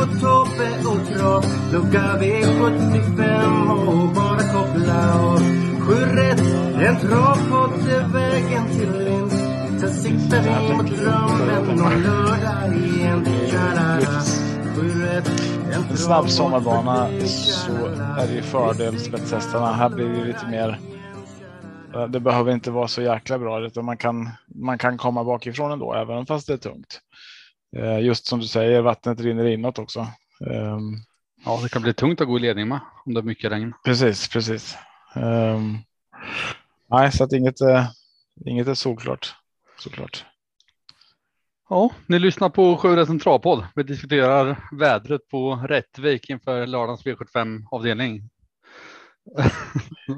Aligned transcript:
Marco, 0.00 0.20
Tobbe 0.20 0.88
och 0.88 1.06
Trav 1.08 1.44
Lucka 1.72 2.18
V75 2.20 3.70
och 3.86 4.14
bara 4.14 4.38
koppla 4.38 5.20
av 5.20 5.38
Sju 5.80 5.94
rätt, 5.94 6.40
en 6.74 6.96
travpodd 6.96 7.88
är 7.88 8.12
vägen 8.12 8.68
till 8.68 8.92
vinst 8.92 9.36
Sen 9.80 9.92
siktar 9.92 10.42
vi 10.42 10.76
mot 10.76 10.86
drömmen 10.86 11.80
och 11.80 12.00
lördag 12.00 12.76
igen 12.76 13.24
Tja-la-la 13.50 14.20
Sju 14.76 15.04
rätt, 15.04 15.30
en 15.72 15.96
snabb 15.96 16.30
sommarbana 16.30 17.06
så 17.26 17.72
är 18.20 18.26
det 18.26 18.34
ju 18.34 18.42
fördel 18.42 18.98
spetshästarna. 18.98 19.72
Här 19.72 19.88
blir 19.88 20.08
det 20.08 20.24
lite 20.24 20.46
mer. 20.46 20.78
Det 22.08 22.20
behöver 22.20 22.52
inte 22.52 22.70
vara 22.70 22.88
så 22.88 23.02
jäkla 23.02 23.38
bra 23.38 23.66
utan 23.66 23.84
man 23.84 23.96
kan, 23.96 24.30
man 24.46 24.78
kan 24.78 24.98
komma 24.98 25.24
bakifrån 25.24 25.72
ändå 25.72 25.94
även 25.94 26.26
fast 26.26 26.46
det 26.46 26.52
är 26.52 26.56
tungt. 26.56 27.00
Eh, 27.76 28.00
Just 28.00 28.26
som 28.26 28.40
du 28.40 28.46
säger, 28.46 28.80
vattnet 28.80 29.20
rinner 29.20 29.46
inåt 29.46 29.78
också. 29.78 30.00
Ehm, 30.50 30.96
Ja, 31.44 31.60
det 31.62 31.68
kan 31.68 31.82
bli 31.82 31.94
tungt 31.94 32.20
att 32.20 32.26
gå 32.26 32.36
i 32.36 32.40
ledning 32.40 32.68
med 32.68 32.80
om 33.04 33.14
det 33.14 33.20
är 33.20 33.22
mycket 33.22 33.52
regn. 33.52 33.74
Precis, 33.84 34.28
precis. 34.28 34.76
Ehm, 35.14 35.78
nej, 36.90 37.12
så 37.12 37.24
att 37.24 37.32
inget, 37.32 37.60
eh, 37.60 37.86
inget 38.46 38.68
är 38.68 38.74
solklart. 38.74 39.34
Såklart. 39.78 40.24
Ja, 41.68 41.90
ni 42.06 42.18
lyssnar 42.18 42.48
på 42.48 42.76
Sjörätt 42.76 43.06
centralpodd. 43.08 43.66
Vi 43.74 43.82
diskuterar 43.82 44.68
vädret 44.72 45.28
på 45.28 45.54
Rättvik 45.56 46.30
inför 46.30 46.66
lördagens 46.66 47.04
V75 47.04 47.66
avdelning. 47.70 48.30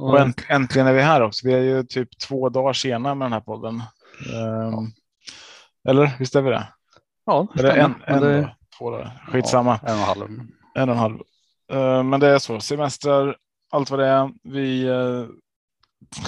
Och 0.01 0.21
änt, 0.21 0.45
äntligen 0.49 0.87
är 0.87 0.93
vi 0.93 1.01
här 1.03 1.21
också. 1.23 1.47
Vi 1.47 1.53
är 1.55 1.61
ju 1.63 1.83
typ 1.85 2.19
två 2.19 2.49
dagar 2.49 2.73
sena 2.73 3.15
med 3.15 3.25
den 3.27 3.33
här 3.33 3.41
podden. 3.41 3.83
Ehm, 4.35 4.93
Eller 5.89 6.11
visst 6.19 6.37
är 6.37 6.43
vi 6.43 6.51
det? 6.51 6.69
Ja, 7.27 7.47
det 7.55 7.61
Eller 7.61 7.77
en, 7.77 7.95
en 8.07 8.21
det- 8.23 8.41
dag, 8.41 8.55
två 8.79 8.91
dagar. 8.91 9.25
Skitsamma. 9.29 9.81
Ja, 9.83 9.89
en 9.89 9.95
och 9.95 10.01
en 10.01 10.07
halv. 10.07 10.29
En 10.75 10.89
och 10.89 10.95
en 10.95 10.99
halv. 11.01 11.19
Eh, 11.73 12.03
Men 12.03 12.21
det 12.21 12.29
är 12.29 12.39
så. 12.39 12.61
Semestrar, 12.61 13.37
allt 13.73 13.91
vad 13.91 13.99
det 14.01 14.07
är. 14.07 14.31
Vi 14.43 14.85
eh, 14.87 15.27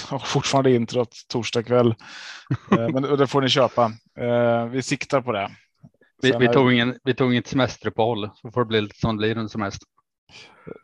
har 0.09 0.19
fortfarande 0.19 0.71
introt 0.75 1.15
torsdag 1.27 1.63
kväll. 1.63 1.95
Eh, 2.71 2.89
Men 2.89 3.01
det 3.01 3.27
får 3.27 3.41
ni 3.41 3.49
köpa. 3.49 3.91
Vi 4.71 4.81
siktar 4.83 5.21
på 5.21 5.31
det. 5.31 5.51
Vi, 6.21 6.31
vi, 6.39 6.47
tog 6.47 6.73
ingen, 6.73 6.99
vi 7.03 7.13
tog 7.13 7.31
inget 7.33 7.47
semesteruppehåll 7.47 8.29
så 8.35 8.51
får 8.51 8.61
det 8.61 8.65
bli 8.67 8.81
lite 8.81 8.99
som 8.99 9.15
det 9.15 9.19
blir 9.19 9.37
under 9.37 9.47
semester. 9.47 9.87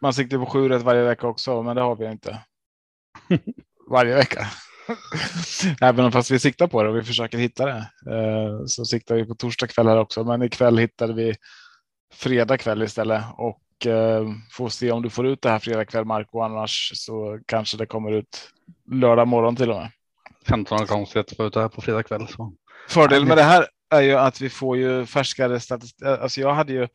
Man 0.02 0.14
siktar 0.14 0.38
på 0.38 0.46
sju 0.46 0.70
rätt 0.70 0.82
varje 0.82 1.04
vecka 1.04 1.28
också, 1.28 1.62
men 1.64 1.76
det 1.76 1.82
har 1.82 1.96
vi 1.96 2.06
inte. 2.12 2.40
varje 3.90 4.16
vecka. 4.16 4.48
Även 5.82 6.12
fast 6.12 6.32
vi 6.32 6.40
siktar 6.40 6.68
på 6.68 6.84
det 6.84 6.90
och 6.90 6.98
vi 6.98 7.04
försöker 7.04 7.38
hitta 7.38 7.66
det 7.66 7.90
eh, 8.12 8.66
så 8.66 8.86
siktar 8.86 9.16
vi 9.16 9.26
på 9.26 9.36
torsdag 9.36 9.68
kväll 9.68 9.88
här 9.88 9.98
också. 9.98 10.24
Men 10.24 10.42
ikväll 10.42 10.78
hittade 10.78 11.14
vi 11.14 11.36
fredag 12.14 12.58
kväll 12.58 12.84
istället 12.84 13.24
och 13.38 13.88
eh, 13.88 14.26
får 14.52 14.70
se 14.70 14.92
om 14.92 15.02
du 15.02 15.10
får 15.10 15.28
ut 15.28 15.42
det 15.42 15.50
här 15.50 15.60
fredag 15.60 15.86
kväll 15.86 16.06
Marco. 16.06 16.42
Annars 16.42 16.92
så 16.96 17.40
kanske 17.46 17.78
det 17.78 17.86
kommer 17.86 18.12
ut 18.12 18.50
lördag 18.92 19.28
morgon 19.28 19.56
till 19.56 19.72
och 19.72 19.78
med. 19.78 19.92
15 20.48 20.88
konstigt 20.88 21.32
att 21.32 21.38
få 21.38 21.46
ut 21.46 21.54
det 21.54 21.62
här 21.62 21.68
på 21.68 21.82
fredag 21.82 22.04
kväll. 22.04 22.28
Så. 22.28 22.54
Fördelen 22.90 23.28
med 23.28 23.38
det 23.38 23.44
här 23.44 23.68
är 23.90 24.02
ju 24.02 24.16
att 24.16 24.42
vi 24.42 24.50
får 24.50 24.78
ju 24.78 25.06
färskare 25.06 25.60
statistik. 25.60 26.08
Alltså 26.08 26.42
jag 26.42 26.54
hade 26.54 26.74
ju, 26.74 26.88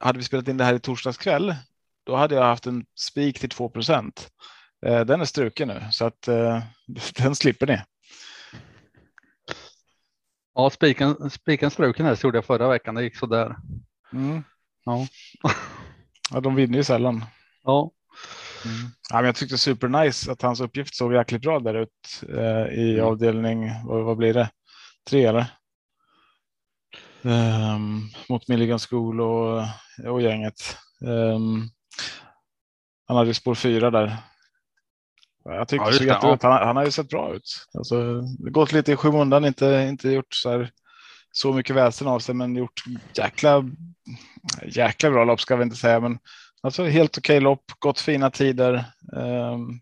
hade 0.00 0.18
vi 0.18 0.24
spelat 0.24 0.48
in 0.48 0.56
det 0.56 0.64
här 0.64 0.74
i 0.74 0.80
torsdags 0.80 1.18
kväll, 1.18 1.54
då 2.06 2.16
hade 2.16 2.34
jag 2.34 2.42
haft 2.42 2.66
en 2.66 2.84
spik 2.98 3.40
till 3.40 3.50
2 3.50 3.68
procent. 3.68 4.28
Den 4.90 5.20
är 5.20 5.24
struken 5.24 5.68
nu 5.68 5.82
så 5.90 6.04
att 6.06 6.28
eh, 6.28 6.62
den 7.16 7.34
slipper 7.34 7.66
ni. 7.66 7.78
Ja, 10.54 10.70
spiken, 10.70 11.30
spiken 11.30 11.70
struken 11.70 12.06
här 12.06 12.14
så 12.14 12.26
gjorde 12.26 12.38
jag 12.38 12.44
förra 12.44 12.68
veckan. 12.68 12.94
Det 12.94 13.02
gick 13.02 13.16
så 13.16 13.26
där. 13.26 13.56
Mm. 14.12 14.44
Ja. 14.84 15.06
Ja, 16.32 16.40
de 16.40 16.54
vinner 16.54 16.76
ju 16.78 16.84
sällan. 16.84 17.24
Ja, 17.62 17.90
Ja, 19.10 19.16
men 19.16 19.24
jag 19.24 19.34
tyckte 19.36 19.58
super 19.58 19.88
nice 19.88 20.32
att 20.32 20.42
hans 20.42 20.60
uppgift 20.60 20.94
såg 20.94 21.12
jäkligt 21.14 21.42
bra 21.42 21.58
där 21.60 21.74
ut 21.74 22.22
eh, 22.28 22.78
i 22.78 22.92
Mm. 22.94 23.06
avdelning. 23.06 23.70
Vad, 23.84 24.04
vad 24.04 24.16
blir 24.16 24.34
det? 24.34 24.50
Tre 25.08 25.24
eller? 25.24 25.46
Ehm, 27.22 28.00
mot 28.28 28.48
Milligan 28.48 28.78
School 28.78 29.20
och, 29.20 29.62
och 30.06 30.22
gänget. 30.22 30.76
Ehm, 31.06 31.62
han 33.06 33.16
hade 33.16 33.34
spår 33.34 33.54
fyra 33.54 33.90
där. 33.90 34.16
Jag 35.48 35.68
tycker 35.68 35.84
Ja, 35.84 35.90
det 35.98 36.04
ja. 36.04 36.38
Han, 36.42 36.66
han 36.66 36.76
har 36.76 36.84
ju 36.84 36.90
sett 36.90 37.08
bra 37.08 37.34
ut. 37.34 37.66
Alltså, 37.74 38.22
gått 38.38 38.72
lite 38.72 38.92
i 38.92 38.96
skymundan, 38.96 39.44
inte, 39.44 39.86
inte 39.90 40.10
gjort 40.10 40.34
så, 40.34 40.50
här, 40.50 40.70
så 41.32 41.52
mycket 41.52 41.76
väsen 41.76 42.08
av 42.08 42.18
sig, 42.18 42.34
men 42.34 42.56
gjort 42.56 42.82
jäkla, 43.14 43.64
jäkla 44.66 45.10
bra 45.10 45.24
lopp 45.24 45.40
ska 45.40 45.56
vi 45.56 45.62
inte 45.62 45.76
säga, 45.76 46.00
men 46.00 46.18
Alltså 46.66 46.84
helt 46.84 47.18
okej 47.18 47.40
lopp, 47.40 47.64
gått 47.78 48.00
fina 48.00 48.30
tider. 48.30 48.84
Um, 49.12 49.80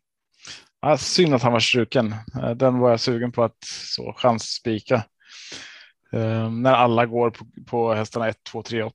ja, 0.80 0.96
synd 0.96 1.34
att 1.34 1.42
han 1.42 1.52
var 1.52 1.60
struken. 1.60 2.14
Eh, 2.42 2.50
Den 2.50 2.78
var 2.78 2.90
jag 2.90 3.00
sugen 3.00 3.32
på 3.32 3.44
att 3.44 3.64
så 3.64 4.14
chansspika. 4.16 5.04
Um, 6.12 6.62
när 6.62 6.72
alla 6.72 7.06
går 7.06 7.30
på, 7.30 7.46
på 7.66 7.94
hästarna 7.94 8.28
1, 8.28 8.36
2, 8.52 8.62
3, 8.62 8.82
8. 8.82 8.94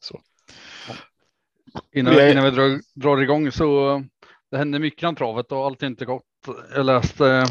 Så. 0.00 0.20
innan, 1.94 2.28
innan 2.30 2.44
vi 2.44 2.50
drar, 2.50 2.80
drar 2.94 3.22
igång 3.22 3.52
så 3.52 4.02
det 4.50 4.58
hände 4.58 4.78
mycket 4.78 5.08
om 5.08 5.14
travet 5.16 5.52
och 5.52 5.66
allt 5.66 5.82
är 5.82 5.86
inte 5.86 6.04
gott. 6.04 6.24
Jag 6.74 6.86
läste 6.86 7.28
eh, 7.36 7.44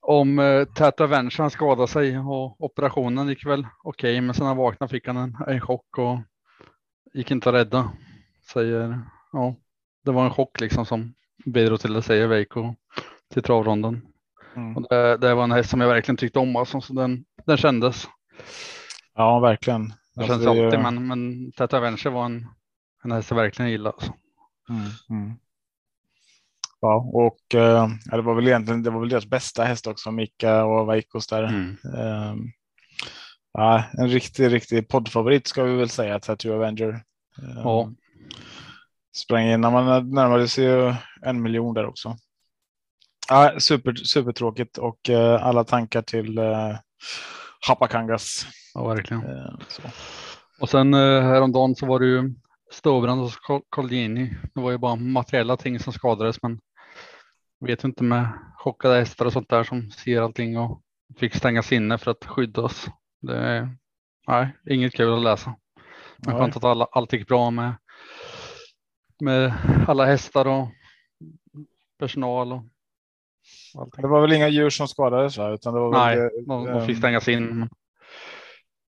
om 0.00 0.38
eh, 0.38 0.64
Tata 0.64 1.06
Venture, 1.06 1.42
han 1.42 1.50
skadade 1.50 1.88
sig 1.88 2.18
och 2.18 2.64
operationen 2.64 3.28
gick 3.28 3.46
väl 3.46 3.66
okej, 3.84 4.20
men 4.20 4.34
sen 4.34 4.42
när 4.44 4.48
han 4.48 4.56
vaknade 4.56 4.90
fick 4.90 5.06
han 5.06 5.16
en, 5.16 5.36
en 5.46 5.60
chock 5.60 5.98
och 5.98 6.18
gick 7.14 7.30
inte 7.30 7.48
att 7.48 7.54
rädda. 7.54 7.92
Säger, 8.52 9.00
ja, 9.32 9.56
det 10.04 10.12
var 10.12 10.24
en 10.24 10.30
chock 10.30 10.60
liksom 10.60 10.86
som 10.86 11.14
bidrog 11.44 11.80
till 11.80 11.92
det, 11.92 12.02
säger 12.02 12.26
Veiko 12.26 12.74
till 13.32 13.42
travronden. 13.42 14.06
Mm. 14.56 14.76
Och 14.76 14.86
det, 14.90 15.16
det 15.16 15.34
var 15.34 15.44
en 15.44 15.52
häst 15.52 15.70
som 15.70 15.80
jag 15.80 15.88
verkligen 15.88 16.16
tyckte 16.16 16.38
om, 16.38 16.56
alltså, 16.56 16.80
så 16.80 16.92
den, 16.92 17.24
den 17.46 17.56
kändes. 17.56 18.08
Ja, 19.14 19.40
verkligen. 19.40 19.88
Det 20.14 20.22
Alltså, 20.32 20.54
ju- 20.54 20.64
alltid, 20.64 20.80
men, 20.80 21.06
men 21.08 21.52
Tata 21.52 21.80
Venture 21.80 22.14
var 22.14 22.24
en, 22.24 22.46
en 23.04 23.12
häst 23.12 23.30
jag 23.30 23.36
verkligen 23.36 23.70
gillade. 23.70 23.94
Alltså. 23.96 24.12
Mm, 24.68 24.82
mm. 25.10 25.34
Ja, 26.80 27.10
och 27.12 27.54
eh, 27.54 27.88
det 28.04 28.22
var 28.22 28.34
väl 28.34 28.48
egentligen 28.48 28.82
det 28.82 28.90
var 28.90 29.00
väl 29.00 29.08
deras 29.08 29.26
bästa 29.26 29.64
häst 29.64 29.86
också, 29.86 30.10
Mika 30.10 30.64
och 30.64 30.88
Veikos 30.88 31.26
där. 31.26 31.42
Ehm, 31.98 32.52
ja, 33.52 33.84
en 33.98 34.08
riktig, 34.08 34.52
riktig 34.52 34.88
poddfavorit 34.88 35.46
ska 35.46 35.62
vi 35.62 35.76
väl 35.76 35.88
säga, 35.88 36.20
Tattoo 36.20 36.54
Avenger. 36.54 36.90
Ehm, 37.38 37.58
Ja. 37.58 37.92
Sprang 39.16 39.44
in 39.44 39.60
när 39.60 39.70
man 39.70 40.10
närmade 40.10 40.48
sig 40.48 40.94
en 41.22 41.42
miljon 41.42 41.74
där 41.74 41.86
också. 41.86 42.16
Ja, 43.28 43.60
super, 43.60 43.94
supertråkigt 43.94 44.78
och 44.78 45.10
eh, 45.10 45.46
alla 45.46 45.64
tankar 45.64 46.02
till 46.02 46.38
eh, 46.38 46.76
Hapakangas. 47.68 48.46
Ja, 48.74 48.88
verkligen. 48.88 49.22
Eh. 49.22 49.54
Och 50.60 50.68
sen 50.68 50.94
eh, 50.94 51.22
häromdagen 51.22 51.74
så 51.76 51.86
var 51.86 52.00
det 52.00 52.06
ju 52.06 52.34
Ståbrand 52.72 53.20
och 53.22 53.30
Col- 53.30 53.62
Colgjini. 53.68 54.36
Det 54.54 54.60
var 54.60 54.70
ju 54.70 54.78
bara 54.78 54.96
materiella 54.96 55.56
ting 55.56 55.78
som 55.78 55.92
skadades, 55.92 56.42
men 56.42 56.60
vet 57.60 57.84
inte 57.84 58.04
med 58.04 58.28
chockade 58.56 58.94
hästar 58.98 59.26
och 59.26 59.32
sånt 59.32 59.48
där 59.48 59.64
som 59.64 59.90
ser 59.90 60.22
allting 60.22 60.58
och 60.58 60.82
fick 61.16 61.34
stängas 61.34 61.72
inne 61.72 61.98
för 61.98 62.10
att 62.10 62.24
skydda 62.24 62.62
oss. 62.62 62.86
Det 63.20 63.36
är 63.36 63.76
nej, 64.28 64.56
inget 64.70 64.94
kul 64.94 65.12
att 65.14 65.22
läsa. 65.22 65.54
Men 66.26 66.38
skönt 66.38 66.56
att 66.56 66.64
alla, 66.64 66.86
allt 66.92 67.12
gick 67.12 67.28
bra 67.28 67.50
med, 67.50 67.72
med 69.20 69.52
alla 69.88 70.04
hästar 70.06 70.46
och 70.46 70.68
personal 71.98 72.52
och 72.52 72.62
allting. 73.78 74.02
Det 74.02 74.08
var 74.08 74.20
väl 74.20 74.32
inga 74.32 74.48
djur 74.48 74.70
som 74.70 74.88
skadades 74.88 75.38
va? 75.38 75.50
Utan 75.50 75.74
det 75.74 75.80
var 75.80 75.90
Nej, 75.92 76.16
väl, 76.16 76.30
de, 76.46 76.64
de 76.64 76.86
fick 76.86 76.98
stängas 76.98 77.28
in. 77.28 77.58
men- 77.58 77.68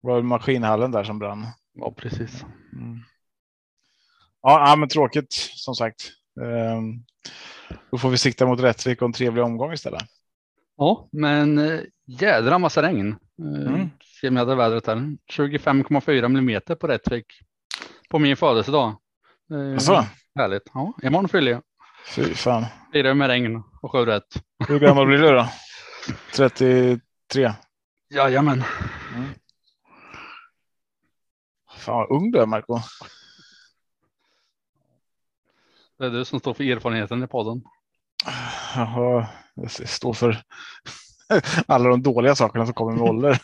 var 0.01 0.21
maskinhallen 0.21 0.91
där 0.91 1.03
som 1.03 1.19
brann. 1.19 1.45
Ja, 1.73 1.93
precis. 1.97 2.45
Mm. 2.73 2.99
Ja, 4.47 4.75
men 4.75 4.89
tråkigt 4.89 5.33
som 5.55 5.75
sagt. 5.75 6.11
Ehm, 6.41 7.03
då 7.91 7.97
får 7.97 8.09
vi 8.09 8.17
sikta 8.17 8.45
mot 8.45 8.59
Rättvik 8.59 9.01
och 9.01 9.05
en 9.05 9.13
trevlig 9.13 9.43
omgång 9.43 9.73
istället. 9.73 10.01
Ja, 10.77 11.09
men 11.11 11.57
eh, 11.59 11.79
jädra 12.07 12.59
massa 12.59 12.81
regn. 12.81 13.07
Eh, 13.09 13.15
Mm. 13.71 13.89
Se 14.21 14.27
om 14.27 14.35
jag 14.35 14.45
hade 14.45 14.55
vädret 14.55 14.87
här. 14.87 14.95
25,4 14.95 16.27
millimeter 16.27 16.75
på 16.75 16.87
Rättvik. 16.87 17.25
På 18.09 18.19
min 18.19 18.37
födelsedag. 18.37 18.95
Eh, 19.51 19.77
Så, 19.77 20.05
Härligt. 20.35 20.63
Ja, 20.73 20.93
imorgon 21.03 21.29
fyller 21.29 21.51
jag. 21.51 21.61
fy 22.15 22.33
fan. 22.33 22.65
Firar 22.93 23.13
med 23.13 23.27
regn 23.27 23.63
och 23.81 23.91
sju 23.91 24.05
rätt. 24.05 24.43
Hur 24.67 24.79
gammal 24.79 25.05
blir 25.07 25.17
du 25.17 25.31
då? 25.31 25.47
33? 26.35 26.99
Jajamän. 28.09 28.63
Fan 31.77 31.95
vad 31.97 32.11
ung 32.11 32.31
du 32.31 32.39
är 32.39 32.45
Marco. 32.45 32.79
Det 35.99 36.05
är 36.05 36.09
du 36.09 36.25
som 36.25 36.39
står 36.39 36.53
för 36.53 36.63
erfarenheten 36.63 37.23
i 37.23 37.27
podden. 37.27 37.63
Jaha, 38.75 39.27
jag 39.55 39.71
står 39.71 40.13
för 40.13 40.37
alla 41.67 41.89
de 41.89 42.01
dåliga 42.03 42.35
sakerna 42.35 42.65
som 42.65 42.73
kommer 42.73 42.91
med 42.91 43.01
ålder. 43.01 43.33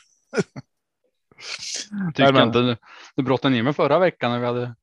Tycker 2.07 2.23
Jajamän. 2.23 2.47
inte 2.47 2.77
du, 3.15 3.23
brottade 3.23 3.55
ner 3.55 3.63
mig 3.63 3.73
förra 3.73 3.99
veckan 3.99 4.31
när 4.31 4.39
vi 4.39 4.45
hade 4.45 4.75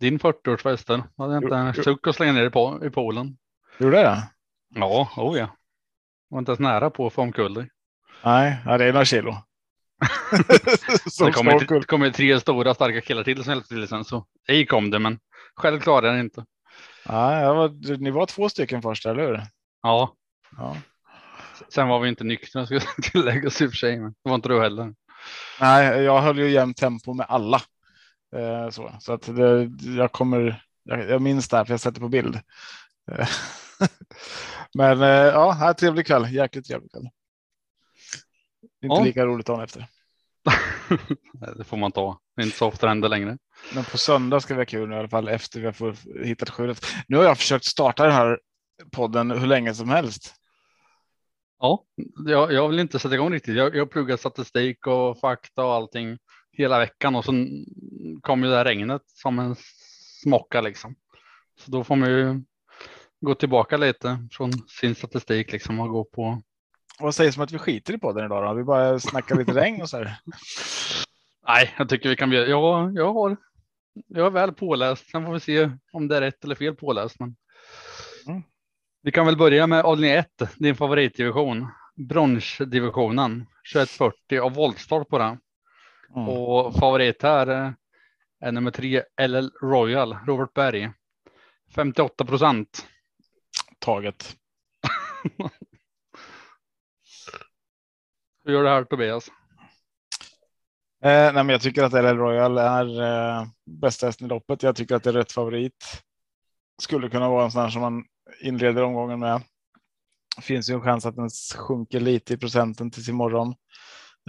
din 0.00 0.18
40-årsfest. 0.18 0.86
där. 0.86 1.02
Då 1.16 1.22
hade 1.22 1.34
jag 1.34 1.42
inte 1.44 1.56
en 1.56 1.74
suck 1.84 2.06
att 2.06 2.16
slänga 2.16 2.32
ner 2.32 2.44
i, 2.44 2.48
po- 2.48 2.86
i 2.86 2.90
poolen. 2.90 3.36
Gjorde 3.78 3.96
det? 3.96 4.28
Ja, 4.74 5.10
oh 5.16 5.38
ja. 5.38 5.56
Var 6.28 6.38
inte 6.38 6.50
ens 6.50 6.60
nära 6.60 6.90
på 6.90 7.06
att 7.06 7.12
få 7.12 7.22
omkull 7.22 7.54
dig. 7.54 7.70
Nej, 8.24 8.58
det 8.64 8.84
är 8.84 8.92
några 8.92 9.04
kilo. 9.04 9.36
Det 11.04 11.10
Som 11.10 11.32
kom, 11.32 11.46
ska 11.46 11.54
ett, 11.56 11.60
omkull. 11.62 11.84
kom 11.84 12.02
ett 12.02 12.14
tre 12.14 12.40
stora 12.40 12.74
starka 12.74 13.00
killar 13.00 13.24
till 13.24 13.44
som 13.44 13.52
hjälpte 13.52 13.68
till 13.74 13.88
sen 13.88 14.04
så 14.04 14.26
ej 14.48 14.66
kom 14.66 14.90
det 14.90 14.98
men 14.98 15.18
själv 15.56 15.80
klarade 15.80 16.06
jag 16.06 16.16
det 16.16 16.20
inte. 16.20 16.44
Nej, 17.10 17.42
jag 17.42 17.54
var, 17.54 17.96
ni 17.98 18.10
var 18.10 18.26
två 18.26 18.48
stycken 18.48 18.82
först, 18.82 19.06
eller 19.06 19.26
hur? 19.26 19.42
Ja, 19.82 20.14
Ja. 20.56 20.76
sen 21.68 21.88
var 21.88 22.00
vi 22.00 22.08
inte 22.08 22.24
nyktra 22.24 22.66
ska 22.66 22.80
tilläggas 23.02 23.60
i 23.60 23.66
och 23.66 23.70
för 23.70 23.76
sig. 23.76 24.00
Men 24.00 24.10
det 24.24 24.28
var 24.28 24.34
inte 24.34 24.48
du 24.48 24.60
heller. 24.60 24.94
Nej, 25.60 26.02
jag 26.02 26.22
höll 26.22 26.38
ju 26.38 26.50
jämnt 26.50 26.76
tempo 26.76 27.14
med 27.14 27.26
alla. 27.28 27.62
Eh, 28.36 28.70
så 28.70 28.92
så 29.00 29.12
att 29.12 29.22
det, 29.36 29.70
jag 29.96 30.12
kommer. 30.12 30.62
Jag, 30.82 31.10
jag 31.10 31.22
minns 31.22 31.48
det 31.48 31.56
här 31.56 31.64
för 31.64 31.72
jag 31.72 31.80
sätter 31.80 32.00
på 32.00 32.08
bild. 32.08 32.40
Eh, 33.12 33.28
Men 34.74 35.02
eh, 35.02 35.08
ja, 35.08 35.50
här, 35.50 35.72
trevlig 35.72 36.06
kväll. 36.06 36.32
Jäkligt 36.34 36.66
trevlig 36.66 36.90
kväll. 36.92 37.08
Inte 38.82 38.94
Ja. 38.96 39.04
lika 39.04 39.26
roligt 39.26 39.46
dagen 39.46 39.60
efter. 39.64 39.86
Det 41.56 41.64
får 41.64 41.76
man 41.76 41.92
ta. 41.92 42.20
Det 42.36 42.42
är 42.42 42.46
inte 42.46 42.58
så 42.58 42.66
ofta 42.66 42.86
det 42.86 42.90
händer 42.90 43.08
längre. 43.08 43.38
Men 43.74 43.84
på 43.84 43.98
söndag 43.98 44.40
ska 44.40 44.54
vi 44.54 44.60
ha 44.60 44.66
kul 44.66 44.88
nu 44.88 44.94
i 44.94 44.98
alla 44.98 45.08
fall 45.08 45.28
efter 45.28 45.60
vi 45.60 45.66
har 45.66 46.24
hittat 46.24 46.50
skjulet. 46.50 46.86
Nu 47.08 47.16
har 47.16 47.24
jag 47.24 47.38
försökt 47.38 47.64
starta 47.64 48.02
den 48.02 48.12
här 48.12 48.38
podden 48.92 49.30
hur 49.30 49.46
länge 49.46 49.74
som 49.74 49.88
helst. 49.88 50.34
Ja, 51.58 51.84
jag, 52.26 52.52
jag 52.52 52.68
vill 52.68 52.78
inte 52.78 52.98
sätta 52.98 53.14
igång 53.14 53.32
riktigt. 53.32 53.56
Jag, 53.56 53.76
jag 53.76 53.90
pluggar 53.90 54.16
statistik 54.16 54.86
och 54.86 55.18
fakta 55.18 55.64
och 55.64 55.72
allting 55.72 56.18
hela 56.52 56.78
veckan 56.78 57.16
och 57.16 57.24
sen 57.24 57.64
kom 58.20 58.44
ju 58.44 58.50
det 58.50 58.56
här 58.56 58.64
regnet 58.64 59.02
som 59.06 59.38
en 59.38 59.56
smocka 60.22 60.60
liksom. 60.60 60.94
Så 61.60 61.70
då 61.70 61.84
får 61.84 61.96
man 61.96 62.10
ju 62.10 62.42
gå 63.20 63.34
tillbaka 63.34 63.76
lite 63.76 64.28
från 64.32 64.52
sin 64.52 64.94
statistik 64.94 65.52
liksom 65.52 65.80
och 65.80 65.88
gå 65.88 66.04
på. 66.04 66.42
Vad 67.00 67.14
sägs 67.14 67.36
om 67.36 67.42
att 67.42 67.52
vi 67.52 67.58
skiter 67.58 67.94
i 67.94 67.98
podden 67.98 68.24
idag 68.24 68.44
då? 68.44 68.54
Vi 68.54 68.64
bara 68.64 69.00
snackar 69.00 69.36
lite 69.36 69.52
regn 69.52 69.82
och 69.82 69.90
så 69.90 69.96
här. 69.96 70.16
Nej, 71.46 71.74
jag 71.78 71.88
tycker 71.88 72.08
vi 72.08 72.16
kan. 72.16 72.32
Ja, 72.32 72.90
jag 72.90 73.12
har. 73.12 73.36
Jag 74.06 74.26
är 74.26 74.30
väl 74.30 74.52
påläst. 74.52 75.10
Sen 75.10 75.24
får 75.24 75.32
vi 75.32 75.40
se 75.40 75.70
om 75.92 76.08
det 76.08 76.16
är 76.16 76.20
rätt 76.20 76.44
eller 76.44 76.54
fel 76.54 76.76
påläst. 76.76 77.20
Men. 77.20 77.36
Mm. 78.26 78.42
Vi 79.02 79.12
kan 79.12 79.26
väl 79.26 79.36
börja 79.36 79.66
med 79.66 79.84
avdelning 79.84 80.18
1, 80.18 80.26
din 80.56 80.76
favoritdivision. 80.76 81.68
Bronsdivisionen 81.96 83.46
2140 83.74 84.40
av 84.40 84.54
voltstart 84.54 85.08
på 85.08 85.18
den. 85.18 85.38
Mm. 86.16 86.28
Och 86.28 86.74
favorit 86.74 87.22
här 87.22 87.74
är 88.40 88.52
nummer 88.52 88.70
tre 88.70 89.02
LL 89.26 89.50
Royal, 89.62 90.16
Robert 90.26 90.54
Berg. 90.54 90.90
58 91.74 92.24
procent. 92.24 92.86
Taget. 93.78 94.36
Hur 98.44 98.52
gör 98.52 98.64
det 98.64 98.70
här 98.70 98.84
Tobias? 98.84 99.28
Eh, 101.04 101.32
nej, 101.32 101.32
men 101.32 101.48
jag 101.48 101.60
tycker 101.60 101.82
att 101.82 101.92
LL 101.92 102.18
Royal 102.18 102.58
är 102.58 103.02
eh, 103.02 103.46
bästa 103.66 104.06
hästen 104.06 104.26
i 104.26 104.28
loppet. 104.28 104.62
Jag 104.62 104.76
tycker 104.76 104.94
att 104.94 105.02
det 105.02 105.10
är 105.10 105.14
rätt 105.14 105.32
favorit. 105.32 106.02
Skulle 106.82 107.08
kunna 107.08 107.28
vara 107.28 107.44
en 107.44 107.50
sån 107.50 107.62
här 107.62 107.70
som 107.70 107.82
man 107.82 108.04
inleder 108.42 108.82
omgången 108.82 109.20
med. 109.20 109.42
Finns 110.40 110.70
ju 110.70 110.74
en 110.74 110.82
chans 110.82 111.06
att 111.06 111.16
den 111.16 111.30
sjunker 111.56 112.00
lite 112.00 112.34
i 112.34 112.36
procenten 112.36 112.90
tills 112.90 113.08
imorgon. 113.08 113.54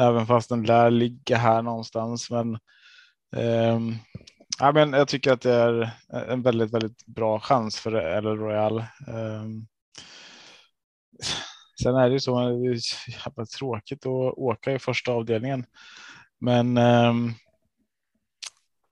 Även 0.02 0.28
fast 0.28 0.50
den 0.50 0.64
lär 0.64 0.92
ligga 0.92 1.38
här 1.38 1.62
någonstans. 1.62 2.30
Men, 2.32 2.54
eh, 3.36 3.80
ja, 4.60 4.72
men 4.72 4.94
jag 4.94 5.08
tycker 5.08 5.34
att 5.34 5.42
det 5.42 5.54
är 5.54 5.92
en 6.10 6.42
väldigt, 6.42 6.74
väldigt 6.74 7.06
bra 7.06 7.40
chans 7.40 7.80
för 7.80 8.22
LL 8.22 8.38
Royal. 8.38 8.84
Ehm, 9.08 9.68
Sen 11.84 11.96
är 11.96 12.10
det 12.10 12.14
ju 12.14 12.20
så, 12.20 12.40
det 12.40 12.68
är 12.68 13.10
jävla 13.26 13.46
tråkigt 13.46 14.06
att 14.06 14.34
åka 14.38 14.72
i 14.72 14.80
första 14.80 15.12
avdelningen. 15.12 15.66
Men 16.40 16.78
ehm, 16.78 17.34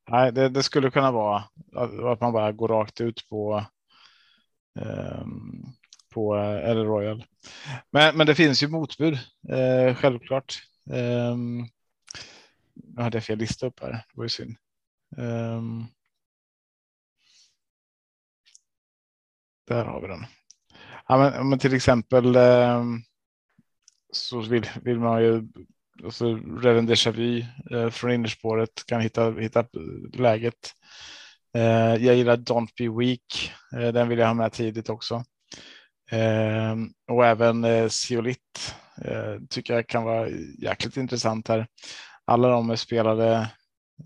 nej, 0.09 0.31
det, 0.31 0.49
det 0.49 0.63
skulle 0.63 0.91
kunna 0.91 1.11
vara 1.11 1.37
att, 1.75 1.99
att 1.99 2.21
man 2.21 2.33
bara 2.33 2.51
går 2.51 2.67
rakt 2.67 3.01
ut 3.01 3.29
på 3.29 3.65
ehm, 4.79 5.63
på 6.13 6.35
eh, 6.35 6.69
eller 6.69 6.85
Royal. 6.85 7.25
Men, 7.91 8.17
men 8.17 8.27
det 8.27 8.35
finns 8.35 8.63
ju 8.63 8.67
motbud, 8.67 9.13
eh, 9.49 9.95
självklart. 9.95 10.61
Eh, 10.91 11.37
nu 12.73 13.01
hade 13.01 13.17
jag 13.17 13.23
fel 13.23 13.37
lista 13.37 13.67
upp 13.67 13.79
här, 13.79 13.91
det 13.91 14.03
var 14.13 14.23
ju 14.23 14.29
synd. 14.29 14.55
Eh, 15.17 15.61
där 19.67 19.85
har 19.85 20.01
vi 20.01 20.07
den. 20.07 20.25
Ja, 21.11 21.17
men, 21.17 21.49
men 21.49 21.59
till 21.59 21.73
exempel 21.73 22.35
eh, 22.35 22.83
så 24.11 24.41
vill, 24.41 24.69
vill 24.83 24.99
man 24.99 25.23
ju 25.23 25.43
alltså 26.03 26.35
Reven 26.35 26.89
Déjà 26.89 27.11
Vu 27.11 27.45
eh, 27.71 27.89
från 27.89 28.11
innerspåret 28.11 28.85
kan 28.85 29.01
hitta, 29.01 29.31
hitta 29.31 29.65
läget. 30.13 30.73
Eh, 31.55 31.95
jag 32.05 32.15
gillar 32.15 32.37
Don't 32.37 32.69
Be 32.77 32.99
Weak. 32.99 33.53
Eh, 33.73 33.93
den 33.93 34.07
vill 34.09 34.19
jag 34.19 34.27
ha 34.27 34.33
med 34.33 34.51
tidigt 34.51 34.89
också. 34.89 35.23
Eh, 36.11 36.75
och 37.11 37.25
även 37.25 37.63
eh, 37.63 37.89
eh, 39.05 39.39
tycker 39.49 39.73
jag 39.73 39.87
kan 39.87 40.03
vara 40.03 40.29
jäkligt 40.59 40.97
intressant 40.97 41.47
här. 41.47 41.67
Alla 42.25 42.49
de 42.49 42.69
är 42.69 42.75
spelade 42.75 43.49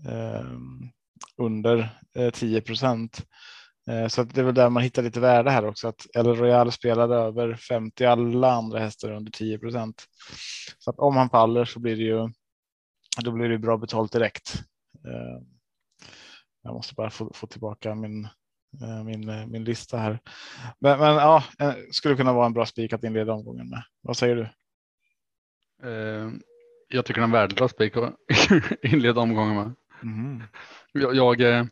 eh, 0.08 0.50
under 1.36 1.88
eh, 2.16 2.30
10 2.30 2.60
procent. 2.60 3.26
Eh, 3.90 4.06
så 4.06 4.20
att 4.20 4.34
det 4.34 4.40
är 4.40 4.44
väl 4.44 4.54
där 4.54 4.70
man 4.70 4.82
hittar 4.82 5.02
lite 5.02 5.20
värde 5.20 5.50
här 5.50 5.66
också. 5.66 5.88
Att 5.88 6.06
El 6.14 6.26
Royal 6.26 6.72
spelade 6.72 7.14
över 7.14 7.54
50, 7.54 8.04
alla 8.04 8.52
andra 8.52 8.78
hästar 8.78 9.12
under 9.12 9.32
10 9.32 9.58
procent. 9.58 10.04
Så 10.78 10.90
att 10.90 10.98
om 10.98 11.16
han 11.16 11.30
faller 11.30 11.64
så 11.64 11.80
blir 11.80 11.96
det 11.96 12.02
ju 12.02 12.30
då 13.24 13.32
blir 13.32 13.48
det 13.48 13.58
bra 13.58 13.76
betalt 13.76 14.12
direkt. 14.12 14.54
Eh, 15.04 15.42
jag 16.62 16.74
måste 16.74 16.94
bara 16.94 17.10
få, 17.10 17.32
få 17.34 17.46
tillbaka 17.46 17.94
min, 17.94 18.24
eh, 18.82 19.04
min, 19.04 19.50
min 19.50 19.64
lista 19.64 19.98
här. 19.98 20.18
Men, 20.78 20.98
men 20.98 21.14
ja, 21.14 21.44
skulle 21.92 22.16
kunna 22.16 22.32
vara 22.32 22.46
en 22.46 22.52
bra 22.52 22.66
spik 22.66 22.92
att 22.92 23.04
inleda 23.04 23.32
omgången 23.32 23.68
med. 23.68 23.82
Vad 24.00 24.16
säger 24.16 24.36
du? 24.36 24.48
Jag 26.88 27.04
tycker 27.04 27.20
den 27.20 27.30
är 27.30 27.34
värdelös 27.34 27.70
spik 27.70 27.96
att 27.96 28.14
inleda 28.82 29.20
omgången 29.20 29.56
med. 29.56 29.72
Jag, 30.92 31.14
jag 31.14 31.40
eh, 31.40 31.64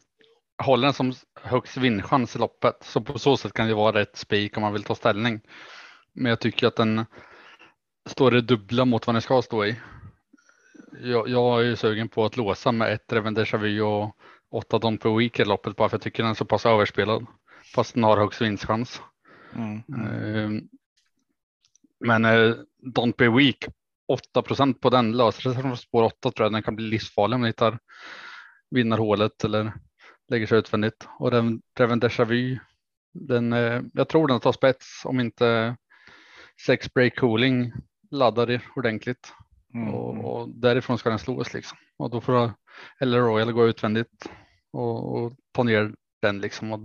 håller 0.59 0.87
den 0.87 0.95
som 0.95 1.13
högst 1.43 1.77
vinnchans 1.77 2.37
i 2.37 2.39
loppet, 2.39 2.77
så 2.81 3.01
på 3.01 3.19
så 3.19 3.37
sätt 3.37 3.53
kan 3.53 3.69
det 3.69 3.75
vara 3.75 4.01
rätt 4.01 4.17
spik 4.17 4.57
om 4.57 4.61
man 4.61 4.73
vill 4.73 4.83
ta 4.83 4.95
ställning. 4.95 5.41
Men 6.13 6.31
jag 6.31 6.41
tycker 6.41 6.67
att 6.67 6.77
den 6.77 7.05
står 8.09 8.31
det 8.31 8.41
dubbla 8.41 8.85
mot 8.85 9.07
vad 9.07 9.15
den 9.15 9.23
ska 9.23 9.43
stå 9.43 9.65
i. 9.65 9.81
Jag, 11.03 11.29
jag 11.29 11.61
är 11.61 11.65
ju 11.65 11.77
sugen 11.77 12.09
på 12.09 12.25
att 12.25 12.37
låsa 12.37 12.73
med 12.73 12.93
ett 12.93 13.13
Reven 13.13 13.37
Déjà 13.37 13.59
Vu 13.59 13.81
och 13.81 14.17
åtta 14.51 14.79
Don 14.79 14.99
per 14.99 15.19
week 15.19 15.41
i 15.41 15.45
loppet 15.45 15.77
bara 15.77 15.89
för 15.89 15.97
jag 15.97 16.03
tycker 16.03 16.23
den 16.23 16.31
är 16.31 16.35
så 16.35 16.45
pass 16.45 16.67
överspelad. 16.67 17.27
Fast 17.75 17.95
den 17.95 18.05
har 18.05 18.17
högst 18.17 18.41
vinstchans. 18.41 19.03
Mm. 19.55 19.77
Eh, 19.77 20.63
Men 22.01 22.25
eh, 22.25 22.55
Don't 22.97 23.15
Be 23.19 23.29
Weak, 23.29 23.67
8% 24.35 24.75
på 24.75 24.91
den 24.91 25.17
löser 25.17 25.53
sig 25.53 25.63
från 25.63 25.77
spår 25.77 26.03
8 26.03 26.31
tror 26.31 26.45
jag 26.45 26.53
den 26.53 26.63
kan 26.63 26.77
bli 26.77 26.87
livsfarlig 26.87 27.35
om 27.35 27.41
den 27.41 27.49
hittar 27.49 27.79
vinnarhålet 28.71 29.45
eller 29.45 29.73
lägger 30.29 30.47
sig 30.47 30.59
utvändigt. 30.59 31.09
Och 31.19 31.31
den 31.31 31.63
Reven 31.79 32.01
Déjà 32.01 32.25
Vu, 32.25 32.59
den, 33.15 33.53
eh, 33.53 33.83
jag 33.93 34.09
tror 34.09 34.29
den 34.29 34.41
tar 34.41 34.53
spets 34.53 35.03
om 35.05 35.21
inte 35.21 35.77
sex 36.67 36.95
break 36.95 37.17
cooling 37.17 37.73
laddar 38.11 38.61
ordentligt. 38.77 39.33
Mm. 39.75 39.95
Och, 39.95 40.25
och 40.25 40.49
därifrån 40.49 40.99
ska 40.99 41.09
den 41.09 41.19
slås 41.19 41.55
liksom. 41.55 41.79
Och 41.97 42.11
då 42.11 42.21
får 42.21 42.53
eller 43.01 43.21
Royal 43.21 43.53
gå 43.53 43.67
utvändigt 43.67 44.31
och, 44.73 45.15
och 45.15 45.33
ta 45.53 45.63
ner 45.63 45.95
den 46.23 46.41
liksom. 46.41 46.73
Och, 46.73 46.81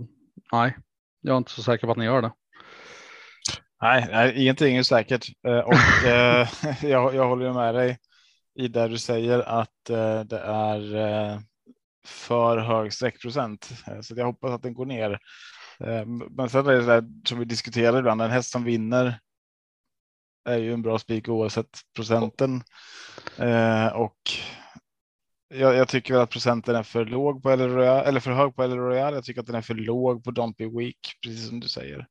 nej, 0.52 0.76
jag 1.20 1.34
är 1.34 1.38
inte 1.38 1.50
så 1.50 1.62
säker 1.62 1.86
på 1.86 1.92
att 1.92 1.98
ni 1.98 2.04
gör 2.04 2.22
det. 2.22 2.32
Nej, 3.82 4.06
nej, 4.10 4.42
ingenting 4.42 4.76
är 4.76 4.82
säkert 4.82 5.26
eh, 5.46 5.58
och 5.58 6.06
eh, 6.06 6.48
jag, 6.82 7.14
jag 7.14 7.28
håller 7.28 7.52
med 7.52 7.74
dig 7.74 7.98
i 8.54 8.68
det 8.68 8.88
du 8.88 8.98
säger 8.98 9.38
att 9.38 9.84
det 10.28 10.38
är 10.38 11.38
för 12.06 12.58
hög 12.58 12.92
sträckprocent. 12.92 13.70
Eh, 13.86 14.00
så 14.00 14.14
jag 14.16 14.26
hoppas 14.26 14.50
att 14.50 14.62
den 14.62 14.74
går 14.74 14.86
ner. 14.86 15.10
Eh, 15.80 16.06
men 16.30 16.48
sen 16.48 16.66
är 16.66 16.72
det 16.72 16.86
där 16.86 17.04
som 17.24 17.38
vi 17.38 17.44
diskuterar 17.44 17.98
ibland, 17.98 18.22
en 18.22 18.30
häst 18.30 18.50
som 18.50 18.64
vinner 18.64 19.18
är 20.48 20.58
ju 20.58 20.72
en 20.72 20.82
bra 20.82 20.98
spik 20.98 21.28
oavsett 21.28 21.80
procenten. 21.94 22.62
Eh, 23.36 23.86
och 23.86 24.18
jag, 25.54 25.74
jag, 25.74 25.88
tycker 25.88 26.14
att 26.14 26.30
procenten 26.30 26.76
är 26.76 26.82
för 26.82 27.04
låg 27.04 27.42
på 27.42 27.50
eller, 27.50 27.68
Royal, 27.68 28.06
eller 28.06 28.20
för 28.20 28.30
hög 28.30 28.56
på 28.56 28.62
eller 28.62 28.76
Royal. 28.76 29.14
Jag 29.14 29.24
tycker 29.24 29.40
att 29.40 29.46
den 29.46 29.56
är 29.56 29.62
för 29.62 29.74
låg 29.74 30.24
på 30.24 30.30
Don't 30.30 30.54
Be 30.58 30.78
Weak, 30.78 31.18
precis 31.22 31.48
som 31.48 31.60
du 31.60 31.68
säger. 31.68 32.06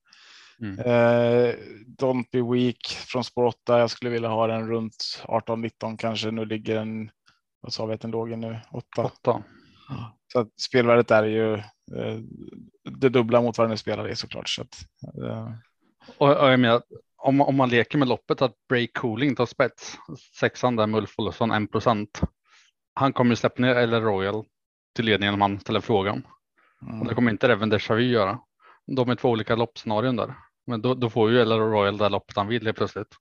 Mm. 0.61 0.79
Eh, 0.79 1.55
Don't 1.85 2.25
Be 2.31 2.41
Weak 2.53 2.87
från 2.87 3.23
spår 3.23 3.45
8. 3.45 3.79
Jag 3.79 3.89
skulle 3.89 4.11
vilja 4.11 4.29
ha 4.29 4.47
den 4.47 4.67
runt 4.67 5.23
18-19 5.23 5.97
kanske. 5.97 6.31
Nu 6.31 6.45
ligger 6.45 6.75
den, 6.75 7.09
vad 7.61 7.73
sa 7.73 7.85
vi 7.85 7.93
att 7.93 8.01
den 8.01 8.11
låg 8.11 8.29
nu? 8.29 8.59
8. 8.71 8.85
8. 9.03 9.43
Så 10.31 10.39
att 10.39 10.59
spelvärdet 10.59 11.11
är 11.11 11.23
ju 11.23 11.53
eh, 11.53 12.19
det 12.83 13.09
dubbla 13.09 13.41
mot 13.41 13.57
vad 13.57 13.69
den 13.69 13.77
spelar 13.77 14.09
i 14.09 14.15
såklart. 14.15 14.49
Så 14.49 14.61
att, 14.61 14.77
eh. 15.23 15.51
och, 16.17 16.29
och 16.29 16.51
jag 16.51 16.59
menar, 16.59 16.81
om, 17.17 17.41
om 17.41 17.55
man 17.55 17.69
leker 17.69 17.97
med 17.97 18.07
loppet 18.07 18.41
att 18.41 18.53
Break 18.69 18.93
Cooling 18.93 19.35
tar 19.35 19.45
spets, 19.45 19.97
sexan 20.39 20.75
där 20.75 20.87
med 20.87 20.97
Ulf 20.97 21.19
Olsson 21.19 21.51
1 21.51 21.71
procent. 21.71 22.21
Han 22.93 23.13
kommer 23.13 23.31
ju 23.31 23.35
släppa 23.35 23.61
ner 23.61 23.75
eller 23.75 24.01
Royal 24.01 24.45
till 24.95 25.05
ledningen 25.05 25.33
om 25.33 25.41
han 25.41 25.59
ställer 25.59 25.79
frågan. 25.79 26.27
Mm. 26.81 27.01
Och 27.01 27.07
det 27.07 27.15
kommer 27.15 27.31
inte 27.31 27.47
Reven 27.47 27.69
Deja 27.69 27.99
göra. 27.99 28.39
De 28.85 29.09
är 29.09 29.15
två 29.15 29.29
olika 29.29 29.55
loppscenarion 29.55 30.15
där. 30.15 30.35
Men 30.67 30.81
då, 30.81 30.93
då 30.93 31.09
får 31.09 31.31
ju 31.31 31.41
eller 31.41 31.59
Royal 31.59 31.97
det 31.97 32.09
loppet 32.09 32.37
han 32.37 32.47
vill 32.47 32.65
helt 32.65 32.77
plötsligt. 32.77 33.15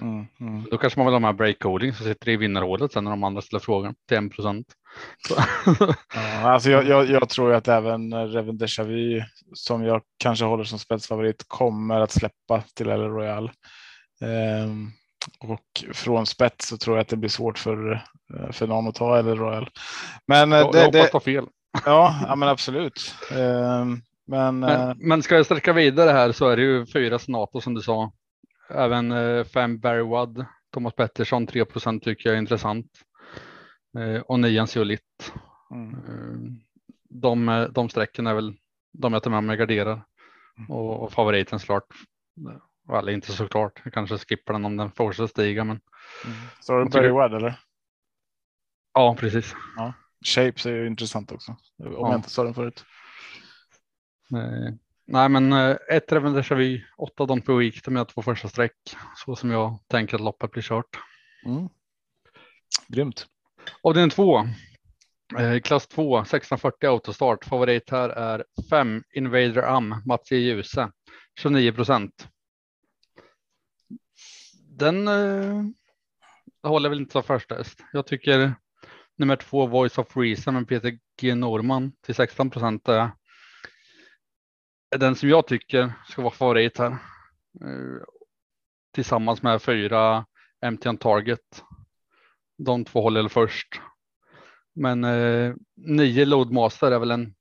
Mm, 0.00 0.26
mm. 0.40 0.64
Då 0.70 0.78
kanske 0.78 0.98
man 0.98 1.06
vill 1.06 1.14
ha 1.14 1.20
med 1.20 1.36
break 1.36 1.58
coding 1.58 1.92
så 1.92 2.04
sitter 2.04 2.26
det 2.26 2.32
i 2.32 2.36
vinnarhålet 2.36 2.92
sen 2.92 3.04
när 3.04 3.10
de 3.10 3.24
andra 3.24 3.42
ställer 3.42 3.60
frågan 3.60 3.94
till 4.08 4.16
1 4.16 4.32
procent. 4.32 4.66
ja, 6.14 6.50
alltså 6.50 6.70
jag, 6.70 6.88
jag, 6.88 7.10
jag, 7.10 7.28
tror 7.28 7.54
att 7.54 7.68
även 7.68 8.28
Reven 8.28 8.58
Deja 8.58 8.84
Vu 8.84 9.22
som 9.54 9.84
jag 9.84 10.02
kanske 10.18 10.44
håller 10.44 10.64
som 10.64 10.78
spetsfavorit 10.78 11.44
kommer 11.48 12.00
att 12.00 12.10
släppa 12.10 12.62
till 12.74 12.88
El 12.88 13.00
Royal. 13.00 13.50
Ehm, 14.22 14.90
och 15.40 15.94
från 15.94 16.26
spets 16.26 16.68
så 16.68 16.76
tror 16.78 16.96
jag 16.96 17.02
att 17.02 17.08
det 17.08 17.16
blir 17.16 17.30
svårt 17.30 17.58
för, 17.58 17.92
eh, 17.92 18.52
för 18.52 18.66
någon 18.66 18.88
att 18.88 18.94
ta 18.94 19.18
El 19.18 19.26
Royal. 19.26 19.68
Men 20.26 20.52
eh, 20.52 20.58
jag, 20.58 20.72
det, 20.72 20.78
jag 20.78 20.86
hoppas 20.86 21.24
det, 21.24 21.30
fel. 21.30 21.46
Ja, 21.84 22.24
ja, 22.28 22.36
men 22.36 22.48
absolut. 22.48 23.14
Ehm, 23.30 24.02
men, 24.26 24.58
men, 24.58 24.62
eh, 24.62 24.94
men, 24.96 25.22
ska 25.22 25.36
jag 25.36 25.44
sträcka 25.44 25.72
vidare 25.72 26.10
här 26.10 26.32
så 26.32 26.48
är 26.48 26.56
det 26.56 26.62
ju 26.62 26.86
fyra 26.86 27.18
senator 27.18 27.60
som 27.60 27.74
du 27.74 27.82
sa. 27.82 28.12
Även 28.74 29.12
eh, 29.12 29.44
fem 29.44 29.78
Barry 29.78 30.02
Wood, 30.02 30.44
Thomas 30.72 30.94
Pettersson 30.94 31.48
3% 31.48 32.00
tycker 32.00 32.28
jag 32.28 32.34
är 32.34 32.40
intressant. 32.40 32.90
Eh, 33.98 34.20
och 34.20 34.40
nian 34.40 34.68
Zeolit. 34.68 35.32
Mm. 35.70 35.94
Eh, 35.94 36.52
de, 37.08 37.68
de 37.72 37.88
sträcken 37.88 38.26
är 38.26 38.34
väl 38.34 38.54
de 38.92 39.12
jag 39.12 39.22
tar 39.22 39.30
med 39.30 39.44
mig 39.44 39.56
garderar. 39.56 40.04
Mm. 40.58 40.70
Och, 40.70 41.02
och 41.02 41.12
favoriten 41.12 41.58
såklart. 41.58 41.86
Eller 42.98 43.12
inte 43.12 43.32
såklart, 43.32 43.80
jag 43.84 43.92
kanske 43.92 44.18
skippar 44.18 44.52
den 44.52 44.64
om 44.64 44.76
den 44.76 44.90
fortsätter 44.90 45.26
stiga. 45.26 45.64
Men... 45.64 45.80
Mm. 46.24 46.36
Så 46.60 46.78
du 46.78 46.90
Barry 46.90 47.08
Wood 47.08 47.34
eller? 47.34 47.60
Ja, 48.94 49.16
precis. 49.18 49.54
Ja. 49.76 49.92
Shapes 50.24 50.66
är 50.66 50.70
ju 50.70 50.86
intressant 50.86 51.32
också. 51.32 51.52
Om 51.78 51.92
ja. 51.92 52.08
jag 52.10 52.14
inte 52.14 52.30
sa 52.30 52.44
den 52.44 52.54
förut. 52.54 52.84
Nej, 55.06 55.28
men 55.28 55.52
eh, 55.52 55.76
ett 55.90 56.12
Reven 56.12 56.36
Déjà 56.36 56.54
Vu, 56.54 56.80
åtta 56.96 57.26
Don 57.26 57.42
per 57.42 57.54
week, 57.54 57.84
de 57.84 57.96
är 57.96 58.04
två 58.04 58.22
första 58.22 58.48
streck, 58.48 58.76
så 59.16 59.36
som 59.36 59.50
jag 59.50 59.78
tänker 59.88 60.14
att 60.14 60.20
loppet 60.20 60.50
blir 60.50 60.62
kört. 60.62 60.98
Mm. 61.46 61.68
Grymt. 62.88 63.26
Avdelning 63.82 64.10
två, 64.10 64.38
eh, 65.38 65.60
klass 65.60 65.86
2, 65.86 66.18
1640 66.18 66.88
autostart. 66.88 67.44
Favorit 67.44 67.90
här 67.90 68.08
är 68.08 68.44
5 68.70 69.02
Invader 69.14 69.62
Am, 69.62 70.02
Mats 70.06 70.32
E. 70.32 70.36
Djuse, 70.36 70.90
29 71.40 71.72
procent. 71.72 72.28
Den 74.78 75.08
eh, 75.08 75.62
håller 76.62 76.88
väl 76.88 77.00
inte 77.00 77.12
som 77.12 77.22
första 77.22 77.54
häst. 77.54 77.80
Jag 77.92 78.06
tycker 78.06 78.54
nummer 79.18 79.36
två 79.36 79.66
Voice 79.66 79.98
of 79.98 80.16
Reason 80.16 80.54
med 80.54 80.68
Peter 80.68 80.98
G. 81.20 81.34
Norman 81.34 81.92
till 82.06 82.14
16 82.14 82.50
procent 82.50 82.88
är 82.88 83.10
den 84.98 85.16
som 85.16 85.28
jag 85.28 85.46
tycker 85.46 85.92
ska 86.08 86.22
vara 86.22 86.34
favorit 86.34 86.78
här. 86.78 86.90
Eh, 87.60 88.02
tillsammans 88.94 89.42
med 89.42 89.62
fyra 89.62 90.26
MTN 90.60 90.96
Target. 90.96 91.64
De 92.58 92.84
två 92.84 93.02
håller 93.02 93.28
först. 93.28 93.80
Men 94.74 95.04
eh, 95.04 95.54
nio 95.76 96.24
Loadmaster 96.24 96.92
är 96.92 96.98
väl 96.98 97.10
en 97.10 97.34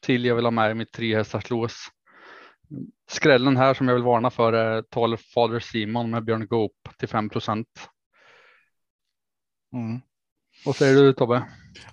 till 0.00 0.24
jag 0.24 0.34
vill 0.34 0.44
ha 0.44 0.50
med 0.50 0.70
i 0.70 0.74
mitt 0.74 0.92
tre 0.92 1.16
hästars 1.16 1.50
lås. 1.50 1.88
Skrällen 3.10 3.56
här 3.56 3.74
som 3.74 3.88
jag 3.88 3.94
vill 3.94 4.04
varna 4.04 4.30
för 4.30 4.52
är 4.52 4.82
12 4.82 5.16
Father 5.16 5.60
Simon 5.60 6.10
med 6.10 6.24
Björn 6.24 6.46
Goop 6.46 6.72
till 6.98 7.08
5 7.08 7.28
procent. 7.28 7.88
Mm. 9.72 10.00
Vad 10.64 10.76
säger 10.76 10.94
du 10.94 11.12
Tobbe? 11.12 11.42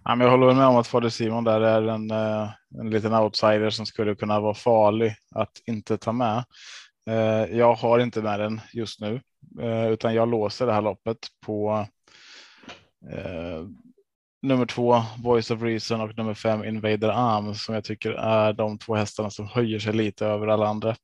Ja, 0.03 0.15
men 0.15 0.27
jag 0.27 0.31
håller 0.37 0.53
med 0.53 0.65
om 0.65 0.75
att 0.75 0.87
Fader 0.87 1.09
Simon 1.09 1.43
där 1.43 1.61
är 1.61 1.87
en, 1.87 2.11
eh, 2.11 2.49
en 2.79 2.89
liten 2.89 3.13
outsider 3.13 3.69
som 3.69 3.85
skulle 3.85 4.15
kunna 4.15 4.39
vara 4.39 4.53
farlig 4.53 5.15
att 5.35 5.51
inte 5.65 5.97
ta 5.97 6.11
med. 6.11 6.43
Eh, 7.09 7.57
jag 7.57 7.73
har 7.75 7.99
inte 7.99 8.21
med 8.21 8.39
den 8.39 8.61
just 8.73 8.99
nu, 8.99 9.21
eh, 9.61 9.87
utan 9.87 10.13
jag 10.13 10.29
låser 10.29 10.65
det 10.65 10.73
här 10.73 10.81
loppet 10.81 11.17
på 11.45 11.87
nummer 14.41 14.65
två 14.65 15.01
Voice 15.23 15.51
of 15.51 15.61
Reason 15.61 16.01
och 16.01 16.17
nummer 16.17 16.33
fem 16.33 16.63
Invader 16.63 17.09
Arm 17.09 17.55
som 17.55 17.75
jag 17.75 17.83
tycker 17.83 18.11
är 18.11 18.53
de 18.53 18.77
två 18.77 18.95
hästarna 18.95 19.29
som 19.29 19.47
höjer 19.47 19.79
sig 19.79 19.93
lite 19.93 20.25
över 20.25 20.47
alla 20.47 20.67
andra. 20.67 20.95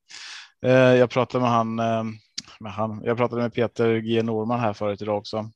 Jag 0.98 1.10
pratade 1.10 1.42
med 1.42 1.52
han, 1.52 1.76
med 2.60 2.74
han. 2.74 3.02
Jag 3.04 3.18
pratade 3.18 3.42
med 3.42 3.54
Peter 3.54 3.98
G 3.98 4.24
Norman 4.24 4.60
här 4.60 4.74
förut 4.74 5.02
idag 5.02 5.18
också 5.18 5.50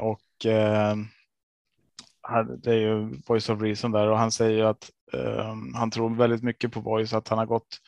och 0.00 0.20
Eh, 0.44 0.96
det 2.62 2.70
är 2.70 2.78
ju 2.78 3.20
Voice 3.26 3.48
of 3.48 3.62
Reason 3.62 3.92
där 3.92 4.08
och 4.08 4.18
han 4.18 4.32
säger 4.32 4.64
att 4.64 4.90
eh, 5.12 5.54
han 5.74 5.90
tror 5.90 6.14
väldigt 6.14 6.42
mycket 6.42 6.72
på 6.72 6.80
Voice, 6.80 7.12
att 7.12 7.28
han 7.28 7.38
har 7.38 7.46
gått 7.46 7.80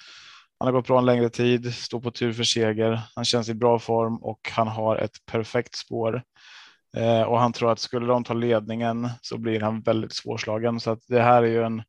han 0.58 0.66
har 0.66 0.72
gått 0.72 0.86
bra 0.86 0.98
en 0.98 1.06
längre 1.06 1.30
tid, 1.30 1.74
står 1.74 2.00
på 2.00 2.10
tur 2.10 2.32
för 2.32 2.44
seger. 2.44 3.00
Han 3.14 3.24
känns 3.24 3.48
i 3.48 3.54
bra 3.54 3.78
form 3.78 4.16
och 4.16 4.50
han 4.52 4.68
har 4.68 4.96
ett 4.96 5.26
perfekt 5.26 5.74
spår. 5.74 6.22
Eh, 6.96 7.22
och 7.22 7.40
han 7.40 7.52
tror 7.52 7.72
att 7.72 7.78
skulle 7.78 8.06
de 8.06 8.24
ta 8.24 8.34
ledningen 8.34 9.08
så 9.22 9.38
blir 9.38 9.60
han 9.60 9.80
väldigt 9.80 10.14
svårslagen. 10.14 10.80
Så 10.80 10.90
att 10.90 11.02
det 11.08 11.22
här 11.22 11.42
är 11.42 11.46
ju 11.46 11.62
en 11.62 11.82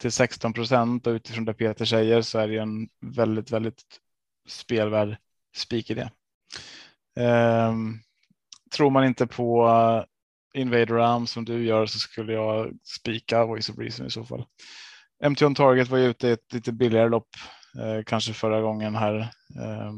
till 0.00 0.12
16 0.12 0.52
procent 0.52 1.06
och 1.06 1.10
utifrån 1.10 1.44
det 1.44 1.54
Peter 1.54 1.84
säger 1.84 2.22
så 2.22 2.38
är 2.38 2.46
det 2.48 2.52
ju 2.52 2.60
en 2.60 2.88
väldigt, 3.00 3.50
väldigt 3.50 3.82
spelvärd 4.48 5.16
spik 5.56 5.90
i 5.90 5.94
det. 5.94 6.10
Eh, 7.22 7.74
tror 8.70 8.90
man 8.90 9.04
inte 9.04 9.26
på 9.26 9.68
Invader 10.54 10.98
Arm 10.98 11.26
som 11.26 11.44
du 11.44 11.64
gör 11.64 11.86
så 11.86 11.98
skulle 11.98 12.32
jag 12.32 12.72
spika 12.82 13.44
Voice 13.44 13.70
of 13.70 13.78
Reason 13.78 14.06
i 14.06 14.10
så 14.10 14.24
fall. 14.24 14.44
MT 15.30 15.42
on 15.42 15.54
Target 15.54 15.88
var 15.88 15.98
ju 15.98 16.04
ute 16.04 16.28
i 16.28 16.30
ett 16.30 16.52
lite 16.52 16.72
billigare 16.72 17.08
lopp, 17.08 17.28
eh, 17.78 18.04
kanske 18.06 18.32
förra 18.32 18.60
gången 18.60 18.94
här. 18.94 19.18
Eh, 19.60 19.92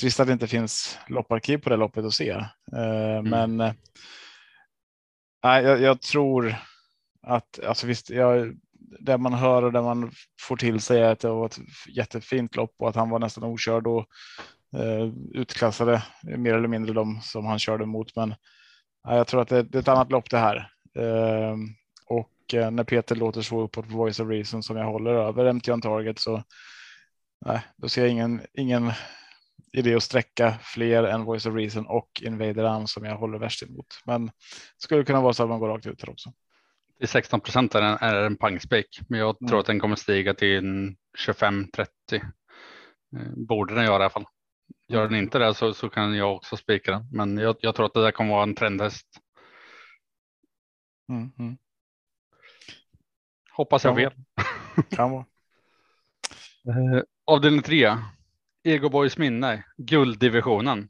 trist 0.00 0.20
att 0.20 0.26
det 0.26 0.32
inte 0.32 0.46
finns 0.46 0.98
lopparkiv 1.08 1.58
på 1.58 1.70
det 1.70 1.76
loppet 1.76 2.04
att 2.04 2.14
se, 2.14 2.30
eh, 2.30 3.18
mm. 3.18 3.30
men 3.30 3.60
eh, 3.60 3.72
jag, 5.42 5.80
jag, 5.80 6.00
tror 6.00 6.54
att 7.22 7.64
alltså 7.64 7.86
visst, 7.86 8.10
jag, 8.10 8.56
det 9.00 9.18
man 9.18 9.34
hör 9.34 9.62
och 9.62 9.72
det 9.72 9.82
man 9.82 10.12
får 10.40 10.56
till 10.56 10.80
sig 10.80 11.00
är 11.00 11.12
att 11.12 11.20
det 11.20 11.28
var 11.28 11.46
ett 11.46 11.58
jättefint 11.88 12.56
lopp 12.56 12.74
och 12.78 12.88
att 12.88 12.96
han 12.96 13.10
var 13.10 13.18
nästan 13.18 13.44
okörd 13.44 13.86
och 13.86 13.98
eh, 13.98 14.04
utklassade 15.34 16.02
mer 16.22 16.54
eller 16.54 16.68
mindre 16.68 16.92
de 16.92 17.20
som 17.22 17.46
han 17.46 17.58
körde 17.58 17.86
mot. 17.86 18.16
Men 18.16 18.34
jag 19.04 19.26
tror 19.26 19.42
att 19.42 19.48
det, 19.48 19.74
är 19.74 19.76
ett 19.76 19.88
annat 19.88 20.12
lopp 20.12 20.30
det 20.30 20.38
här. 20.38 20.70
Ehm, 20.98 21.66
och 22.06 22.54
eh, 22.54 22.70
när 22.70 22.84
Peter 22.84 23.16
låter 23.16 23.42
så 23.42 23.60
uppåt 23.60 23.88
på 23.88 23.96
Voice 23.96 24.20
of 24.20 24.28
Reason 24.28 24.62
som 24.62 24.76
jag 24.76 24.84
håller 24.84 25.10
över 25.10 25.52
MT 25.52 25.68
on 25.68 25.80
Target 25.80 26.18
så 26.18 26.42
nej, 27.46 27.60
då 27.76 27.88
ser 27.88 28.02
jag 28.02 28.10
ingen, 28.10 28.40
ingen 28.52 28.92
idé 29.72 29.94
att 29.94 30.02
sträcka 30.02 30.54
fler 30.62 31.04
än 31.04 31.24
Voice 31.24 31.46
of 31.46 31.54
Reason 31.54 31.86
och 31.86 32.22
Invader 32.22 32.64
Arm 32.64 32.86
som 32.86 33.04
jag 33.04 33.16
håller 33.16 33.38
värst 33.38 33.62
emot. 33.62 33.86
Men 34.06 34.30
skulle 34.76 35.04
kunna 35.04 35.20
vara 35.20 35.32
så 35.32 35.42
att 35.42 35.48
man 35.48 35.60
går 35.60 35.68
rakt 35.68 35.86
ut 35.86 36.02
här 36.02 36.10
också. 36.10 36.32
I 37.02 37.06
16 37.06 37.40
procent 37.40 37.74
är, 37.74 37.82
är 37.82 38.26
en 38.26 38.36
pangspik, 38.36 39.00
men 39.08 39.20
jag 39.20 39.38
tror 39.38 39.48
mm. 39.48 39.60
att 39.60 39.66
den 39.66 39.80
kommer 39.80 39.96
stiga 39.96 40.34
till 40.34 40.94
25-30. 41.28 41.86
Eh, 42.12 42.20
borde 43.36 43.74
den 43.74 43.84
göra 43.84 43.94
i 43.94 43.96
alla 43.96 44.10
fall. 44.10 44.26
Gör 44.90 45.08
den 45.08 45.18
inte 45.18 45.38
det 45.38 45.54
så, 45.54 45.74
så 45.74 45.88
kan 45.88 46.14
jag 46.14 46.36
också 46.36 46.56
spika 46.56 46.90
den. 46.90 47.08
Men 47.12 47.38
jag, 47.38 47.56
jag, 47.60 47.74
tror 47.74 47.86
att 47.86 47.94
det 47.94 48.02
där 48.02 48.10
kommer 48.10 48.30
vara 48.30 48.42
en 48.42 48.54
trendhäst. 48.54 49.06
Mm, 51.08 51.32
mm. 51.38 51.56
Hoppas 53.50 53.84
jag 53.84 53.96
fel. 53.96 54.12
Kan 54.90 55.10
vara. 55.10 55.24
eh, 56.96 57.02
avdelning 57.24 57.62
3. 57.62 57.96
Ego 58.64 58.88
Boys 58.88 59.18
minne. 59.18 59.64
Gulddivisionen. 59.76 60.88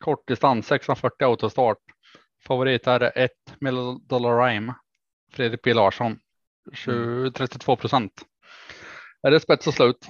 Kortdistans 0.00 0.66
640 0.66 1.24
autostart. 1.24 1.78
Favorit 2.46 2.86
är 2.86 3.18
ett 3.18 3.56
Million 3.60 4.06
Dollar 4.06 4.46
Rhyme. 4.46 4.74
Fredrik 5.32 5.62
B 5.62 5.74
Larsson. 5.74 6.18
20, 6.72 7.30
32 7.30 7.76
procent. 7.76 8.12
Är 9.22 9.30
det 9.30 9.40
spets 9.40 9.66
och 9.66 9.74
slut? 9.74 10.08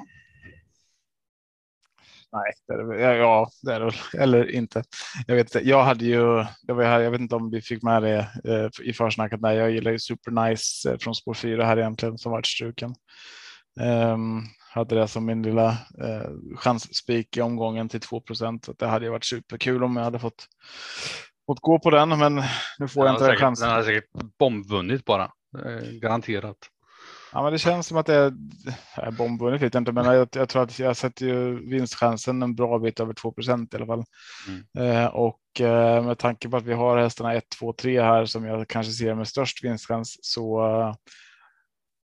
Nej, 2.33 2.53
det 2.67 2.75
är 2.75 2.79
det, 2.79 3.17
ja, 3.17 3.51
det 3.63 3.73
är 3.73 3.81
det 3.81 3.85
väl. 3.85 3.95
Eller 4.23 4.51
inte. 4.51 4.83
Jag 5.27 5.35
vet 5.35 5.55
inte. 5.55 5.69
Jag 5.69 5.85
hade 5.85 6.05
ju. 6.05 6.45
Jag, 6.67 6.75
var 6.75 6.85
här, 6.85 7.01
jag 7.01 7.11
vet 7.11 7.21
inte 7.21 7.35
om 7.35 7.51
vi 7.51 7.61
fick 7.63 7.83
med 7.83 8.03
det 8.03 8.29
eh, 8.45 8.89
i 8.89 8.93
försnacket. 8.93 9.41
Nej, 9.41 9.57
jag 9.57 9.71
gillar 9.71 9.91
ju 9.91 9.99
Super 9.99 10.49
Nice 10.49 10.91
eh, 10.91 10.99
från 10.99 11.15
spår 11.15 11.35
4 11.35 11.65
här 11.65 11.77
egentligen 11.77 12.19
som 12.19 12.33
varit 12.33 12.47
struken. 12.47 12.95
Um, 13.81 14.43
hade 14.75 14.95
det 14.95 15.09
som 15.09 15.27
min 15.27 15.43
lilla 15.43 15.69
eh, 16.03 16.31
chansspik 16.57 17.37
i 17.37 17.41
omgången 17.41 17.89
till 17.89 18.01
2 18.01 18.21
procent. 18.21 18.69
Det 18.79 18.87
hade 18.87 19.05
ju 19.05 19.11
varit 19.11 19.25
superkul 19.25 19.85
om 19.85 19.97
jag 19.97 20.05
hade 20.05 20.19
fått 20.19 20.47
fått 21.47 21.61
gå 21.61 21.79
på 21.79 21.91
den, 21.91 22.09
men 22.09 22.43
nu 22.79 22.89
får 22.89 23.07
jag 23.07 23.15
inte 23.15 23.25
säkert, 23.25 23.41
chansen. 23.41 23.69
Den 23.69 23.77
har 23.77 23.83
säkert 23.83 24.11
bombvunnit 24.39 25.05
bara. 25.05 25.25
Eh, 25.65 25.91
garanterat. 26.01 26.57
Ja, 27.37 27.43
men 27.43 27.53
det 27.53 27.59
känns 27.59 27.87
som 27.87 27.97
att 27.97 28.07
det 28.07 28.15
är, 28.15 29.11
bombvunnit 29.11 29.63
vet 29.63 29.75
jag 29.75 29.81
inte, 29.81 29.93
men 29.93 30.05
jag, 30.05 30.29
jag, 30.33 30.49
tror 30.49 30.63
att 30.63 30.79
jag 30.79 30.97
sätter 30.97 31.27
ju 31.27 31.69
vinstchansen 31.69 32.43
en 32.43 32.55
bra 32.55 32.79
bit 32.79 33.01
över 33.01 33.13
2 33.13 33.33
procent 33.33 33.75
i 33.75 33.77
alla 33.77 33.87
fall. 33.87 34.05
Mm. 34.49 34.97
Eh, 34.97 35.07
och 35.07 35.61
eh, 35.61 36.05
med 36.05 36.19
tanke 36.19 36.49
på 36.49 36.57
att 36.57 36.65
vi 36.65 36.73
har 36.73 36.99
hästarna 36.99 37.35
1, 37.35 37.45
2, 37.59 37.73
3 37.73 38.03
här 38.03 38.25
som 38.25 38.45
jag 38.45 38.69
kanske 38.69 38.93
ser 38.93 39.15
med 39.15 39.29
störst 39.29 39.65
vinstchans 39.65 40.19
så 40.23 40.67
uh, 40.67 40.95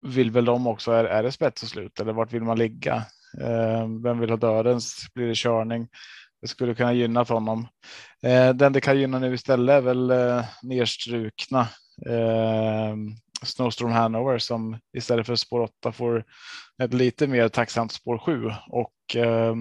vill 0.07 0.31
väl 0.31 0.45
de 0.45 0.67
också. 0.67 0.93
Är, 0.93 1.05
är 1.05 1.23
det 1.23 1.33
spets 1.33 1.63
och 1.63 1.69
slut 1.69 2.01
eller 2.01 2.13
vart 2.13 2.33
vill 2.33 2.43
man 2.43 2.59
ligga? 2.59 2.95
Eh, 3.41 3.87
vem 4.03 4.19
vill 4.19 4.31
ha 4.31 4.37
dödens? 4.37 5.07
Blir 5.15 5.27
det 5.27 5.37
körning? 5.37 5.89
Det 6.41 6.49
skulle 6.49 6.75
kunna 6.75 6.93
gynna 6.93 7.23
honom. 7.23 7.69
Eh, 8.23 8.55
den 8.55 8.73
det 8.73 8.81
kan 8.81 9.01
gynna 9.01 9.19
nu 9.19 9.35
istället 9.35 9.75
är 9.75 9.81
väl 9.81 10.11
eh, 10.11 10.45
nerstrukna 10.63 11.61
eh, 12.07 12.95
Snowstorm 13.43 13.91
Hanover 13.91 14.39
som 14.39 14.79
istället 14.97 15.27
för 15.27 15.37
spår 15.37 15.61
8 15.61 15.93
får 15.93 16.25
ett 16.83 16.95
lite 16.95 17.27
mer 17.27 17.49
tacksamt 17.49 17.93
spår 17.93 18.19
7 18.19 18.51
och 18.69 19.17
eh, 19.17 19.55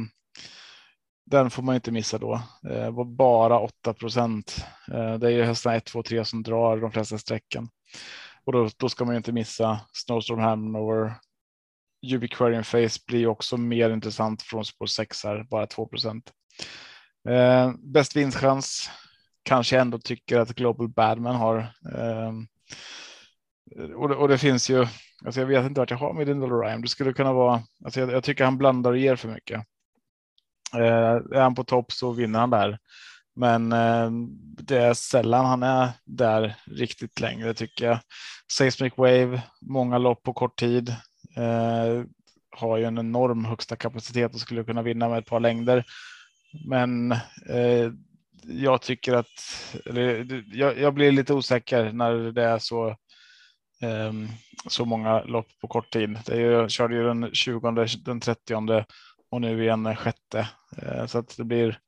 den 1.25 1.49
får 1.49 1.63
man 1.63 1.75
inte 1.75 1.91
missa 1.91 2.17
då. 2.17 2.41
Eh, 2.69 3.03
bara 3.05 3.59
8 3.59 3.93
procent. 3.93 4.65
Eh, 4.91 5.13
det 5.13 5.27
är 5.27 5.31
ju 5.31 5.43
hästarna 5.43 5.75
1, 5.75 5.85
2, 5.85 6.03
3 6.03 6.25
som 6.25 6.43
drar 6.43 6.77
de 6.77 6.91
flesta 6.91 7.17
sträckan 7.17 7.69
och 8.47 8.53
då, 8.53 8.69
då 8.77 8.89
ska 8.89 9.05
man 9.05 9.13
ju 9.13 9.17
inte 9.17 9.31
missa 9.31 9.79
Snowstorm 9.93 10.39
Hanover. 10.39 11.13
Ubiquarian 12.13 12.63
Face 12.63 12.99
blir 13.07 13.27
också 13.27 13.57
mer 13.57 13.89
intressant 13.89 14.41
från 14.41 14.65
spår 14.65 14.85
6 14.85 15.23
här, 15.23 15.43
bara 15.43 15.67
2 15.67 15.87
procent. 15.87 16.31
Eh, 17.29 17.71
bäst 17.79 18.15
vinstchans 18.15 18.89
kanske 19.43 19.75
jag 19.75 19.81
ändå 19.81 19.99
tycker 19.99 20.39
att 20.39 20.55
Global 20.55 20.89
Badman 20.89 21.35
har. 21.35 21.57
Eh, 21.95 22.31
Eh, 23.75 23.91
och, 23.91 24.09
det, 24.09 24.15
och, 24.15 24.27
det, 24.27 24.37
finns 24.37 24.69
ju, 24.69 24.87
alltså 25.25 25.39
jag 25.39 25.47
vet 25.47 25.65
inte 25.65 25.81
vart 25.81 25.91
jag 25.91 25.97
har 25.97 26.13
med 26.13 26.27
Dindal 26.27 26.61
Ryan. 26.61 26.81
Det 26.81 26.87
skulle 26.87 27.13
kunna 27.13 27.33
vara, 27.33 27.61
alltså 27.85 27.99
jag, 27.99 28.11
jag, 28.11 28.23
tycker 28.23 28.45
han 28.45 28.57
blandar 28.57 28.91
och 28.91 28.97
ger 28.97 29.15
för 29.15 29.27
mycket. 29.27 29.63
Eh, 30.73 31.37
är 31.37 31.41
han 31.41 31.55
på 31.55 31.63
topp 31.63 31.91
så 31.91 32.11
vinner 32.11 32.39
han 32.39 32.49
där. 32.49 32.79
Men 33.35 33.71
eh, 33.71 34.11
det 34.61 34.77
är 34.77 34.93
sällan 34.93 35.45
han 35.45 35.63
är 35.63 35.89
där 36.05 36.55
riktigt 36.65 37.19
längre 37.19 37.53
tycker 37.53 37.85
jag. 37.85 37.99
Seismic 38.51 38.93
Wave, 38.97 39.41
många 39.61 39.97
lopp 39.97 40.23
på 40.23 40.33
kort 40.33 40.59
tid. 40.59 40.89
Eh, 41.35 42.03
har 42.49 42.77
ju 42.77 42.83
en 42.83 42.97
enorm 42.97 43.45
högsta 43.45 43.75
kapacitet 43.75 44.33
och 44.33 44.39
skulle 44.39 44.63
kunna 44.63 44.81
vinna 44.81 45.09
med 45.09 45.19
ett 45.19 45.25
par 45.25 45.39
längder. 45.39 45.85
Men 46.67 47.11
eh, 47.49 47.91
jag 48.43 48.81
tycker 48.81 49.13
att 49.13 49.25
eller, 49.85 50.43
jag, 50.57 50.79
jag, 50.79 50.93
blir 50.93 51.11
lite 51.11 51.33
osäker 51.33 51.91
när 51.91 52.31
det 52.31 52.43
är 52.43 52.59
så. 52.59 52.95
Ehm, 53.81 54.27
så 54.67 54.85
många 54.85 55.23
lopp 55.23 55.47
på 55.61 55.67
kort 55.67 55.93
tid. 55.93 56.19
Det 56.25 56.33
är, 56.33 56.51
jag 56.51 56.71
körde 56.71 56.95
ju 56.95 57.03
den 57.03 57.33
20, 57.33 57.85
den 58.05 58.19
30 58.19 58.85
och 59.29 59.41
nu 59.41 59.63
igen 59.63 59.83
den 59.83 59.95
sjätte 59.95 60.49
ehm, 60.77 61.07
så 61.07 61.17
att 61.19 61.37
det 61.37 61.43
blir. 61.43 61.79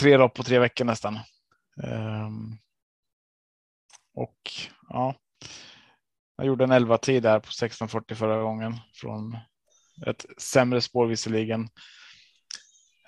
Tre 0.00 0.16
lopp 0.16 0.34
på 0.34 0.42
tre 0.42 0.58
veckor 0.58 0.84
nästan. 0.84 1.18
Ehm, 1.84 2.58
och 4.14 4.38
ja. 4.88 5.14
Jag 6.36 6.46
gjorde 6.46 6.64
en 6.64 6.72
11 6.72 6.98
tid 6.98 7.22
där 7.22 7.40
på 7.40 7.46
1640 7.48 8.16
förra 8.16 8.42
gången 8.42 8.74
från 8.94 9.36
ett 10.06 10.26
sämre 10.38 10.80
spår 10.80 11.06
visserligen. 11.06 11.68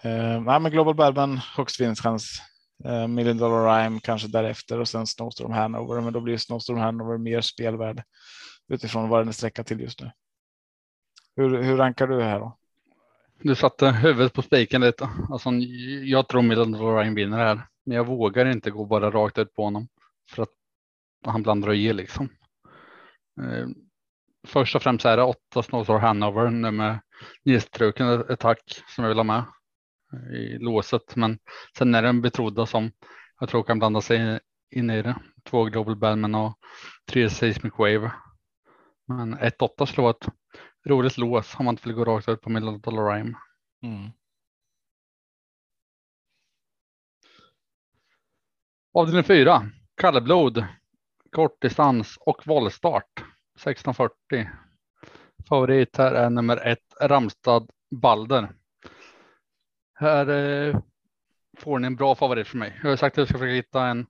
Nej, 0.03 0.61
men 0.61 0.71
Global 0.71 0.95
Badman 0.95 1.37
högst 1.37 1.81
vinstchans. 1.81 2.43
Uh, 2.85 3.07
Million 3.07 3.39
Dollar 3.39 3.83
Rhyme 3.83 4.01
kanske 4.01 4.29
därefter 4.29 4.81
och 4.81 4.89
sen 4.89 5.07
Snowstorm 5.07 5.53
Hanover. 5.53 6.01
Men 6.01 6.13
då 6.13 6.21
blir 6.21 6.37
Snowstorm 6.37 6.79
Hanover 6.79 7.19
mer 7.19 7.41
spelvärd 7.41 8.03
utifrån 8.69 9.09
vad 9.09 9.21
den 9.21 9.29
är 9.29 9.33
sträckad 9.33 9.67
till 9.67 9.81
just 9.81 10.01
nu. 10.01 10.11
Hur, 11.37 11.63
hur 11.63 11.77
rankar 11.77 12.07
du 12.07 12.23
här 12.23 12.41
då? 12.41 12.57
Du 13.43 13.55
satte 13.55 13.91
huvudet 13.91 14.33
på 14.33 14.43
spiken 14.43 14.81
lite. 14.81 15.09
Alltså, 15.31 15.51
jag 16.05 16.29
tror 16.29 16.43
Million 16.43 16.73
Dollar 16.73 17.03
Rhyme 17.03 17.15
vinner 17.15 17.39
här, 17.39 17.67
men 17.87 17.97
jag 17.97 18.07
vågar 18.07 18.47
inte 18.47 18.71
gå 18.71 18.85
bara 18.85 19.11
rakt 19.11 19.39
ut 19.39 19.55
på 19.55 19.65
honom 19.65 19.89
för 20.31 20.43
att 20.43 20.53
han 21.27 21.43
blandar 21.43 21.69
och 21.69 21.75
ger 21.75 21.95
liksom. 21.95 22.29
Eh, 23.41 23.69
först 24.47 24.77
och 24.77 24.83
främst 24.83 25.05
är 25.05 25.17
det 25.17 25.23
åtta 25.23 25.63
Snowstorm 25.63 26.01
Hanover 26.01 26.51
nummer 26.51 27.01
nedstruken 27.45 28.09
attack 28.09 28.83
som 28.89 29.05
jag 29.05 29.09
vill 29.09 29.19
ha 29.19 29.25
med 29.25 29.45
i 30.33 30.59
låset. 30.59 31.17
Men 31.17 31.39
sen 31.79 31.95
är 31.95 32.03
det 32.03 32.09
en 32.09 32.23
betrodda 32.23 32.67
som 32.67 32.93
jag 33.41 33.49
tror 33.49 33.63
kan 33.63 33.79
blanda 33.79 34.01
sig 34.01 34.41
in 34.71 34.91
i 34.91 35.03
det. 35.03 35.17
Två 35.45 35.65
Global 35.65 35.97
Bellman 35.97 36.35
och 36.35 36.59
tre 37.11 37.31
Seismic 37.31 37.73
Wave. 37.79 38.13
Men 39.07 39.39
1-8 39.39 39.87
skulle 39.87 40.03
vara 40.03 40.17
ett 40.21 40.29
roligt 40.87 41.19
lås 41.19 41.55
om 41.59 41.65
man 41.65 41.75
inte 41.75 41.89
vill 41.89 41.97
gå 41.97 42.05
rakt 42.05 42.29
ut 42.29 42.41
på 42.41 42.51
Middle 42.51 42.79
Dollar 42.79 43.15
Rhyme. 43.15 43.35
Mm. 43.83 44.11
Avdelning 48.93 49.25
4, 49.25 49.71
Kalleblod, 49.97 50.65
kortdistans 51.31 52.19
och 52.21 52.47
våldstart 52.47 53.19
1640. 53.19 54.51
Favorit 55.49 55.97
här 55.97 56.13
är 56.13 56.31
nummer 56.31 56.67
ett 56.67 56.95
Ramstad 57.01 57.67
Balder. 57.91 58.60
Här 60.01 60.29
eh, 60.29 60.81
får 61.59 61.79
ni 61.79 61.87
en 61.87 61.97
bra 61.97 62.15
favorit 62.15 62.49
för 62.49 62.59
mig. 62.59 62.81
Jag 62.83 62.91
har 62.91 62.97
sagt 62.97 63.15
att 63.15 63.19
jag 63.19 63.29
ska 63.29 63.39
försöka 63.39 63.55
hitta 63.55 63.87
en, 63.87 64.07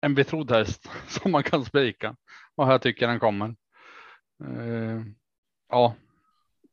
en 0.00 0.14
betrodd 0.14 0.50
häst 0.50 0.90
som 1.08 1.32
man 1.32 1.42
kan 1.42 1.64
spika 1.64 2.16
och 2.54 2.66
här 2.66 2.78
tycker 2.78 3.02
jag 3.02 3.10
den 3.10 3.20
kommer. 3.20 3.56
Eh, 4.44 5.02
ja, 5.68 5.94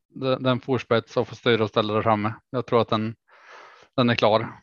den, 0.09 0.43
den 0.43 0.59
får 0.59 0.77
spets 0.77 1.17
och 1.17 1.27
får 1.27 1.35
styra 1.35 1.63
och 1.63 1.69
ställa 1.69 1.93
där 1.93 2.01
framme. 2.01 2.33
Jag 2.49 2.65
tror 2.65 2.81
att 2.81 2.89
den, 2.89 3.15
den 3.95 4.09
är 4.09 4.15
klar. 4.15 4.61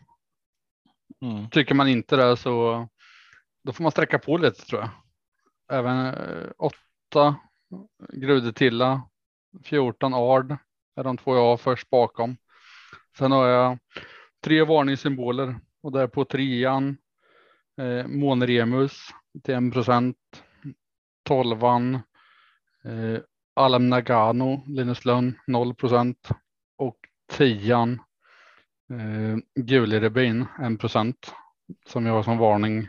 Mm. 1.21 1.51
Tycker 1.51 1.75
man 1.75 1.89
inte 1.89 2.17
det 2.17 2.37
så 2.37 2.89
då 3.65 3.73
får 3.73 3.83
man 3.83 3.93
sträcka 3.93 4.19
på 4.19 4.37
lite 4.37 4.67
tror 4.67 4.81
jag. 4.81 4.91
Även 5.79 6.07
eh, 6.07 6.51
åtta 6.59 7.37
Grudetilla, 8.13 9.03
14 9.65 10.15
Ard 10.15 10.57
är 10.97 11.05
de 11.05 11.17
två 11.17 11.37
jag 11.37 11.43
har 11.43 11.57
först 11.57 11.91
bakom. 11.91 12.37
Sen 13.19 13.33
har 13.33 13.47
jag 13.47 13.79
tre 14.45 14.65
varningssymboler 14.65 15.61
och 15.83 15.93
där 15.93 16.07
på 16.07 16.25
trean 16.25 16.97
eh, 17.81 18.07
Månremus 18.07 19.09
till 19.43 19.55
en 19.55 19.71
procent. 19.71 20.17
Tolvan 21.25 21.95
eh, 22.85 23.19
Alam 23.55 23.91
Nagano, 23.91 24.63
Linus 24.67 25.05
Lönn 25.05 25.39
0 25.47 25.75
procent 25.75 26.29
och 26.79 26.97
tian 27.33 27.93
eh, 28.91 29.63
Gulirebin 29.63 30.47
1 30.73 30.81
procent 30.81 31.35
som 31.87 32.07
jag 32.07 32.13
har 32.13 32.23
som 32.23 32.39
varning 32.39 32.89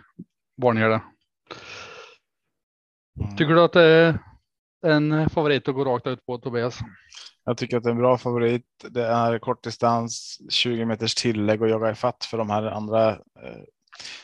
varningar. 0.57 0.89
Mm. 0.89 1.01
Tycker 3.37 3.53
du 3.53 3.61
att 3.61 3.73
det 3.73 3.83
är 3.83 4.19
en 4.81 5.29
favorit 5.29 5.67
att 5.67 5.75
gå 5.75 5.85
rakt 5.85 6.07
ut 6.07 6.25
på 6.25 6.37
Tobias? 6.37 6.79
Jag 7.45 7.57
tycker 7.57 7.77
att 7.77 7.83
det 7.83 7.89
är 7.89 7.91
en 7.91 7.97
bra 7.97 8.17
favorit. 8.17 8.85
Det 8.89 9.05
är 9.05 9.39
kortdistans, 9.39 10.41
20 10.49 10.85
meters 10.85 11.15
tillägg 11.15 11.61
och 11.61 11.69
jaga 11.69 11.91
ifatt 11.91 12.25
för 12.25 12.37
de 12.37 12.49
här 12.49 12.63
andra. 12.63 13.11
Eh, 13.11 13.63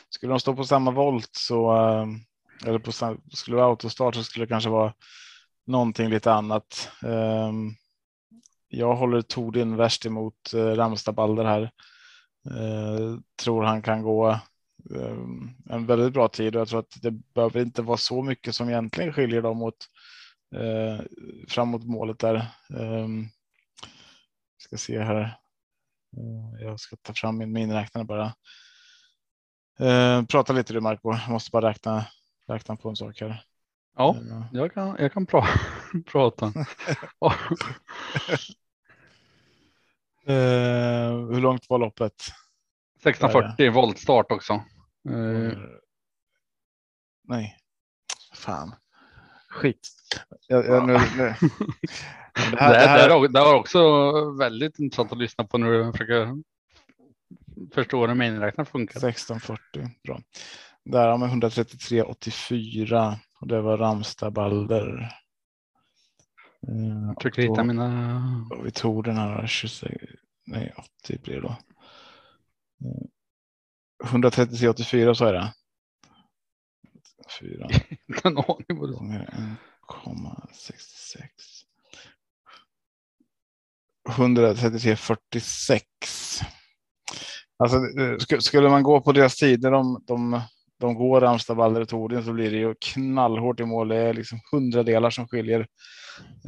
skulle 0.08 0.32
de 0.32 0.40
stå 0.40 0.56
på 0.56 0.64
samma 0.64 0.90
volt 0.90 1.30
så 1.32 1.76
eh, 1.76 2.06
eller 2.66 2.78
på 2.78 2.92
skulle 2.92 3.56
det 3.56 3.60
vara 3.60 3.70
autostart 3.70 4.14
så 4.14 4.24
skulle 4.24 4.44
det 4.44 4.48
kanske 4.48 4.70
vara 4.70 4.94
någonting 5.66 6.08
lite 6.08 6.32
annat. 6.32 6.90
Ehm, 7.02 7.70
jag 8.68 8.96
håller 8.96 9.22
Tordin 9.22 9.76
värst 9.76 10.06
emot 10.06 10.34
Ramstabalder 10.54 10.76
Ramstad 10.76 11.12
Balder 11.12 11.44
här. 11.44 11.70
Tror 13.42 13.62
han 13.62 13.82
kan 13.82 14.02
gå 14.02 14.30
ehm, 14.94 15.50
en 15.70 15.86
väldigt 15.86 16.12
bra 16.12 16.28
tid 16.28 16.56
och 16.56 16.60
jag 16.60 16.68
tror 16.68 16.80
att 16.80 16.98
det 17.02 17.10
behöver 17.10 17.60
inte 17.60 17.82
vara 17.82 17.96
så 17.96 18.22
mycket 18.22 18.54
som 18.54 18.68
egentligen 18.68 19.12
skiljer 19.12 19.42
dem 19.42 19.62
åt 19.62 19.86
eh, 20.54 21.00
framåt 21.48 21.84
målet 21.84 22.18
där. 22.18 22.46
Um, 22.68 23.28
ska 24.58 24.76
se 24.76 25.00
här. 25.00 25.38
Uh, 26.16 26.62
jag 26.62 26.80
ska 26.80 26.96
ta 26.96 27.12
fram 27.14 27.38
min 27.38 27.52
miniräknare 27.52 28.04
bara. 28.04 28.34
Eh, 29.80 30.24
prata 30.24 30.52
lite 30.52 30.72
du 30.72 30.80
Marco, 30.80 31.12
jag 31.12 31.30
måste 31.30 31.50
bara 31.50 31.68
räkna, 31.68 32.06
räkna 32.46 32.76
på 32.76 32.88
en 32.88 32.96
sak 32.96 33.20
här. 33.20 33.44
Ja, 33.96 34.16
Eh, 34.16 34.46
jag 34.52 34.74
kan, 34.74 34.96
jag 34.98 35.12
kan 35.12 35.26
pra 35.26 35.46
prata. 36.06 36.46
eh, 40.26 41.10
hur 41.30 41.40
långt 41.40 41.68
var 41.68 41.78
loppet? 41.78 42.14
1640 43.04 43.70
voltstart 43.70 44.32
också. 44.32 44.52
Eh. 44.52 45.58
Nej, 47.24 47.56
fan. 48.34 48.74
Skit. 49.50 49.88
Jag, 50.48 50.66
jag, 50.66 50.86
nu, 50.86 50.92
nu. 50.92 51.34
Det 52.34 52.50
Det, 52.50 52.56
här, 52.60 52.72
det 52.72 52.78
här, 52.78 52.86
här, 52.98 53.08
det, 53.08 53.14
är- 53.14 53.28
det 53.28 53.40
var 53.40 53.54
också 53.54 53.80
väldigt 54.38 54.78
intressant 54.78 55.12
att 55.12 55.18
lyssna 55.18 55.44
på 55.44 55.58
när 55.58 55.70
du 55.70 55.92
försöker 55.92 56.28
förstå 57.74 58.06
hur 58.06 58.14
miniräknaren 58.14 58.66
funkar. 58.66 59.08
1640, 59.08 59.88
bra. 60.04 60.20
Där 60.84 61.08
har 61.08 61.18
man 61.18 61.42
133,84 61.42 63.16
och 63.40 63.46
det 63.48 63.60
var 63.60 63.78
Ramstad 63.78 64.30
Balder. 64.30 64.98
Eh, 66.68 67.06
Jag 67.06 67.14
försöker 67.22 67.42
hitta 67.42 67.64
mina. 67.64 68.48
vi 68.64 68.70
tog 68.70 69.04
den 69.04 69.16
här 69.16 69.46
26, 69.46 69.94
nej 70.46 70.74
80 71.04 71.18
blir 71.22 71.34
det 71.34 71.40
då. 71.40 71.56
Eh, 74.04 74.08
133,84 74.12 75.14
så 75.14 75.24
är 75.24 75.32
det. 75.32 75.54
4 77.40 77.68
Inte 78.08 78.28
en 78.28 78.38
aning 78.38 78.80
vad 78.80 78.88
det 78.90 78.94
gånger 78.96 79.50
1,66. 80.06 81.26
133,46. 84.08 85.80
Alltså 87.58 87.76
eh, 87.76 88.16
sk- 88.16 88.40
skulle 88.40 88.68
man 88.68 88.82
gå 88.82 89.00
på 89.00 89.12
deras 89.12 89.36
tider, 89.36 89.70
de, 89.70 90.04
de, 90.06 90.40
de 90.78 90.94
går 90.94 91.20
Ramstad, 91.20 91.54
Balder 91.56 91.80
och 91.80 91.88
Tordin 91.88 92.24
så 92.24 92.32
blir 92.32 92.50
det 92.50 92.56
ju 92.56 92.74
knallhårt 92.80 93.60
i 93.60 93.64
mål. 93.64 93.88
Det 93.88 93.96
är 93.96 94.14
liksom 94.14 94.40
hundradelar 94.52 95.10
som 95.10 95.28
skiljer. 95.28 95.66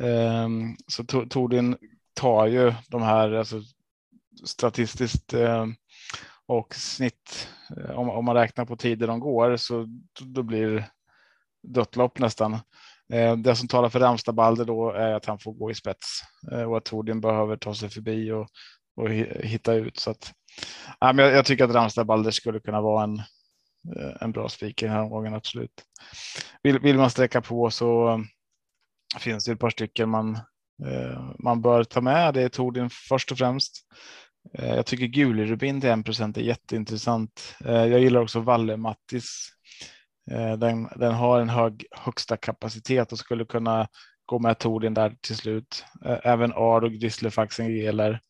Ehm, 0.02 0.76
så 0.86 1.02
To- 1.02 1.28
Tordin 1.28 1.76
tar 2.14 2.46
ju 2.46 2.72
de 2.88 3.02
här 3.02 3.32
alltså, 3.32 3.60
statistiskt 4.44 5.34
eh, 5.34 5.66
och 6.58 6.74
snitt. 6.74 7.48
Eh, 7.76 7.90
om, 7.90 8.10
om 8.10 8.24
man 8.24 8.36
räknar 8.36 8.64
på 8.64 8.76
tider 8.76 9.06
de 9.06 9.20
går 9.20 9.56
så 9.56 9.86
då- 10.20 10.42
blir 10.42 10.88
dött 11.62 11.96
lopp 11.96 12.18
nästan. 12.18 12.52
Eh, 13.12 13.36
det 13.36 13.56
som 13.56 13.68
talar 13.68 13.88
för 13.88 14.00
Ramstabalder 14.00 14.64
då 14.64 14.90
är 14.90 15.14
att 15.14 15.26
han 15.26 15.38
får 15.38 15.52
gå 15.52 15.70
i 15.70 15.74
spets 15.74 16.20
eh, 16.52 16.62
och 16.62 16.76
att 16.76 16.84
Tordin 16.84 17.20
behöver 17.20 17.56
ta 17.56 17.74
sig 17.74 17.88
förbi 17.88 18.32
och, 18.32 18.48
och 18.96 19.10
hitta 19.10 19.74
ut. 19.74 19.98
Så 19.98 20.10
att, 20.10 20.32
ja, 21.00 21.12
men 21.12 21.24
jag, 21.24 21.34
jag 21.34 21.44
tycker 21.44 21.64
att 21.64 21.74
Ramstabalder 21.74 22.30
skulle 22.30 22.60
kunna 22.60 22.80
vara 22.80 23.04
en, 23.04 23.22
en 24.20 24.32
bra 24.32 24.48
spik 24.48 24.82
i 24.82 24.86
den 24.86 24.94
här 24.94 25.02
omgången, 25.02 25.34
absolut. 25.34 25.82
Vill, 26.62 26.78
vill 26.78 26.96
man 26.96 27.10
sträcka 27.10 27.40
på 27.40 27.70
så 27.70 28.20
finns 29.18 29.44
det 29.44 29.52
ett 29.52 29.60
par 29.60 29.70
stycken 29.70 30.10
man, 30.10 30.38
man 31.38 31.62
bör 31.62 31.84
ta 31.84 32.00
med. 32.00 32.34
Det 32.34 32.42
är 32.42 32.48
Tordin 32.48 32.90
först 33.08 33.32
och 33.32 33.38
främst. 33.38 33.72
Eh, 34.58 34.74
Jag 34.74 34.86
tycker 34.86 35.06
Gulirubin 35.06 35.80
till 35.80 35.90
1 35.90 36.20
är 36.36 36.40
jätteintressant. 36.40 37.56
Eh, 37.64 37.84
Jag 37.86 38.00
gillar 38.00 38.20
också 38.20 38.40
Valle 38.40 38.76
Mattis. 38.76 39.48
Eh, 40.30 40.52
Den, 40.52 40.88
den 40.96 41.14
har 41.14 41.40
en 41.40 41.48
hög 41.48 41.84
högsta 41.90 42.36
kapacitet 42.36 43.12
och 43.12 43.18
skulle 43.18 43.44
kunna 43.44 43.88
gå 44.26 44.38
med 44.38 44.58
Tordin 44.58 44.94
där 44.94 45.16
till 45.20 45.36
slut. 45.36 45.84
Även 46.04 46.52
Ard 46.52 46.84
och 46.84 46.92
Grisslefaxen 46.92 47.76
gäller. 47.76 48.20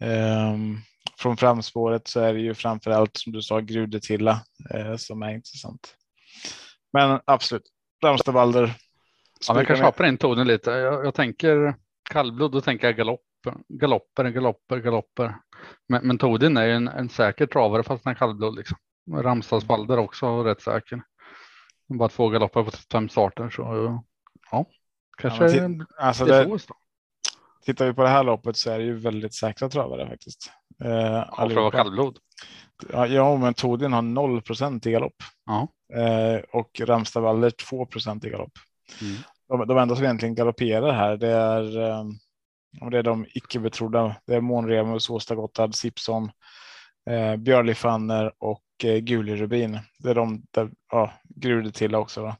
Ehm, 0.00 0.78
Från 1.18 1.36
framspåret 1.36 2.08
så 2.08 2.20
är 2.20 2.34
det 2.34 2.40
ju 2.40 2.54
framför 2.54 2.90
allt 2.90 3.16
som 3.16 3.32
du 3.32 3.42
sa 3.42 3.60
Grudetilla 3.60 4.40
som 4.96 5.22
är 5.22 5.34
intressant. 5.34 5.96
Men 6.92 7.20
absolut, 7.24 7.62
Ramstabalder. 8.04 8.74
Ja, 9.48 9.56
jag 9.56 9.66
kan 9.66 9.76
köpa 9.76 10.08
in 10.08 10.16
tonen 10.18 10.46
lite. 10.46 10.70
Jag, 10.70 11.06
jag 11.06 11.14
tänker 11.14 11.74
kallblod, 12.10 12.52
då 12.52 12.60
tänker 12.60 12.86
jag 12.86 12.96
galopp, 12.96 13.20
galopper, 13.68 14.24
galopper, 14.30 14.78
galopper. 14.78 15.34
Men, 15.88 16.06
men 16.06 16.18
Todin 16.18 16.56
är 16.56 16.64
ju 16.64 16.72
en, 16.72 16.88
en 16.88 17.08
säker 17.08 17.46
travare 17.46 17.82
fast 17.82 18.04
han 18.04 18.10
är 18.10 18.18
kallblod 18.18 18.56
liksom. 18.56 18.76
Ramstadsbalder 19.12 19.98
också 19.98 20.42
rätt 20.42 20.62
säker. 20.62 21.02
Bara 21.88 22.08
två 22.08 22.28
galopper 22.28 22.62
på 22.62 22.70
fem 22.92 23.08
starter 23.08 23.50
så 23.50 23.62
ja, 24.50 24.66
kanske 25.18 25.56
Ja, 25.56 25.68
Alltså 25.98 26.24
det 26.24 26.44
det, 26.44 26.58
tittar 27.64 27.86
vi 27.86 27.92
på 27.92 28.02
det 28.02 28.08
här 28.08 28.24
loppet 28.24 28.56
så 28.56 28.70
är 28.70 28.78
det 28.78 28.84
ju 28.84 28.94
väldigt 28.94 29.34
säkra 29.34 29.68
travare 29.68 30.08
faktiskt. 30.08 30.50
Eh, 30.84 30.90
Ja, 30.90 31.36
för 31.36 31.44
att 31.46 31.54
vara 31.54 31.70
kallblod. 31.70 32.18
Ja, 32.92 33.06
ja, 33.06 33.36
men 33.36 33.54
Todin 33.54 33.92
har 33.92 34.02
0 34.02 34.42
i 34.84 34.90
galopp 34.90 35.16
Ja. 35.46 35.68
eh, 36.00 36.40
och 36.52 36.80
Ramstadvaller 36.80 37.50
2 37.50 37.86
i 38.24 38.30
galopp. 38.30 38.52
Mm. 39.00 39.16
De, 39.48 39.66
de 39.68 39.78
enda 39.78 39.96
som 39.96 40.04
egentligen 40.04 40.34
galopperar 40.34 40.92
här, 40.92 41.16
det 41.16 41.28
är, 41.28 41.80
eh, 41.80 42.04
och 42.80 42.90
det 42.90 42.98
är 42.98 43.02
de 43.02 43.26
icke 43.28 43.60
betrodda. 43.60 44.16
Det 44.26 44.34
är 44.34 44.40
Månremus, 44.40 45.10
Åsta 45.10 45.34
Gotthard, 45.34 45.74
Sipson, 45.74 46.30
eh, 47.10 47.36
Björli 47.36 47.74
Fanner 47.74 48.32
och 48.38 48.64
eh, 48.84 48.98
Guli 48.98 49.36
Rubin. 49.36 49.78
Det 49.98 50.10
är 50.10 50.14
de 50.14 50.42
där, 50.50 50.70
ja, 50.90 51.12
Grude 51.24 51.72
till 51.72 51.94
också. 51.94 52.22
Va? 52.22 52.36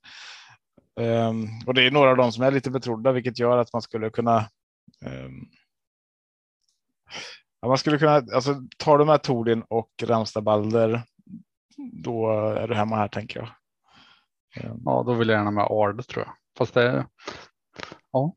Ehm, 1.01 1.47
och 1.67 1.75
det 1.75 1.87
är 1.87 1.91
några 1.91 2.11
av 2.11 2.17
dem 2.17 2.33
som 2.33 2.45
är 2.45 2.51
lite 2.51 2.71
betrodda, 2.71 3.13
vilket 3.13 3.39
gör 3.39 3.59
att 3.59 3.73
man 3.73 3.83
skulle 3.83 4.11
kunna 4.11 4.39
ehm, 5.07 5.49
Ja, 7.61 7.69
man 7.69 7.79
skulle 7.79 7.99
kunna, 7.99 8.13
alltså 8.13 8.63
tar 8.79 8.99
du 8.99 9.05
med 9.05 9.23
Tordin 9.23 9.65
och 9.69 9.91
Ramstabalder, 10.03 11.03
då 11.93 12.31
är 12.53 12.69
du 12.69 12.75
hemma 12.75 12.97
här 12.97 13.09
tänker 13.09 13.41
jag. 13.41 13.49
Ehm. 14.65 14.83
Ja, 14.85 15.03
då 15.07 15.15
vill 15.15 15.29
jag 15.29 15.37
gärna 15.37 15.51
med 15.51 15.67
Ard 15.71 16.07
tror 16.07 16.25
jag. 16.25 16.35
Fast 16.59 16.75
det, 16.75 17.07
ja, 18.13 18.35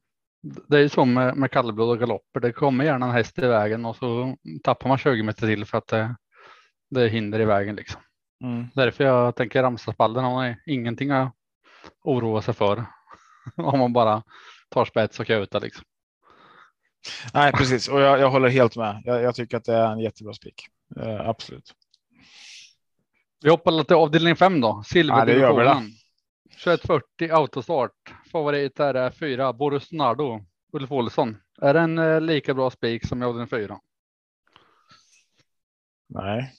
det 0.68 0.78
är 0.78 0.82
ju 0.82 0.90
så 0.90 1.06
med, 1.06 1.38
med 1.38 1.52
kallblod 1.52 1.90
och 1.90 2.00
galopper. 2.00 2.40
Det 2.40 2.52
kommer 2.52 2.86
gärna 2.86 3.06
en 3.06 3.12
häst 3.12 3.40
i 3.40 3.42
vägen 3.42 3.86
och 3.86 3.96
så 3.96 4.36
tappar 4.64 4.90
man 4.90 4.98
20 4.98 5.24
meter 5.24 5.48
till 5.48 5.66
för 5.66 5.78
att 5.78 5.88
det, 5.88 6.16
det 6.90 7.02
är 7.02 7.08
hinder 7.08 7.40
i 7.40 7.46
vägen 7.46 7.76
liksom. 7.76 8.02
Mm. 8.44 8.68
Därför 8.76 9.04
jag 9.04 9.36
tänker 9.36 9.64
Ramstadsballen 9.64 10.24
har 10.24 10.56
ingenting 10.66 11.12
att 11.12 11.34
oroa 12.04 12.42
sig 12.42 12.54
för. 12.54 12.86
Om 13.56 13.80
man 13.80 13.94
bara 13.94 14.24
tar 14.70 14.86
spets 14.86 15.20
och 15.20 15.28
kutar 15.28 15.60
liksom. 15.60 15.84
Nej, 17.34 17.52
precis. 17.52 17.88
Och 17.88 18.02
jag, 18.02 18.20
jag 18.20 18.30
håller 18.30 18.50
helt 18.50 18.78
med. 18.78 19.02
Jag, 19.06 19.24
jag 19.24 19.36
tycker 19.36 19.58
att 19.58 19.66
det 19.66 19.74
är 19.74 19.92
en 19.92 20.00
jättebra 20.00 20.34
spik. 20.34 20.68
Eh, 21.00 21.30
absolut. 21.30 21.74
Vi 23.44 23.50
hoppar 23.50 23.84
till 23.84 23.96
avdelning 23.96 24.36
5 24.36 24.62
då. 24.62 24.84
Ja, 24.94 25.26
det 25.26 25.34
gör 25.34 25.58
vi 25.58 25.64
då. 25.64 25.74
Silverdivisionen. 25.74 25.92
2140 26.63 27.32
autostart. 27.32 28.13
Favorit 28.32 28.80
är 28.80 28.93
det 28.93 29.12
fyra 29.12 29.54
Boris 29.54 29.91
Nardo. 29.91 30.46
Ulf 30.74 30.91
Olsson. 30.91 31.38
Är 31.62 31.74
det 31.74 31.80
en 31.80 31.98
eh, 31.98 32.22
lika 32.22 32.54
bra 32.54 32.70
spik 32.70 33.08
som 33.08 33.22
jag 33.22 33.38
den 33.38 33.48
fyra? 33.48 33.80
Nej, 36.10 36.54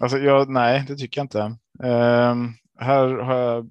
alltså 0.00 0.18
jag, 0.18 0.48
nej, 0.48 0.84
det 0.88 0.96
tycker 0.96 1.20
jag 1.20 1.24
inte. 1.24 1.40
Um, 1.78 2.54
här 2.78 3.08
har 3.08 3.36
jag 3.36 3.70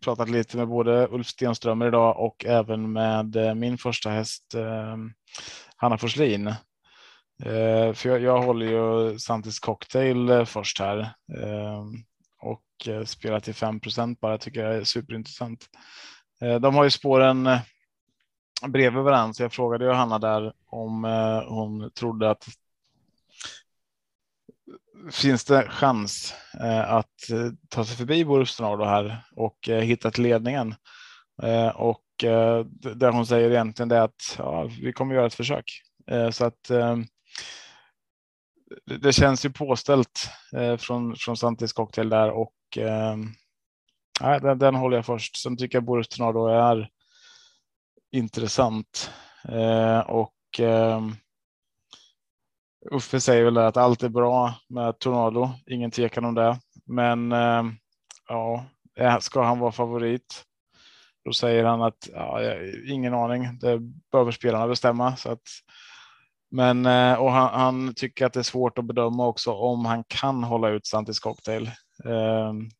pratat 0.00 0.30
lite 0.30 0.56
med 0.56 0.68
både 0.68 1.08
Ulf 1.10 1.26
Stenströmer 1.26 1.88
idag 1.88 2.20
och 2.20 2.44
även 2.44 2.92
med 2.92 3.36
eh, 3.36 3.54
min 3.54 3.78
första 3.78 4.10
häst 4.10 4.54
um, 4.54 5.12
Hanna 5.76 5.98
Forslin. 5.98 6.46
Uh, 7.46 7.92
för 7.92 8.08
jag, 8.08 8.20
jag 8.20 8.42
håller 8.42 8.66
ju 8.66 9.18
Santis 9.18 9.58
Cocktail 9.58 10.46
först 10.46 10.78
här 10.78 11.14
Um, 11.38 12.04
och 12.40 12.88
eh, 12.88 13.04
spela 13.04 13.40
till 13.40 13.54
5% 13.54 14.16
bara. 14.20 14.38
tycker 14.38 14.64
jag 14.64 14.74
är 14.74 14.84
superintressant. 14.84 15.66
Eh, 16.40 16.60
de 16.60 16.74
har 16.74 16.84
ju 16.84 16.90
spåren 16.90 17.46
eh, 17.46 17.60
bredvid 18.68 19.02
varandra, 19.02 19.34
så 19.34 19.42
jag 19.42 19.52
frågade 19.52 19.84
ju 19.84 19.92
Hanna 19.92 20.18
där 20.18 20.52
om 20.66 21.04
hon 21.48 21.90
trodde 21.90 22.30
att 22.30 22.46
finns 25.12 25.44
det 25.44 25.68
chans 25.68 26.34
att 26.86 27.14
ta 27.68 27.84
sig 27.84 27.96
förbi 27.96 28.24
Boris 28.24 28.60
här 28.60 29.24
och 29.36 29.58
hitta 29.66 30.10
till 30.10 30.22
ledningen. 30.22 30.74
Och 31.74 32.04
det 32.96 33.10
hon 33.10 33.26
säger 33.26 33.50
egentligen 33.50 33.88
det 33.88 33.96
är 33.96 34.02
att 34.02 34.34
ja, 34.38 34.70
vi 34.82 34.92
kommer 34.92 35.14
göra 35.14 35.26
ett 35.26 35.34
försök. 35.34 35.82
Så 36.32 36.44
att 36.44 36.70
det, 39.00 39.12
känns 39.12 39.44
ju 39.44 39.50
påställt 39.50 40.30
eh, 40.56 40.76
från, 40.76 41.16
från 41.16 41.36
Santis 41.36 41.72
cocktail 41.72 42.08
där 42.08 42.30
och 42.30 42.78
eh, 42.78 43.16
nej, 44.20 44.40
den, 44.40 44.58
den 44.58 44.74
håller 44.74 44.96
jag 44.96 45.06
först. 45.06 45.36
Sen 45.36 45.56
tycker 45.56 45.76
jag 45.76 45.84
Boris 45.84 46.08
Tornado 46.08 46.46
är 46.46 46.88
intressant 48.12 49.10
eh, 49.48 49.98
och 50.00 50.60
eh, 50.60 51.00
Uffe 52.90 53.20
säger 53.20 53.44
väl 53.44 53.58
att 53.58 53.76
allt 53.76 54.02
är 54.02 54.08
bra 54.08 54.54
med 54.68 54.98
Tornado, 54.98 55.50
ingen 55.66 55.90
tvekan 55.90 56.24
om 56.24 56.34
det. 56.34 56.60
Men 56.86 57.32
eh, 57.32 57.62
ja, 58.28 58.66
ska 59.20 59.42
han 59.42 59.58
vara 59.58 59.72
favorit? 59.72 60.44
Då 61.24 61.32
säger 61.32 61.64
han 61.64 61.82
att 61.82 62.08
ja, 62.12 62.40
ingen 62.86 63.14
aning, 63.14 63.58
det 63.58 63.78
behöver 64.12 64.32
spelarna 64.32 64.68
bestämma. 64.68 65.16
Så 65.16 65.30
att, 65.30 65.42
men 66.50 66.86
eh, 66.86 67.14
och 67.14 67.32
han, 67.32 67.60
han 67.60 67.94
tycker 67.94 68.26
att 68.26 68.32
det 68.32 68.40
är 68.40 68.44
svårt 68.44 68.78
att 68.78 68.84
bedöma 68.84 69.26
också 69.26 69.52
om 69.52 69.84
han 69.84 70.04
kan 70.04 70.44
hålla 70.44 70.68
ut 70.68 70.86
Santis 70.86 71.20
cocktail. 71.20 71.70
Ehm, 72.04 72.70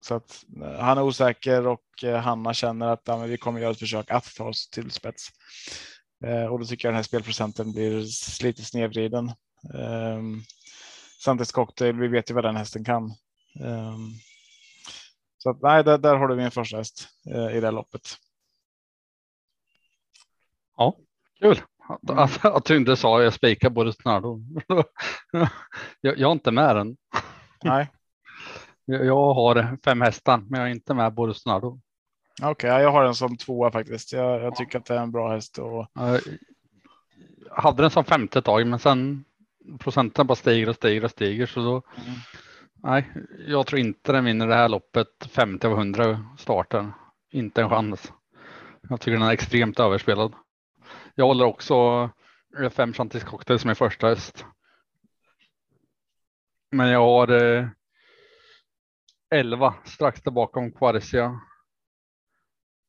så 0.00 0.14
att 0.14 0.44
eh, 0.62 0.80
han 0.80 0.98
är 0.98 1.02
osäker 1.02 1.66
och 1.66 2.04
eh, 2.04 2.20
Hanna 2.20 2.54
känner 2.54 2.86
att 2.86 3.02
ja, 3.04 3.16
vi 3.16 3.36
kommer 3.36 3.60
göra 3.60 3.70
ett 3.70 3.78
försök 3.78 4.10
att 4.10 4.34
ta 4.34 4.48
oss 4.48 4.70
till 4.70 4.90
spets. 4.90 5.28
Och 6.50 6.58
då 6.58 6.64
tycker 6.64 6.88
jag 6.88 6.92
den 6.92 6.96
här 6.96 7.02
spelprocenten 7.02 7.72
blir 7.72 8.04
lite 8.44 8.64
snedvriden. 8.64 9.32
Ehm, 9.74 10.42
Santis 11.24 11.52
cocktail, 11.52 12.00
vi 12.00 12.08
vet 12.08 12.30
ju 12.30 12.34
vad 12.34 12.44
den 12.44 12.56
hästen 12.56 12.84
kan. 12.84 13.04
Ehm, 13.60 14.10
så 15.38 15.50
att, 15.50 15.62
nej, 15.62 15.84
där, 15.84 15.98
där 15.98 16.16
har 16.16 16.28
du 16.28 16.36
min 16.36 16.50
första 16.50 16.76
häst 16.76 17.08
i 17.52 17.60
det 17.60 17.66
här 17.66 17.72
loppet. 17.72 18.16
Ja, 20.76 20.96
kul 21.40 21.60
att, 21.88 22.10
mm. 22.10 22.24
att, 22.24 22.44
att 22.44 22.64
du 22.64 22.76
inte 22.76 22.96
sa 22.96 23.22
jag 23.22 23.32
spikar 23.32 23.70
både 23.70 23.92
snarare. 23.92 24.44
jag, 26.00 26.18
jag 26.18 26.28
är 26.28 26.32
inte 26.32 26.50
med 26.50 26.76
den. 26.76 26.96
Nej. 27.64 27.90
Jag 28.86 29.34
har 29.34 29.78
fem 29.84 30.00
hästar, 30.00 30.38
men 30.48 30.60
jag 30.60 30.68
är 30.68 30.74
inte 30.74 30.94
med 30.94 31.14
både 31.14 31.34
snarare. 31.34 31.66
Okej, 32.42 32.50
okay, 32.50 32.82
jag 32.82 32.92
har 32.92 33.04
den 33.04 33.14
som 33.14 33.36
tvåa 33.36 33.70
faktiskt. 33.70 34.12
Jag, 34.12 34.42
jag 34.42 34.56
tycker 34.56 34.78
att 34.78 34.86
det 34.86 34.94
är 34.94 35.02
en 35.02 35.12
bra 35.12 35.32
häst. 35.32 35.58
Och... 35.58 35.86
Jag 37.46 37.62
hade 37.62 37.82
den 37.82 37.90
som 37.90 38.04
femte 38.04 38.42
tag, 38.42 38.66
men 38.66 38.78
sen 38.78 39.24
procenten 39.78 40.26
bara 40.26 40.34
stiger 40.34 40.68
och 40.68 40.74
stiger 40.74 41.04
och 41.04 41.10
stiger. 41.10 41.46
Så 41.46 41.60
då, 41.60 41.72
mm. 41.72 42.18
nej, 42.82 43.12
jag 43.46 43.66
tror 43.66 43.80
inte 43.80 44.12
den 44.12 44.24
vinner 44.24 44.46
det 44.46 44.54
här 44.54 44.68
loppet 44.68 45.28
50 45.30 45.66
av 45.66 45.72
100 45.72 46.26
starten. 46.38 46.92
Inte 47.32 47.62
en 47.62 47.70
chans. 47.70 48.12
Jag 48.88 49.00
tycker 49.00 49.18
den 49.18 49.28
är 49.28 49.32
extremt 49.32 49.80
överspelad. 49.80 50.32
Jag 51.14 51.26
håller 51.26 51.44
också 51.44 52.10
fem 52.70 52.92
Chantis 52.92 53.24
Cocktail 53.24 53.58
som 53.58 53.70
är 53.70 53.74
första 53.74 54.08
häst. 54.08 54.46
Men 56.70 56.88
jag 56.88 57.00
har 57.00 57.28
eh, 57.28 57.68
11 59.30 59.74
strax 59.84 60.22
där 60.22 60.30
bakom 60.30 60.72
Quarcia. 60.72 61.40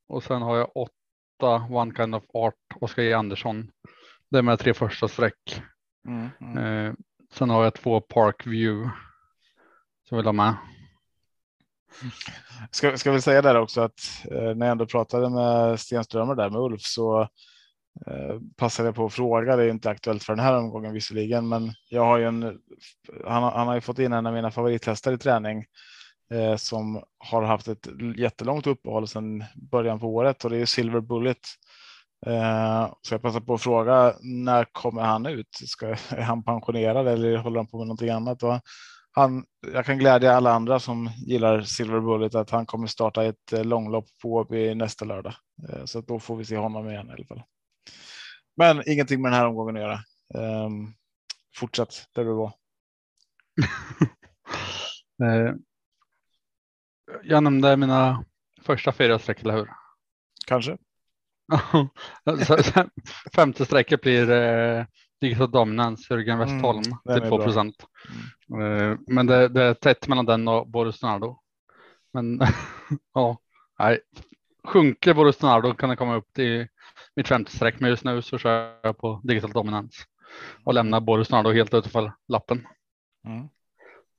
Och 0.08 0.24
sen 0.24 0.42
har 0.42 0.58
jag 0.58 0.72
åtta 0.78 1.68
One 1.70 1.96
Kind 1.96 2.16
of 2.16 2.24
Art, 2.34 2.54
Oskar 2.82 3.04
J 3.04 3.14
Andersson. 3.14 3.72
Det 4.30 4.38
är 4.38 4.42
med 4.42 4.60
tre 4.60 4.74
första 4.74 5.08
streck. 5.08 5.62
Mm, 6.08 6.30
mm. 6.42 6.58
Eh, 6.58 6.94
sen 7.34 7.50
har 7.50 7.64
jag 7.64 7.74
två 7.74 8.02
Park 8.02 8.48
View. 8.48 8.92
Som 10.10 10.18
vill 10.18 10.26
ha 10.26 10.34
med. 10.34 10.56
Ska, 12.72 12.98
ska 12.98 13.12
vi 13.12 13.22
säga 13.22 13.42
där 13.42 13.56
också 13.56 13.82
att 13.82 14.26
eh, 14.32 14.56
när 14.56 14.66
jag 14.66 14.72
ändå 14.72 14.86
pratade 14.86 15.30
med 15.30 15.80
Stenströmer 15.80 16.36
där 16.36 16.50
med 16.50 16.62
Ulf 16.62 16.82
så 16.82 17.30
Eh, 18.08 18.40
passade 18.56 18.88
jag 18.88 18.96
på 18.96 19.06
att 19.06 19.14
fråga. 19.14 19.56
Det 19.56 19.64
är 19.64 19.70
inte 19.70 19.90
aktuellt 19.90 20.24
för 20.24 20.36
den 20.36 20.46
här 20.46 20.58
omgången 20.58 20.94
visserligen, 20.94 21.48
men 21.48 21.74
jag 21.90 22.06
har 22.06 22.18
ju 22.18 22.26
en. 22.26 22.60
Han, 23.26 23.44
han 23.44 23.68
har 23.68 23.76
ju 23.76 23.82
fått 23.82 24.00
in 24.00 24.14
en 24.14 24.26
av 24.26 24.34
mina 24.34 24.52
favorithästar 24.52 25.14
i 25.14 25.18
träning 25.18 25.66
eh, 26.32 26.56
som 26.56 27.04
har 27.18 27.44
haft 27.44 27.68
ett 27.68 27.88
jättelångt 28.18 28.68
uppehåll 28.68 29.08
sedan 29.08 29.44
början 29.56 30.00
på 30.00 30.08
året 30.08 30.44
och 30.44 30.50
det 30.50 30.58
är 30.58 30.66
Silver 30.66 31.00
Bullet. 31.00 31.38
Eh, 32.26 32.94
så 33.02 33.14
jag 33.14 33.22
passar 33.22 33.40
på 33.40 33.54
att 33.54 33.62
fråga 33.62 34.14
när 34.22 34.66
kommer 34.72 35.02
han 35.02 35.26
ut? 35.26 35.50
Ska, 35.52 35.88
är 36.10 36.22
han 36.22 36.44
pensionerad 36.44 37.08
eller 37.08 37.38
håller 37.38 37.58
han 37.58 37.68
på 37.68 37.78
med 37.78 37.88
någonting 37.88 38.10
annat? 38.10 38.44
Och 38.44 38.60
han, 39.12 39.46
jag 39.74 39.86
kan 39.86 39.98
glädja 39.98 40.34
alla 40.34 40.52
andra 40.52 40.80
som 40.80 41.10
gillar 41.28 41.62
Silver 41.62 42.00
Bullet 42.00 42.36
att 42.36 42.50
han 42.50 42.66
kommer 42.66 42.88
starta 42.88 43.24
ett 43.24 43.54
eh, 43.54 43.66
långlopp 43.66 44.06
på 44.22 44.34
Åby 44.34 44.76
nästa 44.76 45.06
lördag. 45.06 45.34
Eh, 45.70 45.86
så 45.86 46.02
då 46.02 46.20
får 46.20 46.36
vi 46.36 46.46
se 46.46 46.58
honom 46.58 46.90
igen 46.90 47.10
i 47.10 47.12
alla 47.12 47.26
fall. 47.26 47.44
Men 48.58 48.90
ingenting 48.90 49.22
med 49.22 49.32
den 49.32 49.40
här 49.40 49.48
omgången 49.48 49.76
att 49.76 49.82
göra. 49.82 50.00
Um, 50.66 50.94
fortsätt 51.56 51.94
där 52.14 52.26
du 52.26 52.34
var. 52.34 52.54
Eh, 55.24 55.54
jag 57.24 57.44
nämnde 57.44 57.78
mina 57.78 58.26
första 58.62 58.92
fyra 58.92 59.20
streck, 59.20 59.42
eller 59.42 59.54
hur? 59.54 59.70
Kanske. 60.48 60.78
Femte 63.36 63.66
strecket 63.66 64.02
blir 64.02 64.32
eh, 64.32 64.86
Digital 65.22 65.52
Dominance, 65.52 66.14
Jörgen 66.14 66.38
Westholm 66.38 66.84
mm, 67.06 67.22
till 67.22 67.30
2 67.30 67.38
procent. 67.38 67.76
Mm. 68.54 68.92
Eh, 68.92 68.98
men 69.08 69.26
det, 69.26 69.48
det, 69.48 69.64
är 69.64 69.74
tätt 69.74 70.08
mellan 70.08 70.26
den 70.26 70.48
och 70.48 70.68
Boris 70.68 71.02
Nardo. 71.02 71.40
Men 72.14 72.40
ja, 73.14 73.38
nej. 73.80 74.00
Sjunker 74.64 75.14
Boris 75.14 75.42
Nardo 75.42 75.74
kan 75.74 75.90
det 75.90 75.96
komma 75.96 76.16
upp 76.16 76.34
till 76.34 76.68
mitt 77.16 77.28
femte 77.28 77.52
streck, 77.52 77.80
men 77.80 77.90
just 77.90 78.04
nu 78.04 78.22
så 78.22 78.38
kör 78.38 78.80
jag 78.84 78.98
på 78.98 79.22
Digital 79.24 79.52
Dominance 79.52 80.04
och 80.64 80.74
lämnar 80.74 81.00
Boris 81.00 81.30
Nardo 81.30 81.52
helt 81.52 81.74
utanför 81.74 82.14
lappen. 82.28 82.68
Mm. 83.28 83.50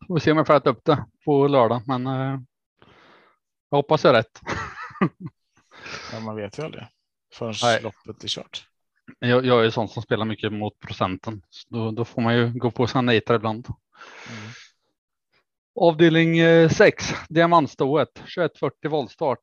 Vi 0.08 0.20
ser 0.20 0.30
om 0.30 0.36
jag 0.36 0.46
får 0.46 0.54
äta 0.54 0.70
upp 0.70 0.84
det 0.84 1.04
på 1.24 1.48
lördag, 1.48 1.82
men 1.86 2.06
eh, 2.06 2.40
jag 3.70 3.78
hoppas 3.78 4.04
jag 4.04 4.14
är 4.14 4.18
rätt. 4.18 4.40
ja, 6.12 6.20
man 6.20 6.36
vet 6.36 6.58
ju 6.58 6.62
aldrig 6.62 6.86
förrän 7.34 7.82
loppet 7.82 8.24
är 8.24 8.28
kört. 8.28 8.68
Jag, 9.18 9.46
jag 9.46 9.64
är 9.66 9.70
sån 9.70 9.88
som 9.88 10.02
spelar 10.02 10.24
mycket 10.24 10.52
mot 10.52 10.80
procenten. 10.80 11.42
Då, 11.68 11.90
då 11.90 12.04
får 12.04 12.22
man 12.22 12.34
ju 12.34 12.52
gå 12.52 12.70
på 12.70 12.86
sina 12.86 13.02
nitar 13.02 13.34
ibland. 13.34 13.66
Mm. 14.30 14.50
Avdelning 15.80 16.36
6, 16.70 17.12
eh, 17.12 17.18
diamantstået, 17.28 18.14
2140 18.14 18.90
voltstart. 18.90 19.42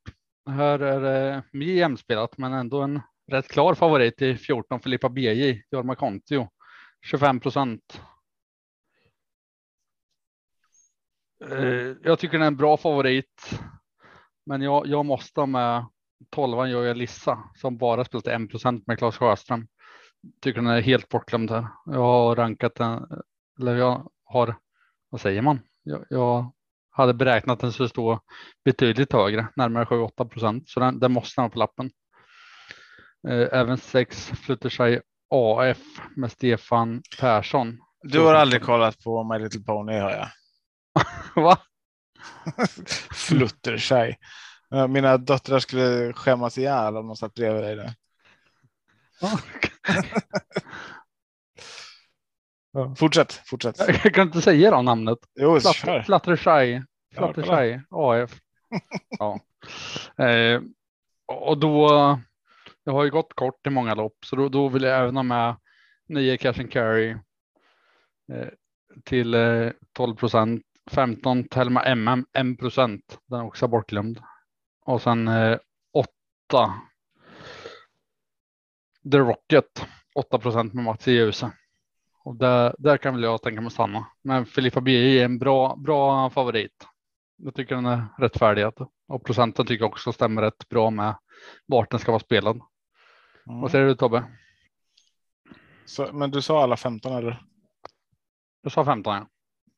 Här 0.50 0.78
är 0.78 1.00
det 1.00 1.42
mer 1.52 1.74
jämspelat, 1.74 2.38
men 2.38 2.52
ändå 2.52 2.82
en 2.82 3.00
rätt 3.26 3.48
klar 3.48 3.74
favorit 3.74 4.22
i 4.22 4.36
14 4.36 4.80
Filippa 4.80 5.08
BJ, 5.08 5.62
Jorma 5.70 5.94
Kontio, 5.94 6.48
25 7.06 7.40
procent. 7.40 8.00
Eh, 11.50 11.96
jag 12.02 12.18
tycker 12.18 12.32
den 12.32 12.42
är 12.42 12.46
en 12.46 12.56
bra 12.56 12.76
favorit. 12.76 13.60
Men 14.46 14.62
jag, 14.62 14.86
jag 14.86 15.06
måste 15.06 15.40
ha 15.40 15.46
med 15.46 15.86
12 16.30 16.68
Joja 16.68 16.94
Lissa 16.94 17.38
som 17.54 17.78
bara 17.78 18.04
spelat 18.04 18.26
1% 18.26 18.82
med 18.86 18.98
Claes 18.98 19.16
Sjöström. 19.16 19.68
Tycker 20.40 20.60
den 20.60 20.70
är 20.70 20.80
helt 20.80 21.08
bortglömd 21.08 21.50
här. 21.50 21.66
Jag 21.86 22.00
har 22.00 22.36
rankat 22.36 22.74
den, 22.74 23.06
eller 23.60 23.76
jag 23.76 24.10
har, 24.24 24.56
vad 25.10 25.20
säger 25.20 25.42
man? 25.42 25.60
Jag, 25.82 26.04
jag 26.10 26.52
hade 26.90 27.14
beräknat 27.14 27.60
den 27.60 27.72
skulle 27.72 27.88
stå 27.88 28.20
betydligt 28.64 29.12
högre, 29.12 29.46
närmare 29.56 29.84
7-8 29.84 30.28
procent, 30.28 30.68
så 30.68 30.80
den, 30.80 30.98
den 30.98 31.12
måste 31.12 31.40
ha 31.40 31.48
på 31.48 31.58
lappen. 31.58 31.90
Eh, 33.28 33.48
även 33.60 33.78
6 33.78 34.26
Fluttershy 34.26 35.00
AF 35.30 35.78
med 36.16 36.32
Stefan 36.32 37.02
Persson. 37.20 37.78
Du 38.02 38.20
har 38.20 38.34
aldrig 38.34 38.62
kollat 38.62 39.04
på 39.04 39.24
My 39.24 39.38
Little 39.38 39.60
Pony 39.60 39.92
hör 39.92 40.10
jag. 40.10 40.28
Va? 41.42 41.58
Fluttershy. 43.12 44.14
Mina 44.88 45.16
döttrar 45.16 45.58
skulle 45.58 46.12
skämmas 46.12 46.58
ihjäl 46.58 46.96
om 46.96 47.06
de 47.06 47.16
satt 47.16 47.34
bredvid 47.34 47.62
dig. 47.62 47.76
Där. 47.76 47.94
fortsätt, 52.96 53.32
fortsätt. 53.32 53.78
Jag 53.78 54.14
kan 54.14 54.26
inte 54.26 54.42
säga 54.42 54.70
det 54.70 54.82
namnet. 54.82 55.18
Jo, 55.40 55.60
Fluttershy. 56.04 56.82
Fluttershy 57.14 57.80
AF. 57.90 58.40
ja. 59.18 59.40
Eh, 60.24 60.60
och 61.26 61.58
då. 61.58 62.18
Jag 62.84 62.92
har 62.92 63.04
ju 63.04 63.10
gått 63.10 63.34
kort 63.34 63.66
i 63.66 63.70
många 63.70 63.94
lopp, 63.94 64.16
så 64.24 64.36
då, 64.36 64.48
då 64.48 64.68
vill 64.68 64.82
jag 64.82 65.00
även 65.00 65.16
ha 65.16 65.22
med 65.22 65.56
nio 66.08 66.36
cash 66.36 66.60
and 66.60 66.72
carry 66.72 67.10
eh, 68.32 68.48
till 69.04 69.34
eh, 69.34 69.70
12 69.92 70.14
procent. 70.16 70.62
15 70.90 71.44
Telma 71.44 71.82
MM 71.82 72.26
1 72.32 72.58
procent. 72.58 73.18
Den 73.26 73.40
är 73.40 73.44
också 73.44 73.68
bortglömd. 73.68 74.20
Och 74.86 75.02
sen 75.02 75.28
eh, 75.28 75.58
8. 75.92 76.74
The 79.12 79.18
Rocket 79.18 79.86
8 80.14 80.38
procent 80.38 80.74
med 80.74 80.84
Mats 80.84 81.08
i 81.08 81.12
ljuset. 81.12 81.50
Och 82.24 82.36
där, 82.36 82.74
där 82.78 82.96
kan 82.96 83.14
väl 83.14 83.22
jag 83.22 83.42
tänka 83.42 83.60
mig 83.60 83.70
stanna. 83.70 84.06
Men 84.22 84.46
Filippa 84.46 84.80
B 84.80 85.18
är 85.20 85.24
en 85.24 85.38
bra, 85.38 85.76
bra 85.76 86.30
favorit. 86.30 86.86
Jag 87.36 87.54
tycker 87.54 87.74
den 87.74 87.86
är 87.86 88.06
rättfärdig 88.18 88.66
och 89.08 89.24
procenten 89.24 89.66
tycker 89.66 89.84
jag 89.84 89.90
också 89.90 90.12
stämmer 90.12 90.42
rätt 90.42 90.68
bra 90.68 90.90
med 90.90 91.16
vart 91.66 91.90
den 91.90 92.00
ska 92.00 92.12
vara 92.12 92.20
spelad. 92.20 92.60
Mm. 93.48 93.60
Vad 93.60 93.70
säger 93.70 93.86
du 93.86 93.94
Tobbe? 93.94 94.24
Så, 95.86 96.12
men 96.12 96.30
du 96.30 96.42
sa 96.42 96.62
alla 96.62 96.76
15 96.76 97.12
eller? 97.12 97.42
Jag 98.62 98.72
sa 98.72 98.84
15 98.84 99.14
ja. 99.14 99.26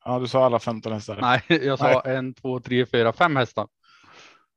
Ja, 0.05 0.19
du 0.19 0.29
sa 0.29 0.45
alla 0.45 0.59
15 0.59 0.93
hästar. 0.93 1.19
Nej, 1.21 1.43
jag 1.67 1.79
sa 1.79 2.03
Nej. 2.05 2.17
en, 2.17 2.35
två, 2.35 2.61
tre, 2.61 2.87
fyra, 2.87 3.13
fem 3.13 3.37
hästar. 3.37 3.69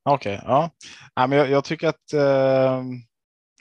Okej, 0.04 0.36
okay, 0.36 0.48
ja. 0.48 0.72
ja 1.15 1.28
men 1.28 1.38
jag, 1.38 1.50
jag 1.50 1.63
tycker 1.63 1.88
att 1.88 2.13
eh, 2.13 2.84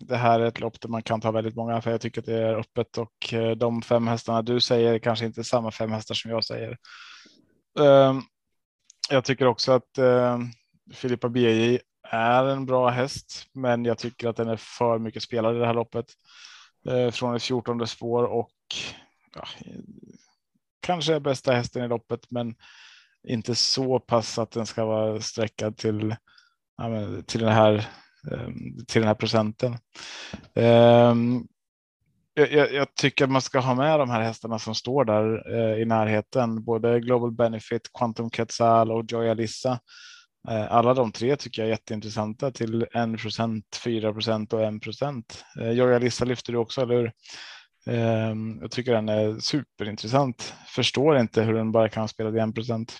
det 0.00 0.16
här 0.16 0.40
är 0.40 0.46
ett 0.46 0.60
lopp 0.60 0.80
där 0.80 0.88
man 0.88 1.02
kan 1.02 1.20
ta 1.20 1.30
väldigt 1.30 1.56
många, 1.56 1.82
för 1.82 1.90
jag 1.90 2.00
tycker 2.00 2.20
att 2.20 2.26
det 2.26 2.42
är 2.42 2.54
öppet 2.54 2.98
och 2.98 3.34
eh, 3.34 3.50
de 3.50 3.82
fem 3.82 4.06
hästarna 4.06 4.42
du 4.42 4.60
säger 4.60 4.98
kanske 4.98 5.26
inte 5.26 5.44
samma 5.44 5.70
fem 5.70 5.92
hästar 5.92 6.14
som 6.14 6.30
jag 6.30 6.44
säger. 6.44 6.78
Eh, 7.78 8.14
jag 9.10 9.24
tycker 9.24 9.46
också 9.46 9.72
att 9.72 9.98
eh, 9.98 10.38
Filippa 10.94 11.28
BJ 11.28 11.78
är 12.10 12.44
en 12.44 12.66
bra 12.66 12.88
häst, 12.88 13.46
men 13.52 13.84
jag 13.84 13.98
tycker 13.98 14.28
att 14.28 14.36
den 14.36 14.48
är 14.48 14.56
för 14.56 14.98
mycket 14.98 15.22
spelad 15.22 15.56
i 15.56 15.58
det 15.58 15.66
här 15.66 15.74
loppet 15.74 16.06
eh, 16.88 17.10
från 17.10 17.36
ett 17.36 17.42
14 17.42 17.86
spår 17.86 18.24
och 18.24 18.52
ja, 19.34 19.44
kanske 20.80 21.14
är 21.14 21.20
bästa 21.20 21.52
hästen 21.52 21.84
i 21.84 21.88
loppet, 21.88 22.30
men 22.30 22.54
inte 23.28 23.54
så 23.54 24.00
pass 24.00 24.38
att 24.38 24.50
den 24.50 24.66
ska 24.66 24.84
vara 24.84 25.20
sträckad 25.20 25.76
till, 25.76 26.16
till, 27.26 27.40
den, 27.40 27.52
här, 27.52 27.88
ehm, 28.32 28.84
till 28.86 29.00
den 29.00 29.08
här 29.08 29.14
procenten. 29.14 29.76
Ehm, 30.54 31.46
jag, 32.34 32.72
jag, 32.72 32.94
tycker 32.94 33.24
att 33.24 33.30
man 33.30 33.42
ska 33.42 33.58
ha 33.58 33.74
med 33.74 33.98
de 33.98 34.10
här 34.10 34.20
hästarna 34.20 34.58
som 34.58 34.74
står 34.74 35.04
där 35.04 35.54
eh, 35.54 35.82
i 35.82 35.84
närheten, 35.84 36.64
både 36.64 37.00
Global 37.00 37.32
Benefit, 37.32 37.92
Quantum 37.98 38.30
Quetzal 38.30 38.92
och 38.92 39.04
Joy 39.08 39.28
Alissa. 39.28 39.80
Eh, 40.48 40.72
alla 40.72 40.94
de 40.94 41.12
tre 41.12 41.36
tycker 41.36 41.62
jag 41.62 41.66
är 41.66 41.70
jätteintressanta 41.70 42.50
till 42.50 42.86
1% 42.92 43.62
4% 43.84 44.54
och 44.54 44.62
1 44.62 44.82
procent. 44.82 45.44
Eh, 45.60 45.70
Joy 45.70 45.94
Alissa 45.94 46.24
lyfter 46.24 46.52
du 46.52 46.58
också, 46.58 46.80
eller 46.80 46.94
hur? 46.94 47.12
Eh, 47.86 48.34
jag 48.60 48.70
tycker 48.70 48.92
den 48.92 49.08
är 49.08 49.38
superintressant. 49.38 50.54
Förstår 50.66 51.18
inte 51.18 51.42
hur 51.42 51.54
den 51.54 51.72
bara 51.72 51.88
kan 51.88 52.08
spela 52.08 52.30
till 52.30 52.40
1 52.40 52.54
procent. 52.54 52.98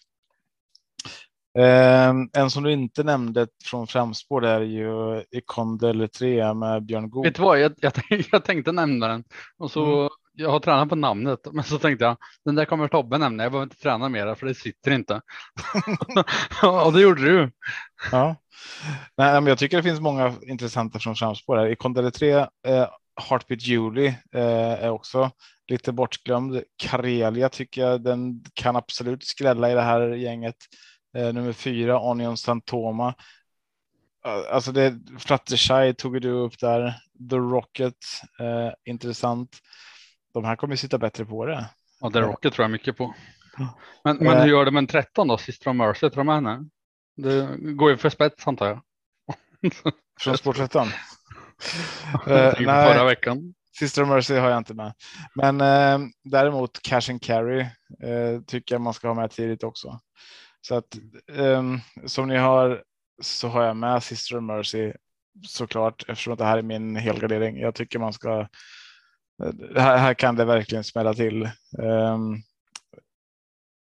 Eh, 1.59 2.12
en 2.33 2.51
som 2.51 2.62
du 2.62 2.72
inte 2.72 3.03
nämnde 3.03 3.46
från 3.64 3.87
framspår 3.87 4.44
är 4.44 4.61
ju 4.61 5.24
Icondel 5.31 6.09
3 6.09 6.55
med 6.55 6.83
Björn 6.83 7.11
Goop. 7.11 7.27
Vet 7.27 7.35
du 7.35 7.42
vad, 7.42 7.61
jag, 7.61 7.72
jag, 7.77 7.92
jag, 8.33 8.44
tänkte 8.44 8.72
nämna 8.72 9.09
den 9.09 9.24
och 9.59 9.70
så 9.70 9.98
mm. 9.98 10.09
Jag 10.38 10.51
har 10.51 10.61
tränat 10.61 10.88
på 10.88 10.96
namnet, 10.96 11.40
men 11.53 11.64
så 11.64 11.79
tänkte 11.79 12.05
jag 12.05 12.16
den 12.44 12.55
där 12.55 12.64
kommer 12.64 12.88
Tobbe 12.88 13.18
nämna. 13.18 13.42
Jag 13.42 13.53
behöver 13.53 13.66
inte 13.66 13.83
träna 13.83 14.09
mera 14.09 14.35
för 14.35 14.46
det 14.46 14.55
sitter 14.55 14.90
inte. 14.90 15.20
och 16.85 16.92
det 16.92 17.01
gjorde 17.01 17.22
du. 17.22 17.51
Ja, 18.12 18.37
Nej, 19.16 19.33
men 19.33 19.46
jag 19.46 19.59
tycker 19.59 19.77
det 19.77 19.83
finns 19.83 20.01
många 20.01 20.35
intressanta 20.42 20.98
från 20.98 21.16
framspår 21.16 21.57
här. 21.57 21.72
Icondel 21.72 22.12
3, 22.12 22.33
eh, 22.33 22.88
Heartbeat 23.29 23.62
Julie 23.62 24.09
eh, 24.35 24.85
är 24.85 24.90
också 24.90 25.31
lite 25.68 25.92
bortglömd. 25.92 26.62
Karelia 26.77 27.48
tycker 27.48 27.83
jag 27.83 28.03
den 28.03 28.44
kan 28.55 28.77
absolut 28.77 29.24
skrälla 29.24 29.70
i 29.70 29.74
det 29.74 29.83
här 29.83 30.01
gänget. 30.09 30.57
Eh, 31.16 31.33
nummer 31.33 31.53
fyra, 31.53 32.01
Onion 32.01 32.37
Santoma. 32.37 33.14
Eh, 34.27 34.55
alltså 34.55 34.72
det 34.72 34.94
Fluttershy 35.18 35.94
tog 35.94 36.20
du 36.20 36.31
upp 36.31 36.59
där. 36.59 36.94
The 37.31 37.37
Rocket, 37.37 37.94
eh, 38.40 38.72
intressant. 38.85 39.59
De 40.40 40.46
här 40.48 40.57
kommer 40.57 40.77
sitta 40.77 40.98
bättre 40.98 41.24
på 41.24 41.46
det. 41.46 41.70
Ja, 42.01 42.11
The 42.11 42.20
Rocket 42.20 42.55
tror 42.55 42.64
jag 42.64 42.70
mycket 42.70 42.96
på. 42.96 43.14
Men, 44.05 44.16
men 44.16 44.37
hur 44.37 44.44
eh. 44.44 44.48
gör 44.48 44.64
det 44.64 44.70
med 44.70 44.79
en 44.79 44.87
13 44.87 45.29
då? 45.29 45.38
Sister 45.38 45.70
of 45.70 45.77
Mercy, 45.77 46.11
tror 46.11 46.24
de 46.24 46.29
henne? 46.29 46.68
Det 47.16 47.48
går 47.59 47.90
ju 47.90 47.96
för 47.96 48.11
spets 48.11 48.46
antar 48.46 48.66
jag. 48.66 48.81
Från 50.20 50.38
Sport 50.38 50.57
13? 50.57 50.87
uh, 50.87 50.92
nej, 52.27 52.55
förra 52.64 53.05
veckan. 53.05 53.55
Sister 53.79 54.05
Mercy 54.05 54.35
har 54.35 54.51
jag 54.51 54.59
inte 54.59 54.74
med. 54.74 54.92
Men 55.35 55.61
eh, 55.61 56.09
däremot 56.24 56.83
Cash 56.83 57.11
and 57.11 57.22
Carry 57.22 57.61
eh, 58.03 58.40
tycker 58.46 58.74
jag 58.74 58.83
man 58.83 58.94
ska 58.94 59.09
ha 59.09 59.14
med 59.14 59.31
tidigt 59.31 59.64
också. 59.64 60.01
Så 60.61 60.74
att 60.74 60.98
um, 61.29 61.81
som 62.07 62.29
ni 62.29 62.37
har 62.37 62.83
så 63.22 63.48
har 63.48 63.64
jag 63.64 63.77
med 63.77 64.03
Sister 64.03 64.40
Mercy 64.40 64.92
såklart 65.46 66.05
eftersom 66.09 66.37
det 66.37 66.44
här 66.44 66.59
är 66.59 66.62
min 66.62 66.96
helgardering. 66.96 67.59
Jag 67.59 67.74
tycker 67.74 67.98
man 67.98 68.12
ska. 68.12 68.48
Här, 69.77 69.96
här 69.96 70.14
kan 70.14 70.37
det 70.37 70.44
verkligen 70.44 70.85
smälla 70.85 71.14
till. 71.14 71.51
Um, 71.79 72.42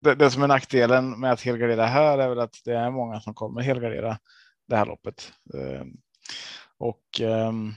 det, 0.02 0.16
det, 0.16 0.32
som 0.32 0.44
är 0.44 0.48
nackdelen 0.48 1.20
med 1.20 1.32
att 1.32 1.42
helgardera 1.42 1.86
här 1.86 2.18
är 2.18 2.30
väl 2.30 2.40
att 2.40 2.62
det 2.66 2.74
är 2.74 2.92
många 2.92 3.20
som 3.22 3.34
kommer 3.34 3.62
helgardera 3.62 4.18
det 4.68 4.76
här 4.76 4.86
loppet. 4.86 5.34
Um, 5.54 5.98
och 6.78 7.22
um, 7.22 7.76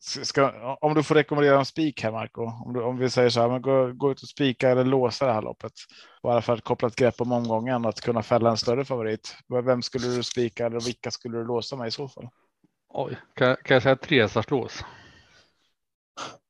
Ska, 0.00 0.76
om 0.80 0.94
du 0.94 1.02
får 1.02 1.14
rekommendera 1.14 1.58
en 1.58 1.64
spik 1.64 2.02
här 2.02 2.12
Marco, 2.12 2.42
om, 2.42 2.72
du, 2.72 2.82
om 2.82 2.98
vi 2.98 3.10
säger 3.10 3.30
så 3.30 3.40
här, 3.40 3.48
men 3.48 3.62
gå, 3.62 3.92
gå 3.92 4.10
ut 4.12 4.22
och 4.22 4.28
spika 4.28 4.70
eller 4.70 4.84
låsa 4.84 5.26
det 5.26 5.32
här 5.32 5.42
loppet. 5.42 5.72
Bara 6.22 6.42
för 6.42 6.52
att 6.52 6.64
koppla 6.64 6.88
ett 6.88 6.96
grepp 6.96 7.20
om 7.20 7.32
omgången 7.32 7.84
och 7.84 7.88
att 7.88 8.00
kunna 8.00 8.22
fälla 8.22 8.50
en 8.50 8.56
större 8.56 8.84
favorit. 8.84 9.36
Vem 9.64 9.82
skulle 9.82 10.06
du 10.06 10.22
spika 10.22 10.66
eller 10.66 10.80
vilka 10.80 11.10
skulle 11.10 11.38
du 11.38 11.44
låsa 11.44 11.76
med 11.76 11.88
i 11.88 11.90
så 11.90 12.08
fall? 12.08 12.28
Oj, 12.88 13.18
kan, 13.34 13.56
kan 13.64 13.74
jag 13.74 13.82
säga 13.82 13.96
tre 13.96 14.28
lås? 14.48 14.84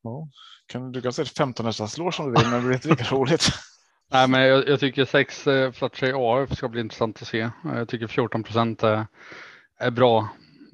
Ja, 0.08 0.28
kan, 0.66 0.92
du 0.92 1.02
kan 1.02 1.12
säga 1.12 1.26
15 1.26 1.66
hästars 1.66 1.98
lås 1.98 2.18
om 2.18 2.32
du 2.32 2.40
vill, 2.40 2.50
men 2.50 2.60
det 2.60 2.66
blir 2.66 2.76
inte 2.76 2.88
lika 2.88 3.04
roligt. 3.04 3.48
Nej, 4.10 4.28
men 4.28 4.40
jag, 4.40 4.68
jag 4.68 4.80
tycker 4.80 5.04
6 5.04 5.46
eh, 5.46 5.72
Flatchay 5.72 6.12
AF 6.14 6.56
ska 6.56 6.68
bli 6.68 6.80
intressant 6.80 7.22
att 7.22 7.28
se. 7.28 7.50
Jag 7.64 7.88
tycker 7.88 8.06
14 8.06 8.42
procent 8.42 8.82
är, 8.82 9.06
är 9.78 9.90
bra 9.90 10.28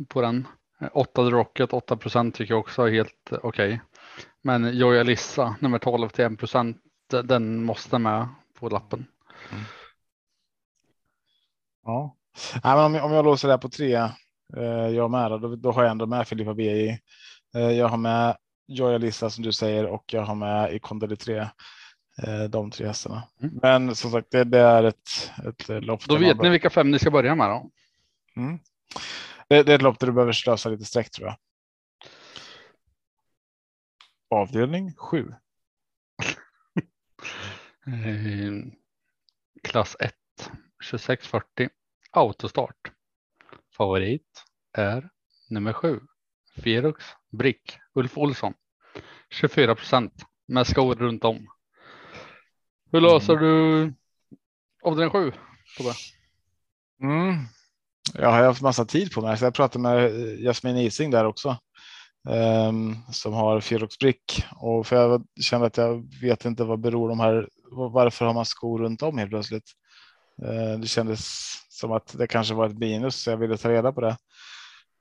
på 0.09 0.21
den. 0.21 0.47
8 0.93 1.23
Rocket 1.23 1.73
8 1.73 1.97
procent 1.97 2.35
tycker 2.35 2.55
jag 2.55 2.61
också 2.61 2.83
är 2.83 2.93
helt 2.93 3.31
okej. 3.31 3.43
Okay. 3.43 3.79
Men 4.43 4.77
Joja 4.77 5.03
Lissa 5.03 5.57
nummer 5.61 5.79
12 5.79 6.09
till 6.09 6.25
1 6.25 6.39
procent. 6.39 6.77
Den 7.25 7.65
måste 7.65 7.99
med 7.99 8.29
på 8.59 8.69
lappen. 8.69 9.07
Mm. 9.53 9.65
Ja, 11.85 12.17
Nej, 12.65 12.77
men 12.77 12.85
om, 12.85 12.95
jag, 12.95 13.05
om 13.05 13.13
jag 13.13 13.25
låser 13.25 13.49
det 13.49 13.55
här 13.55 13.59
på 13.59 13.69
tre. 13.69 13.95
Eh, 14.57 14.89
jag 14.95 15.11
med 15.11 15.31
då, 15.31 15.57
då 15.57 15.73
har 15.73 15.83
jag 15.83 15.91
ändå 15.91 16.07
med 16.07 16.29
Filippa 16.29 16.55
BI. 16.55 16.99
Eh, 17.55 17.71
jag 17.71 17.89
har 17.89 17.97
med 17.97 18.37
Joja 18.67 18.99
Lissa 18.99 19.31
som 19.31 19.45
du 19.45 19.53
säger 19.53 19.87
och 19.87 20.05
jag 20.13 20.23
har 20.23 20.35
med 20.35 20.73
i 20.73 20.79
Kondeli 20.79 21.17
3. 21.17 21.49
Eh, 22.23 22.45
de 22.45 22.71
tre 22.71 22.87
hästarna. 22.87 23.23
Mm. 23.43 23.59
Men 23.63 23.95
som 23.95 24.11
sagt, 24.11 24.31
det, 24.31 24.45
det 24.45 24.61
är 24.61 24.85
ett, 24.85 25.31
ett 25.47 25.85
lopp. 25.85 26.05
Då 26.05 26.17
vet 26.17 26.43
ni 26.43 26.49
vilka 26.49 26.71
fem 26.71 26.91
ni 26.91 26.99
ska 26.99 27.11
börja 27.11 27.35
med 27.35 27.51
då. 27.51 27.71
Mm. 28.37 28.59
Det, 29.49 29.63
det 29.63 29.73
är 29.73 29.77
ett 29.77 29.83
lopp 29.83 29.99
där 29.99 30.07
du 30.07 30.13
behöver 30.13 30.33
slösa 30.33 30.69
lite 30.69 30.85
streck 30.85 31.11
tror 31.11 31.29
jag. 31.29 31.37
Avdelning 34.31 34.95
7. 34.95 35.35
Eh, 37.87 38.53
klass 39.63 39.97
1 40.01 40.15
2640 40.91 41.69
autostart. 42.11 42.93
Favorit 43.77 44.45
är 44.73 45.11
nummer 45.51 45.73
7. 45.73 46.01
Ferux 46.63 47.05
Brick 47.31 47.79
Ulf 47.95 48.19
Olsson. 48.19 48.55
24 49.31 49.75
procent 49.75 50.13
med 50.49 50.67
skor 50.67 50.95
runt 50.95 51.25
om. 51.25 51.47
Hur 52.93 53.01
löser 53.01 53.33
mm. 53.33 53.45
du 53.45 53.95
avdelning 54.83 55.11
7? 55.11 55.33
Mm. 57.03 57.47
Jag 58.15 58.31
har 58.31 58.43
haft 58.43 58.63
massa 58.63 58.85
tid 58.85 59.13
på 59.13 59.21
mig, 59.21 59.39
så 59.39 59.45
jag 59.45 59.55
pratade 59.55 59.83
med 59.83 60.11
Jasmin 60.41 60.77
Ising 60.77 61.11
där 61.11 61.25
också. 61.25 61.57
Um, 62.29 62.97
som 63.13 63.33
har 63.33 63.61
Ferox-brick 63.61 64.45
och 64.57 64.87
för 64.87 64.97
jag 64.97 65.25
kände 65.41 65.67
att 65.67 65.77
jag 65.77 66.21
vet 66.21 66.45
inte 66.45 66.65
vad 66.65 66.81
beror 66.81 67.09
de 67.09 67.21
här. 67.21 67.49
Varför 67.71 68.27
har 68.27 68.35
man 68.35 68.45
skor 68.45 68.79
runt 68.79 69.03
om 69.03 69.19
helt 69.19 69.31
plötsligt? 69.31 69.71
Uh, 70.43 70.81
det 70.81 70.87
kändes 70.87 71.29
som 71.69 71.93
att 71.93 72.19
det 72.19 72.27
kanske 72.27 72.55
var 72.55 72.67
ett 72.67 72.79
minus, 72.79 73.23
så 73.23 73.31
jag 73.31 73.37
ville 73.37 73.57
ta 73.57 73.71
reda 73.71 73.93
på 73.93 74.01
det. 74.01 74.17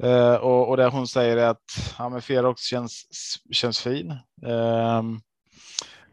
Eh, 0.04 0.36
och, 0.36 0.70
och 0.70 0.78
det 0.78 0.88
hon 0.88 1.08
säger 1.08 1.38
är 1.38 1.48
att 1.48 1.96
ja, 1.98 2.10
men 2.10 2.22
Ferox 2.22 2.62
känns, 2.62 3.06
känns 3.52 3.82
fin. 3.82 4.12
Eh, 4.46 5.04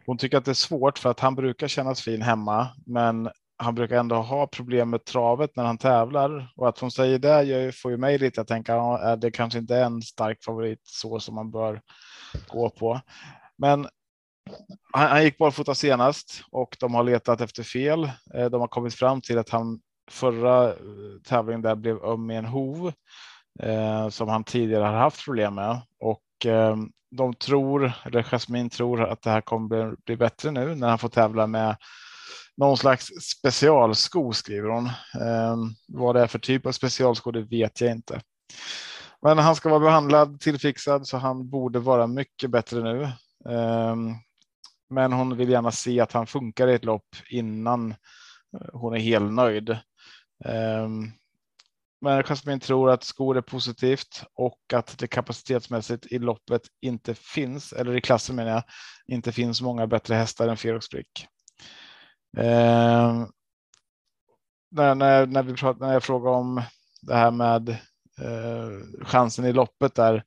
hon 0.07 0.19
tycker 0.19 0.39
att 0.39 0.45
det 0.45 0.53
är 0.53 0.55
svårt 0.55 0.99
för 0.99 1.11
att 1.11 1.21
han 1.21 1.35
brukar 1.35 1.69
kännas 1.69 2.01
fin 2.01 2.23
hemma, 2.23 2.69
men 2.87 3.31
han 3.57 3.75
brukar 3.75 3.97
ändå 3.97 4.17
ha 4.17 4.47
problem 4.47 4.91
med 4.91 5.05
travet 5.05 5.57
när 5.57 5.65
han 5.65 5.79
tävlar 5.79 6.53
och 6.57 6.69
att 6.69 6.79
hon 6.79 6.91
säger 6.91 7.19
det 7.19 7.43
jag 7.43 7.75
får 7.77 7.91
ju 7.91 7.97
mig 7.97 8.19
lite 8.19 8.41
att 8.41 8.49
tänka 8.49 8.81
att 8.81 9.21
det 9.21 9.31
kanske 9.31 9.59
inte 9.59 9.77
är 9.77 9.85
en 9.85 10.03
stark 10.03 10.45
favorit 10.45 10.81
så 10.83 11.21
som 11.21 11.35
man 11.35 11.51
bör 11.51 11.81
gå 12.49 12.71
på. 12.71 13.01
Men 13.59 13.89
han, 14.93 15.09
han 15.09 15.25
gick 15.25 15.39
barfota 15.39 15.75
senast 15.75 16.43
och 16.51 16.77
de 16.81 16.95
har 16.95 17.05
letat 17.05 17.41
efter 17.41 17.63
fel. 17.63 18.05
Eh, 18.35 18.47
de 18.51 18.61
har 18.61 18.69
kommit 18.69 18.95
fram 18.95 19.21
till 19.21 19.39
att 19.39 19.51
han 19.51 19.81
förra 20.11 20.69
eh, 20.69 20.77
tävlingen 21.25 21.63
där 21.63 21.75
blev 21.75 22.05
öm 22.05 22.31
i 22.31 22.37
en 22.37 22.45
hov 22.45 22.93
eh, 23.63 24.09
som 24.09 24.29
han 24.29 24.45
tidigare 24.45 24.85
har 24.85 24.93
haft 24.93 25.25
problem 25.25 25.55
med 25.55 25.81
och 26.01 26.47
eh, 26.47 26.77
de 27.11 27.35
tror, 27.35 27.93
eller 28.05 28.23
Jasmin 28.23 28.71
tror 28.71 29.05
att 29.05 29.23
det 29.23 29.31
här 29.31 29.41
kommer 29.41 29.69
bli, 29.69 29.97
bli 30.05 30.17
bättre 30.17 30.51
nu 30.51 30.75
när 30.75 30.89
han 30.89 30.99
får 30.99 31.09
tävla 31.09 31.47
med 31.47 31.77
någon 32.57 32.77
slags 32.77 33.07
specialsko 33.07 34.33
skriver 34.33 34.69
hon. 34.69 34.87
Eh, 34.87 35.57
vad 35.89 36.15
det 36.15 36.23
är 36.23 36.27
för 36.27 36.39
typ 36.39 36.67
av 36.67 36.73
specialsko, 36.73 37.31
det 37.31 37.43
vet 37.43 37.81
jag 37.81 37.91
inte. 37.91 38.21
Men 39.23 39.39
han 39.39 39.57
ska 39.57 39.69
vara 39.69 39.81
behandlad, 39.81 40.41
tillfixad, 40.41 41.07
så 41.07 41.17
han 41.17 41.51
borde 41.51 41.79
vara 41.79 42.07
mycket 42.07 42.51
bättre 42.51 42.83
nu. 42.83 43.03
Eh, 43.49 43.97
men 44.91 45.13
hon 45.13 45.37
vill 45.37 45.49
gärna 45.49 45.73
se 45.73 46.01
att 46.01 46.13
han 46.13 46.27
funkar 46.27 46.69
i 46.69 46.75
ett 46.75 46.85
lopp 46.85 47.17
innan 47.31 47.91
eh, 47.91 48.69
hon 48.73 48.95
är 48.95 48.99
helt 48.99 49.33
nöjd. 49.33 49.71
Um, 50.45 51.13
men 52.01 52.23
Jasmin 52.23 52.61
tror 52.61 52.91
att 52.91 53.05
skor 53.05 53.37
är 53.37 53.41
positivt 53.41 54.25
och 54.35 54.61
att 54.75 54.99
det 54.99 55.07
kapacitetsmässigt 55.07 56.07
i 56.07 56.19
loppet 56.19 56.63
inte 56.81 57.15
finns, 57.15 57.73
eller 57.73 57.97
i 57.97 58.01
klassen 58.01 58.37
menar 58.37 58.51
jag, 58.51 58.63
inte 59.07 59.33
finns 59.33 59.63
många 59.63 59.87
bättre 59.87 60.15
hästar 60.15 60.49
än 60.49 60.57
Ferox 60.57 60.91
Brick. 60.91 61.27
Eh, 62.37 63.27
när, 64.71 64.95
när, 64.95 65.27
när, 65.27 65.43
vi 65.43 65.55
pratar, 65.55 65.87
när 65.87 65.93
jag 65.93 66.03
frågar 66.03 66.31
om 66.31 66.63
det 67.03 67.15
här 67.15 67.31
med 67.31 67.69
eh, 68.21 69.05
chansen 69.05 69.45
i 69.45 69.53
loppet 69.53 69.95
där 69.95 70.25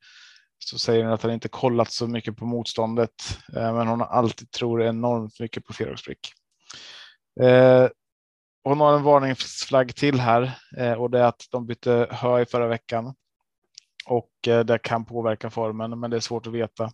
så 0.60 0.78
säger 0.78 1.04
hon 1.04 1.14
att 1.14 1.24
han 1.24 1.32
inte 1.32 1.50
kollat 1.50 1.92
så 1.92 2.08
mycket 2.08 2.38
på 2.38 2.46
motståndet, 2.46 3.40
eh, 3.56 3.74
men 3.74 3.88
hon 3.88 4.00
har 4.00 4.08
alltid 4.08 4.52
tror 4.52 4.84
enormt 4.84 5.40
mycket 5.40 5.66
på 5.66 5.74
Ferox 5.74 6.04
Brick. 6.04 6.34
Eh, 7.42 7.90
hon 8.64 8.80
har 8.80 8.96
en 8.96 9.04
varningsflagg 9.04 9.96
till 9.96 10.20
här 10.20 10.60
eh, 10.78 10.94
och 10.94 11.12
det 11.12 11.20
är 11.20 11.24
att 11.24 11.48
de 11.52 11.66
bytte 11.66 12.08
hö 12.12 12.42
i 12.42 12.46
förra 12.46 12.68
veckan 12.68 13.14
och 14.06 14.48
eh, 14.48 14.60
det 14.60 14.78
kan 14.78 15.06
påverka 15.06 15.50
formen, 15.50 16.00
men 16.00 16.12
det 16.12 16.18
är 16.18 16.22
svårt 16.22 16.48
att 16.48 16.54
veta. 16.54 16.92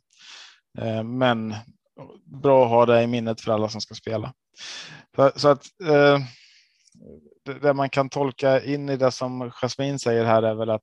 Eh, 0.78 1.04
men 1.04 1.56
bra 2.26 2.64
att 2.64 2.70
ha 2.70 2.86
det 2.86 3.04
i 3.04 3.08
minnet 3.08 3.42
för 3.42 3.52
alla 3.52 3.70
som 3.70 3.82
ska 3.82 3.96
spela. 3.96 4.34
Så, 5.16 5.32
så 5.36 5.48
att 5.48 5.66
eh, 5.84 6.20
det 7.62 7.74
man 7.74 7.90
kan 7.90 8.10
tolka 8.10 8.64
in 8.64 8.90
i 8.90 8.98
det 8.98 9.12
som 9.12 9.52
Jasmin 9.52 10.00
säger 10.00 10.26
här 10.26 10.44
är 10.44 10.56
väl 10.56 10.70
att 10.70 10.82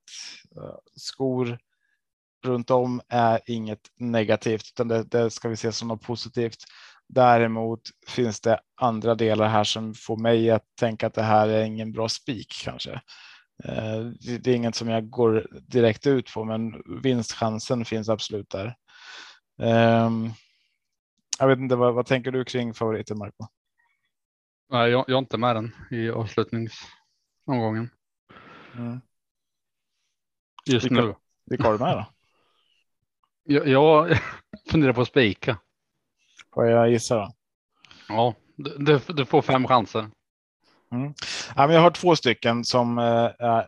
eh, 0.56 0.76
skor 0.96 1.58
runt 2.44 2.70
om 2.70 3.00
är 3.08 3.40
inget 3.46 3.80
negativt, 3.98 4.70
utan 4.72 4.88
det, 4.88 5.02
det 5.02 5.30
ska 5.30 5.48
vi 5.48 5.56
se 5.56 5.72
som 5.72 5.88
något 5.88 6.02
positivt. 6.02 6.64
Däremot 7.08 7.80
finns 8.06 8.40
det 8.40 8.60
andra 8.80 9.14
delar 9.14 9.48
här 9.48 9.64
som 9.64 9.94
får 9.94 10.16
mig 10.16 10.50
att 10.50 10.64
tänka 10.80 11.06
att 11.06 11.14
det 11.14 11.22
här 11.22 11.48
är 11.48 11.64
ingen 11.64 11.92
bra 11.92 12.08
spik 12.08 12.60
kanske. 12.64 12.92
Eh, 13.64 14.00
det 14.40 14.46
är 14.46 14.54
inget 14.54 14.74
som 14.74 14.88
jag 14.88 15.10
går 15.10 15.46
direkt 15.60 16.06
ut 16.06 16.32
på, 16.34 16.44
men 16.44 16.82
vinstchansen 17.02 17.84
finns 17.84 18.08
absolut 18.08 18.50
där. 18.50 18.76
Ehm, 19.62 20.30
jag 21.38 21.48
vet 21.48 21.58
inte, 21.58 21.76
vad, 21.76 21.94
vad 21.94 22.06
tänker 22.06 22.32
du 22.32 22.44
kring 22.44 22.74
favoriten 22.74 23.18
Marco? 23.18 23.46
Nej, 24.70 24.90
jag, 24.90 25.04
jag 25.08 25.14
är 25.14 25.18
inte 25.18 25.38
med 25.38 25.56
den 25.56 25.74
i 25.90 26.10
avslutningsomgången. 26.10 27.90
Mm. 28.74 29.00
Just 30.66 30.86
vilka, 30.86 31.02
nu. 31.02 31.14
Vilka 31.46 31.64
har 31.64 31.72
du 31.72 31.78
med 31.78 31.96
då? 31.96 32.06
jag, 33.54 33.68
jag 33.68 34.18
funderar 34.70 34.92
på 34.92 35.00
att 35.00 35.08
spika. 35.08 35.58
Får 36.56 36.66
jag 36.66 36.90
gissa 36.90 37.16
då? 37.16 37.32
Ja, 38.08 38.34
du, 38.56 39.00
du 39.08 39.24
får 39.24 39.42
fem 39.42 39.66
chanser. 39.66 40.10
Mm. 40.92 41.14
Ja, 41.56 41.66
men 41.66 41.74
jag 41.74 41.82
har 41.82 41.90
två 41.90 42.16
stycken 42.16 42.64
som 42.64 42.98
eh, 42.98 43.30
är 43.38 43.66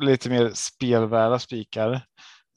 lite 0.00 0.30
mer 0.30 0.50
spelvärda 0.54 1.38
spikar. 1.38 1.92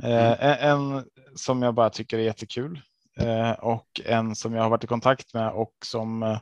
Eh, 0.03 0.43
mm. 0.43 0.57
En 0.59 1.05
som 1.35 1.61
jag 1.61 1.73
bara 1.73 1.89
tycker 1.89 2.17
är 2.17 2.21
jättekul 2.21 2.81
eh, 3.19 3.51
och 3.51 4.01
en 4.05 4.35
som 4.35 4.53
jag 4.53 4.63
har 4.63 4.69
varit 4.69 4.83
i 4.83 4.87
kontakt 4.87 5.33
med 5.33 5.49
och 5.51 5.73
som 5.85 6.39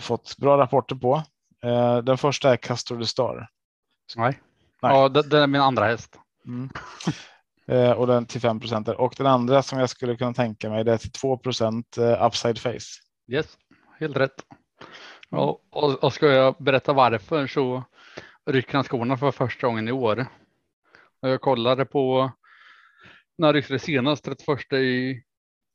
fått 0.00 0.36
bra 0.36 0.58
rapporter 0.58 0.96
på. 0.96 1.22
Den 2.04 2.18
första 2.18 2.52
är 2.52 2.56
Castor 2.56 3.00
the 3.00 3.06
Star. 3.06 3.48
Nej. 4.16 4.40
Nej. 4.82 4.92
Ja, 4.92 5.08
det, 5.08 5.38
är 5.38 5.46
min 5.46 5.60
andra 5.60 5.84
häst. 5.84 6.18
Mm. 6.46 6.70
Eh, 7.68 7.90
och 7.90 8.06
den 8.06 8.26
till 8.26 8.40
5 8.40 8.60
och 8.98 9.14
den 9.16 9.26
andra 9.26 9.62
som 9.62 9.78
jag 9.78 9.90
skulle 9.90 10.16
kunna 10.16 10.34
tänka 10.34 10.70
mig 10.70 10.84
det 10.84 10.92
är 10.92 10.98
till 10.98 11.10
2% 11.10 11.84
eh, 11.98 12.26
upside 12.26 12.58
face. 12.58 13.02
Yes, 13.28 13.58
helt 13.98 14.16
rätt. 14.16 14.44
Och, 15.30 15.66
och, 15.70 16.04
och 16.04 16.12
ska 16.12 16.26
jag 16.26 16.54
berätta 16.58 16.92
varför 16.92 17.46
så 17.46 17.84
rycker 18.46 18.74
han 18.74 18.84
skorna 18.84 19.16
för 19.16 19.30
första 19.30 19.66
gången 19.66 19.88
i 19.88 19.92
år. 19.92 20.26
Jag 21.20 21.40
kollade 21.40 21.84
på 21.84 22.32
när 23.38 23.52
ryckte 23.52 23.72
det 23.72 23.78
senast 23.78 24.24
31 24.24 24.72
i 24.72 25.22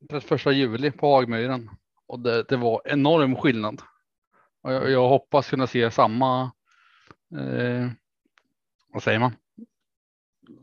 31 0.10 0.46
juli 0.46 0.92
på 0.92 1.16
Hagmyren 1.16 1.70
och 2.08 2.20
det, 2.20 2.44
det 2.44 2.58
var 2.58 2.82
enorm 2.86 3.36
skillnad. 3.36 3.82
Och 4.62 4.74
jag, 4.74 4.92
jag 4.92 5.10
hoppas 5.10 5.50
kunna 5.50 5.68
se 5.68 5.92
samma. 5.92 6.52
Eh, 7.38 7.90
vad 8.94 9.04
säger 9.04 9.20
man? 9.20 9.36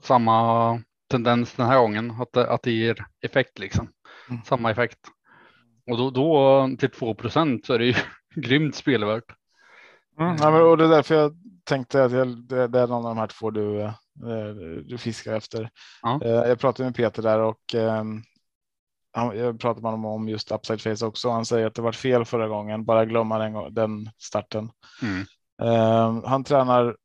Samma 0.03 0.83
tendens 1.09 1.54
den 1.54 1.66
här 1.66 1.78
gången 1.78 2.11
att 2.11 2.32
det, 2.32 2.50
att 2.50 2.62
det 2.62 2.70
ger 2.70 3.06
effekt 3.22 3.59
liksom. 3.59 3.88
Mm. 4.30 4.42
Samma 4.44 4.70
effekt. 4.70 4.98
Och 5.90 5.98
då, 5.98 6.11
då 6.11 6.76
till 6.78 6.88
2% 6.88 7.66
så 7.66 7.74
är 7.74 7.78
det 7.78 7.86
ju 7.86 7.94
grymt 8.34 8.74
spelvärt. 8.74 9.24
Mm, 10.20 10.36
ja, 10.40 10.62
och 10.62 10.76
det 10.76 10.84
är 10.84 10.88
därför 10.88 11.14
jag 11.14 11.32
tänkte 11.64 12.04
att 12.04 12.12
jag, 12.12 12.28
det, 12.28 12.68
det 12.68 12.80
är 12.80 12.86
någon 12.86 13.06
av 13.06 13.14
de 13.14 13.18
här 13.18 13.26
två 13.26 13.50
du, 13.50 13.80
eh, 13.80 13.92
du 14.84 14.98
fiskar 14.98 15.36
efter. 15.36 15.70
Ja. 16.02 16.20
Eh, 16.24 16.30
jag 16.30 16.59
pratade 16.59 16.84
med 16.84 16.96
Peter 16.96 17.22
där 17.22 17.38
och 17.38 17.74
ehm, 17.74 18.22
jag 19.12 19.61
pratade 19.61 19.82
med 19.82 19.90
honom 19.90 20.04
om 20.04 20.28
just 20.28 20.52
upside 20.52 20.80
face 20.80 21.06
också. 21.06 21.30
Han 21.30 21.44
säger 21.44 21.66
att 21.66 21.74
det 21.74 21.82
var 21.82 21.92
fel 21.92 22.24
förra 22.24 22.48
gången, 22.48 22.84
bara 22.84 23.04
glömma 23.04 23.38
den, 23.38 23.74
den 23.74 24.11
starten. 24.18 24.70
Mm. 25.02 25.24
Ehm, 25.62 26.22
han 26.24 26.44
tränar 26.44 26.96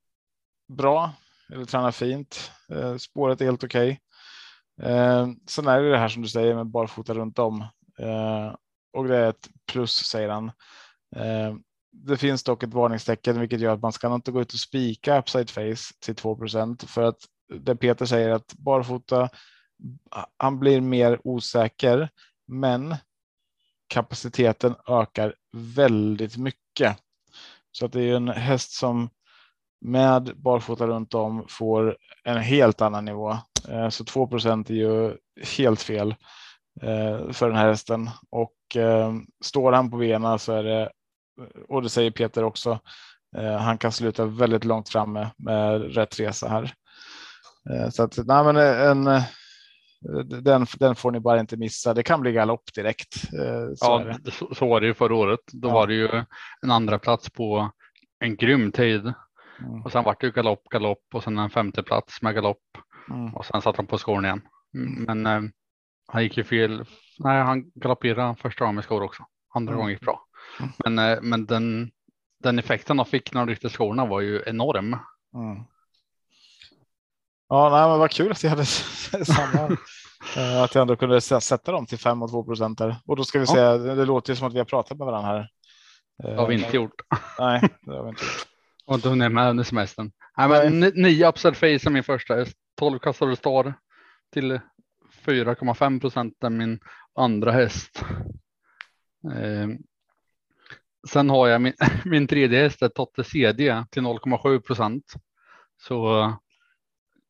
bra, 0.67 1.11
eller 1.53 1.65
tränar 1.65 1.91
fint. 1.91 2.51
Eh, 2.69 2.97
spåret 2.97 3.41
är 3.41 3.45
helt 3.45 3.63
okej. 3.63 4.01
Okay. 4.77 4.91
Eh, 4.91 5.27
sen 5.47 5.67
är 5.67 5.81
det 5.81 5.91
det 5.91 5.97
här 5.97 6.09
som 6.09 6.21
du 6.21 6.27
säger 6.27 6.55
med 6.55 6.67
barfota 6.67 7.13
runt 7.13 7.39
om 7.39 7.61
eh, 7.99 8.55
och 8.93 9.07
det 9.07 9.17
är 9.17 9.29
ett 9.29 9.49
plus 9.71 9.91
säger 9.91 10.29
han. 10.29 10.51
Eh, 11.15 11.55
det 11.91 12.17
finns 12.17 12.43
dock 12.43 12.63
ett 12.63 12.73
varningstecken, 12.73 13.39
vilket 13.39 13.59
gör 13.59 13.73
att 13.73 13.81
man 13.81 13.93
ska 13.93 14.15
inte 14.15 14.31
gå 14.31 14.41
ut 14.41 14.53
och 14.53 14.59
spika 14.59 15.19
upside 15.19 15.49
face 15.49 15.93
till 16.01 16.15
2% 16.15 16.85
för 16.85 17.03
att 17.03 17.17
det 17.59 17.75
Peter 17.75 18.05
säger 18.05 18.29
att 18.29 18.53
barfota. 18.53 19.29
Han 20.37 20.59
blir 20.59 20.81
mer 20.81 21.19
osäker, 21.23 22.09
men 22.47 22.95
kapaciteten 23.87 24.75
ökar 24.87 25.35
väldigt 25.57 26.37
mycket. 26.37 26.97
Så 27.71 27.85
att 27.85 27.91
det 27.91 28.01
är 28.01 28.15
en 28.15 28.29
häst 28.29 28.71
som 28.71 29.09
med 29.83 30.31
barfota 30.35 30.87
runt 30.87 31.13
om 31.13 31.45
får 31.49 31.97
en 32.23 32.37
helt 32.37 32.81
annan 32.81 33.05
nivå. 33.05 33.31
Eh, 33.69 33.89
så 33.89 34.03
2% 34.03 34.71
är 34.71 34.75
ju 34.75 35.17
helt 35.57 35.81
fel 35.81 36.15
eh, 36.81 37.31
för 37.31 37.47
den 37.47 37.57
här 37.57 37.67
hästen 37.67 38.09
och 38.29 38.53
står 39.43 39.71
han 39.71 39.91
på 39.91 39.97
benen 39.97 40.39
så 40.39 40.53
är 40.53 40.63
det 40.63 40.91
och 41.69 41.81
det 41.81 41.89
säger 41.89 42.11
Peter 42.11 42.43
också. 42.43 42.79
Eh, 43.37 43.57
han 43.57 43.77
kan 43.77 43.91
sluta 43.91 44.25
väldigt 44.25 44.65
långt 44.65 44.89
framme 44.89 45.31
med 45.37 45.95
rätt 45.95 46.19
resa 46.19 46.47
här. 46.47 46.73
Eh, 47.69 47.89
så 47.89 48.03
att 48.03 48.17
nej, 48.17 48.43
men 48.43 48.57
en, 48.57 49.07
eh, 49.07 49.23
den, 50.25 50.65
den 50.79 50.95
får 50.95 51.11
ni 51.11 51.19
bara 51.19 51.39
inte 51.39 51.57
missa. 51.57 51.93
Det 51.93 52.03
kan 52.03 52.21
bli 52.21 52.31
galopp 52.31 52.73
direkt. 52.75 53.13
Så 53.13 53.77
ja, 53.79 54.15
så, 54.31 54.55
så 54.55 54.67
var 54.67 54.81
det 54.81 54.87
ju 54.87 54.93
förra 54.93 55.15
året. 55.15 55.39
Då 55.53 55.67
ja. 55.67 55.73
var 55.73 55.87
det 55.87 55.93
ju 55.93 56.23
en 56.61 56.71
andra 56.71 56.99
plats 56.99 57.29
på 57.29 57.71
en 58.19 58.35
grym 58.35 58.71
tid 58.71 59.13
mm. 59.59 59.81
och 59.81 59.91
sen 59.91 60.03
var 60.03 60.15
det 60.19 60.25
ju 60.25 60.31
galopp, 60.31 60.63
galopp 60.69 61.05
och 61.13 61.23
sen 61.23 61.37
en 61.37 61.49
femte 61.49 61.83
plats 61.83 62.21
med 62.21 62.35
galopp 62.35 62.77
mm. 63.09 63.35
och 63.35 63.45
sen 63.45 63.61
satt 63.61 63.77
han 63.77 63.87
på 63.87 63.97
skon 63.97 64.25
igen. 64.25 64.41
Mm, 64.73 65.03
men 65.03 65.25
eh, 65.25 65.49
han 66.07 66.23
gick 66.23 66.37
ju 66.37 66.43
fel. 66.43 66.85
Nej, 67.19 67.41
han 67.41 67.71
galopperade 67.75 68.35
första 68.35 68.63
gången 68.63 68.75
med 68.75 68.83
skor 68.83 69.03
också. 69.03 69.25
Andra 69.53 69.71
mm. 69.71 69.79
gången 69.79 69.93
gick 69.93 70.01
bra. 70.01 70.25
Men, 70.85 70.99
eh, 70.99 71.21
men 71.21 71.45
den, 71.45 71.91
den 72.43 72.59
effekten 72.59 72.97
de 72.97 73.05
fick 73.05 73.33
när 73.33 73.41
de 73.41 73.49
ryckte 73.49 73.69
skorna 73.69 74.05
var 74.05 74.21
ju 74.21 74.43
enorm. 74.45 74.97
Mm. 75.33 75.63
Ja, 77.49 77.69
nej, 77.69 77.89
men 77.89 77.99
vad 77.99 78.11
kul 78.11 78.31
att 78.31 78.43
jag 78.43 78.49
hade 78.49 78.65
samma. 79.25 79.77
Eh, 80.37 80.61
att 80.61 80.75
jag 80.75 80.81
ändå 80.81 80.95
kunde 80.95 81.21
sätta 81.21 81.71
dem 81.71 81.85
till 81.85 81.99
5 81.99 82.21
och 82.21 82.29
2 82.29 82.43
procent 82.43 82.81
och 83.05 83.15
då 83.15 83.23
ska 83.23 83.39
vi 83.39 83.45
ja. 83.45 83.53
säga. 83.53 83.77
Det 83.77 84.05
låter 84.05 84.35
som 84.35 84.47
att 84.47 84.53
vi 84.53 84.57
har 84.57 84.65
pratat 84.65 84.97
med 84.97 85.05
varandra 85.05 85.31
här. 85.31 85.49
Det 86.17 86.35
har 86.35 86.47
vi 86.47 86.55
inte 86.55 86.75
gjort. 86.75 87.01
Nej, 87.39 87.61
det 87.81 87.91
har 87.91 88.03
vi 88.03 88.09
inte 88.09 88.23
gjort. 88.23 88.52
Och 88.85 88.95
inte 88.95 89.09
hunnit 89.09 89.31
med 89.31 89.49
under 89.49 89.63
semestern. 89.63 90.11
Nej, 90.37 90.49
men 90.49 90.79
nio 90.79 91.31
face 91.31 91.65
är 91.65 91.89
min 91.89 92.03
första. 92.03 92.45
12 92.79 92.99
kastade 92.99 93.35
star 93.35 93.73
till 94.33 94.59
4,5 95.25 95.99
procent 95.99 96.43
är 96.43 96.49
min 96.49 96.79
andra 97.15 97.51
häst. 97.51 98.03
Eh, 99.35 99.67
Sen 101.07 101.29
har 101.29 101.47
jag 101.47 101.61
min, 101.61 101.73
min 102.05 102.27
tredje 102.27 102.63
häst 102.63 102.81
är 102.81 102.89
Totte 102.89 103.23
CD 103.23 103.85
till 103.91 104.01
0,7 104.01 104.59
procent. 104.59 105.13
Så 105.77 105.95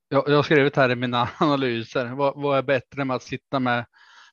jag, 0.09 0.29
jag 0.29 0.35
har 0.35 0.43
skrivit 0.43 0.75
här 0.75 0.89
i 0.89 0.95
mina 0.95 1.29
analyser. 1.39 2.05
Vad, 2.05 2.41
vad 2.41 2.57
är 2.57 2.61
bättre 2.61 3.05
med 3.05 3.15
att 3.15 3.23
sitta 3.23 3.59
med 3.59 3.85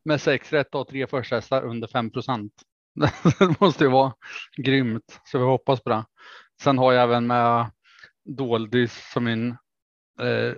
med 0.05 0.21
sex 0.21 0.53
rätt 0.53 0.75
och 0.75 0.89
tre 0.89 1.07
första 1.07 1.37
hästar 1.37 1.63
under 1.63 1.89
5 1.89 2.11
procent? 2.11 2.53
Det 3.39 3.61
måste 3.61 3.85
ju 3.85 3.91
vara 3.91 4.15
grymt, 4.57 5.21
så 5.25 5.39
vi 5.39 5.45
hoppas 5.45 5.81
på 5.81 5.91
det. 5.91 6.05
Sen 6.63 6.79
har 6.79 6.93
jag 6.93 7.03
även 7.03 7.27
med 7.27 7.71
Doldis 8.25 9.11
som 9.13 9.25
min 9.25 9.51
eh, 10.21 10.55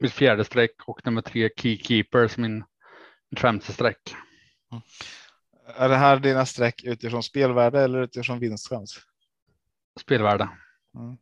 mitt 0.00 0.12
fjärde 0.12 0.44
streck 0.44 0.70
och 0.86 1.06
nummer 1.06 1.22
tre 1.22 1.50
Keykeeper 1.56 2.28
som 2.28 2.42
min 2.42 2.64
femte 3.36 3.72
streck. 3.72 4.14
Mm. 4.72 4.82
Är 5.76 5.88
det 5.88 5.96
här 5.96 6.18
dina 6.18 6.46
streck 6.46 6.84
utifrån 6.84 7.22
spelvärde 7.22 7.80
eller 7.80 8.02
utifrån 8.02 8.38
vinstchans? 8.38 8.98
Spelvärde. 10.00 10.48
Mm. 10.94 11.16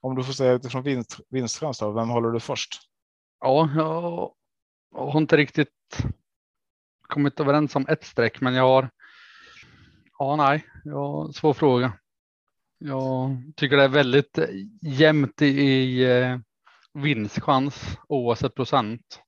Om 0.00 0.16
du 0.16 0.24
får 0.24 0.32
säga 0.32 0.52
utifrån 0.52 0.82
vinst, 0.82 1.20
vinstchans 1.28 1.78
då, 1.78 1.92
vem 1.92 2.08
håller 2.08 2.30
du 2.30 2.40
först? 2.40 2.80
Ja, 3.40 3.70
jag 3.74 5.06
har 5.12 5.20
inte 5.20 5.36
riktigt 5.36 5.98
kommit 7.00 7.40
överens 7.40 7.76
om 7.76 7.86
ett 7.88 8.04
streck, 8.04 8.40
men 8.40 8.54
jag 8.54 8.64
har. 8.64 8.90
Ja, 10.18 10.36
nej, 10.36 10.66
jag 10.84 10.94
har 10.94 11.32
svår 11.32 11.54
fråga. 11.54 11.92
Jag 12.78 13.36
tycker 13.56 13.76
det 13.76 13.84
är 13.84 13.88
väldigt 13.88 14.38
jämnt 14.82 15.42
i, 15.42 16.04
eh, 16.04 16.38
vinstchans 16.94 17.98
oavsett 18.08 18.54
procent 18.54 19.22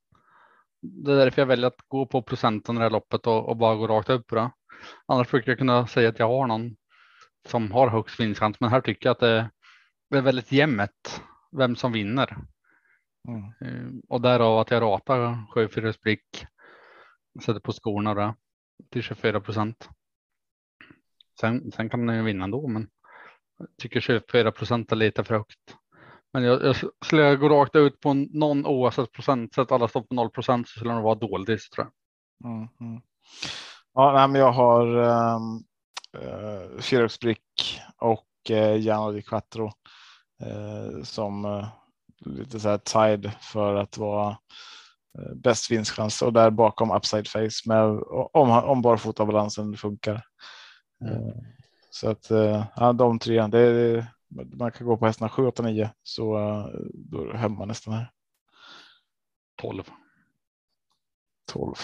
det 0.81 1.11
är 1.11 1.15
därför 1.15 1.41
jag 1.41 1.47
väljer 1.47 1.67
att 1.67 1.87
gå 1.87 2.05
på 2.05 2.21
procenten 2.21 2.75
i 2.75 2.79
det 2.79 2.83
här 2.83 2.89
loppet 2.89 3.27
och, 3.27 3.49
och 3.49 3.57
bara 3.57 3.75
gå 3.75 3.87
rakt 3.87 4.09
upp 4.09 4.27
på 4.27 4.35
det. 4.35 4.51
Annars 5.05 5.31
brukar 5.31 5.51
jag 5.51 5.59
kunna 5.59 5.87
säga 5.87 6.09
att 6.09 6.19
jag 6.19 6.27
har 6.27 6.47
någon 6.47 6.75
som 7.47 7.71
har 7.71 7.89
högst 7.89 8.19
vinstchans. 8.19 8.59
Men 8.59 8.69
här 8.69 8.81
tycker 8.81 9.09
jag 9.09 9.11
att 9.11 9.19
det 9.19 9.49
är 10.17 10.21
väldigt 10.21 10.51
jämnt 10.51 11.21
vem 11.57 11.75
som 11.75 11.91
vinner. 11.91 12.37
Mm. 13.27 13.43
Eh, 13.61 13.91
Och 14.09 14.21
därav 14.21 14.59
att 14.59 14.71
jag 14.71 14.81
ratar 14.81 15.45
7-4 15.55 15.91
sprick. 15.91 16.45
Sätter 17.45 17.59
på 17.59 17.71
skorna 17.71 18.13
där 18.13 18.33
till 18.89 19.03
24 19.03 19.41
procent. 19.41 19.89
Sen, 21.39 21.71
sen 21.71 21.89
kan 21.89 22.05
den 22.05 22.15
ju 22.15 22.23
vinna 22.23 22.43
ändå, 22.43 22.67
men 22.67 22.87
jag 23.59 23.67
tycker 23.81 23.99
24 23.99 24.51
procent 24.51 24.91
är 24.91 24.95
lite 24.95 25.23
för 25.23 25.35
högt. 25.35 25.75
Men 26.33 26.43
jag, 26.43 26.63
jag 26.63 26.75
skulle 27.05 27.21
jag 27.21 27.39
gå 27.39 27.49
rakt 27.49 27.75
ut 27.75 27.99
på 27.99 28.13
någon 28.13 28.65
oavsett 28.65 29.11
procent, 29.11 29.53
så 29.53 29.61
att 29.61 29.71
alla 29.71 29.87
står 29.87 30.01
på 30.01 30.15
0 30.15 30.29
procent 30.29 30.67
så 30.67 30.79
skulle 30.79 30.93
det 30.93 31.01
vara 31.01 31.15
doldis 31.15 31.69
tror 31.69 31.87
jag. 31.87 32.51
Mm, 32.51 32.67
mm. 32.79 33.01
Ja, 33.93 34.13
nej, 34.13 34.27
men 34.27 34.41
jag 34.41 34.51
har 34.51 34.97
um, 34.97 35.63
uh, 36.17 36.79
Fyröksbrick 36.79 37.79
och 37.97 38.27
uh, 38.49 38.75
Giano 38.75 39.11
di 39.11 39.21
Quattro 39.21 39.71
uh, 40.45 41.03
som 41.03 41.45
uh, 41.45 41.67
lite 42.25 42.59
så 42.59 42.69
här 42.69 42.77
tied 42.77 43.31
för 43.41 43.75
att 43.75 43.97
vara 43.97 44.37
bäst 45.35 45.71
vinstchans 45.71 46.21
och 46.21 46.33
där 46.33 46.49
bakom 46.49 46.91
upside 46.91 47.27
face 47.27 47.49
med 47.65 47.83
om, 48.33 48.49
om 48.49 48.81
barfotabalansen 48.81 49.77
funkar. 49.77 50.23
Mm. 51.01 51.58
Så 51.89 52.09
att 52.09 52.31
uh, 52.31 52.65
ja, 52.75 52.93
de 52.93 53.19
tre, 53.19 53.47
det 53.47 54.07
man 54.57 54.71
kan 54.71 54.87
gå 54.87 54.97
på 54.97 55.05
hästarna 55.05 55.29
7, 55.29 55.45
8, 55.45 55.63
9 55.63 55.89
så 56.03 56.37
uh, 56.37 56.67
då 56.93 57.21
är 57.21 57.25
det 57.25 57.37
hemma 57.37 57.65
nästan 57.65 57.93
här. 57.93 58.11
12. 59.61 59.83
12. 61.51 61.75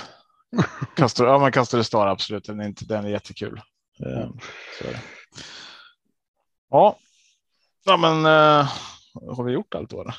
Castor, 0.96 1.28
ja, 1.28 1.40
men 1.40 1.52
Castor 1.52 1.82
Star 1.82 2.08
absolut. 2.08 2.46
Den 2.46 2.60
är, 2.60 2.66
inte, 2.66 2.86
den 2.86 3.06
är 3.06 3.10
jättekul. 3.10 3.62
Eh, 4.00 4.30
så. 4.80 4.86
Ja, 6.70 6.98
ja 7.86 7.98
men 7.98 8.26
eh, 8.26 8.70
har 9.36 9.44
vi 9.44 9.52
gjort 9.52 9.76
allt 9.76 9.90
då? 9.90 10.04
då? 10.04 10.12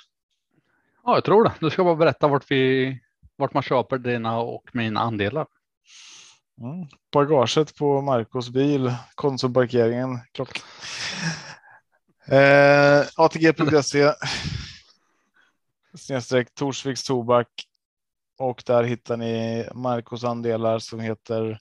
Ja, 1.04 1.14
jag 1.14 1.24
tror 1.24 1.44
det. 1.44 1.52
Du 1.60 1.70
ska 1.70 1.84
bara 1.84 1.96
berätta 1.96 2.28
vart 2.28 2.50
vi 2.50 3.00
vart 3.36 3.54
man 3.54 3.62
köper 3.62 3.98
dina 3.98 4.38
och 4.38 4.70
mina 4.72 5.00
andelar. 5.00 5.46
Mm. 6.60 6.86
Bagaget 7.12 7.76
på 7.76 8.00
Marcos 8.00 8.50
bil, 8.50 8.94
Konsumparkeringen, 9.14 10.18
klock. 10.32 10.62
Eh, 12.26 13.06
ATG.se 13.16 14.12
snedstreck 15.94 16.54
Torsviks 16.54 17.04
Tobak 17.04 17.48
och 18.38 18.62
där 18.66 18.82
hittar 18.82 19.16
ni 19.16 19.68
Marcos 19.74 20.24
andelar 20.24 20.78
som 20.78 21.00
heter 21.00 21.60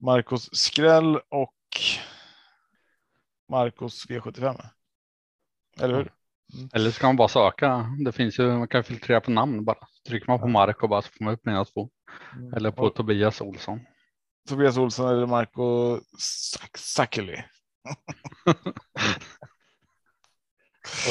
Marcos 0.00 0.48
Skräll 0.52 1.16
och 1.16 1.54
Marcos 3.48 4.06
V75. 4.08 4.64
Eller 5.80 5.94
hur? 5.94 6.12
Mm. 6.54 6.68
Eller 6.72 6.90
ska 6.90 7.06
man 7.06 7.16
bara 7.16 7.28
söka? 7.28 7.86
Det 8.04 8.12
finns 8.12 8.38
ju, 8.38 8.58
man 8.58 8.68
kan 8.68 8.84
filtrera 8.84 9.20
på 9.20 9.30
namn 9.30 9.64
bara. 9.64 9.88
Trycker 10.08 10.26
man 10.30 10.40
på 10.40 10.48
Marco 10.48 10.88
bara 10.88 11.02
så 11.02 11.08
får 11.08 11.24
man 11.24 11.34
upp 11.34 11.44
mina 11.44 11.64
två. 11.64 11.90
Eller 12.56 12.70
på 12.70 12.90
Tobias 12.90 13.40
Olsson. 13.40 13.80
Tobias 14.48 14.76
Olsson 14.76 15.08
eller 15.08 15.26
Marco 15.26 16.00
Sackeli. 16.74 17.36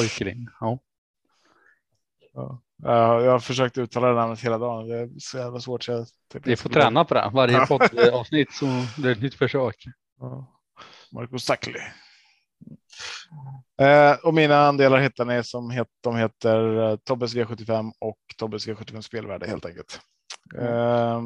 Oikring. 0.00 0.48
Ja. 0.60 0.78
Ja. 2.32 2.62
Ja, 2.82 3.22
jag 3.22 3.32
har 3.32 3.38
försökt 3.38 3.78
uttala 3.78 4.08
det 4.08 4.14
namnet 4.14 4.40
hela 4.40 4.58
dagen. 4.58 4.88
Det 4.88 4.98
är 4.98 5.10
så 5.18 5.38
jävla 5.38 5.60
svårt. 5.60 5.82
Så 5.82 5.92
jag 5.92 6.06
Vi 6.44 6.56
får 6.56 6.70
träna 6.70 7.04
på 7.04 7.14
det. 7.14 7.30
Varje 7.32 7.66
poddavsnitt 7.66 8.52
så 8.52 8.66
det 8.98 9.08
är 9.08 9.12
ett 9.12 9.22
nytt 9.22 9.34
försök. 9.34 9.84
Ja. 10.20 10.60
Marco 11.12 11.38
Sackli. 11.38 11.80
Eh, 13.80 14.16
och 14.24 14.34
mina 14.34 14.56
andelar 14.56 14.98
hittar 14.98 15.24
ni 15.24 15.44
som 15.44 15.70
het, 15.70 15.88
de 16.00 16.16
heter 16.16 16.90
eh, 16.90 16.96
Tobbes 16.96 17.34
V75 17.34 17.92
och 17.98 18.18
Tobbes 18.36 18.68
V75 18.68 19.00
spelvärde 19.00 19.46
helt 19.46 19.66
enkelt. 19.66 20.00
Eh, 20.58 21.16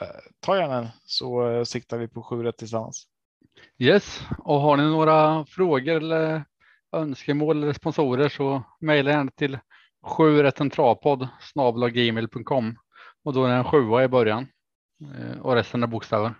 eh, 0.00 0.08
ta 0.40 0.56
gärna 0.56 0.78
en 0.78 0.88
så 1.04 1.50
eh, 1.50 1.64
siktar 1.64 1.98
vi 1.98 2.08
på 2.08 2.22
sju 2.22 2.42
rätt 2.42 2.58
tillsammans. 2.58 3.06
Yes, 3.78 4.22
och 4.38 4.60
har 4.60 4.76
ni 4.76 4.82
några 4.82 5.46
frågor 5.46 5.96
eller 5.96 6.44
önskemål 6.92 7.62
eller 7.62 7.72
sponsorer 7.72 8.28
så 8.28 8.62
mejla 8.80 9.10
gärna 9.10 9.30
till 9.30 9.58
7 10.16 10.50
travpodd 10.50 11.28
gmail.com 11.92 12.76
och 13.24 13.32
då 13.32 13.44
är 13.44 13.48
det 13.48 13.54
en 13.54 13.64
sjua 13.64 14.04
i 14.04 14.08
början 14.08 14.46
eh, 15.18 15.40
och 15.40 15.54
resten 15.54 15.82
är 15.82 15.86
bokstäver. 15.86 16.34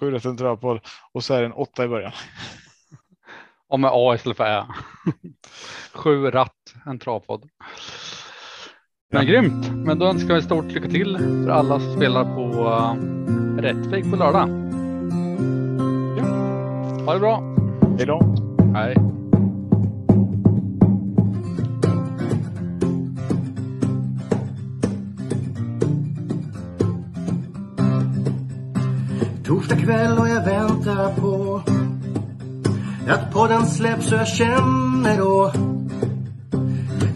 Sju 0.00 0.10
rätt 0.10 0.24
en 0.24 0.36
travpodd 0.36 0.80
och 1.12 1.24
så 1.24 1.34
är 1.34 1.40
det 1.40 1.46
en 1.46 1.52
åtta 1.52 1.84
i 1.84 1.88
början. 1.88 2.12
Och 3.70 3.80
med 3.80 3.90
A 3.94 4.14
istället 4.14 4.36
för 4.36 4.44
Ä. 4.44 4.64
Sju 5.94 6.30
ratt, 6.30 6.74
en 6.86 6.98
travpodd. 6.98 7.48
Men 9.12 9.26
grymt, 9.26 9.70
men 9.72 9.98
då 9.98 10.06
önskar 10.06 10.34
vi 10.34 10.42
stort 10.42 10.64
lycka 10.64 10.88
till 10.88 11.18
för 11.18 11.48
alla 11.48 11.80
som 11.80 11.96
spelar 11.96 12.24
på 12.24 12.40
uh, 12.40 13.60
Rättvik 13.62 14.10
på 14.10 14.16
lördag. 14.16 14.48
Ja. 16.18 16.24
Ha 17.04 17.14
det 17.14 17.20
bra. 17.20 17.42
Hej 17.96 18.06
då. 18.06 18.36
Hej. 18.74 18.96
Torsdag 29.44 29.76
kväll 29.76 30.18
och 30.18 30.28
jag 30.28 30.44
väntar 30.44 31.20
på 31.20 31.62
att 33.10 33.32
podden 33.32 33.66
släpps 33.66 34.12
och 34.12 34.18
jag 34.18 34.28
känner 34.28 35.18
då 35.18 35.52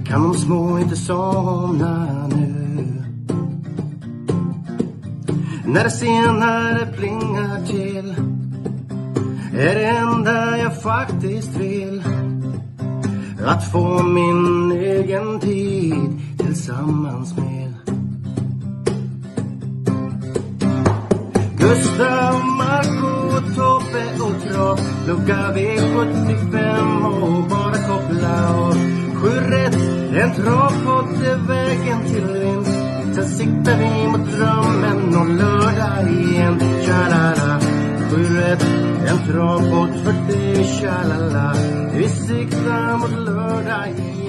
kan 0.06 0.22
de 0.22 0.34
små 0.34 0.78
inte 0.78 0.96
somna 0.96 2.26
nu. 2.28 3.04
När 5.66 5.84
det 5.84 5.90
senare 5.90 6.86
plingar 6.86 7.66
till 7.66 8.14
är 9.56 9.74
det 9.74 9.86
enda 9.86 10.58
jag 10.58 10.82
faktiskt 10.82 11.56
vill 11.56 12.02
att 13.46 13.72
få 13.72 14.02
min 14.02 14.72
egen 14.72 15.40
tid 15.40 16.20
tillsammans 16.38 17.36
med 17.36 17.74
Gustav, 21.58 22.44
Marco, 22.44 23.40
Tobbe 23.54 24.24
och 24.24 24.42
Trav 24.52 24.93
Lucka 25.06 25.52
V75 25.54 26.56
och 27.22 27.48
bara 27.48 27.78
koppla 27.88 28.54
av 28.54 28.74
Sju 29.14 29.28
rätt, 29.28 29.74
en 30.14 30.34
travpott 30.34 31.22
är 31.22 31.48
vägen 31.48 32.04
till 32.06 32.26
vinst. 32.26 32.78
Sen 33.14 33.28
siktar 33.28 33.78
vi 33.78 34.08
mot 34.08 34.30
drömmen 34.32 35.16
om 35.16 35.36
lördag 35.36 36.10
igen. 36.10 36.60
Tja-la-la. 36.86 37.60
Sju 38.10 38.36
rätt, 38.40 38.66
en 39.08 39.32
travpott 39.32 40.04
för 40.04 40.32
dig 40.32 40.64
Tja-la-la. 40.64 41.54
Vi 41.94 42.08
siktar 42.08 42.98
mot 42.98 43.10
lördag 43.10 43.88
igen. 43.88 44.23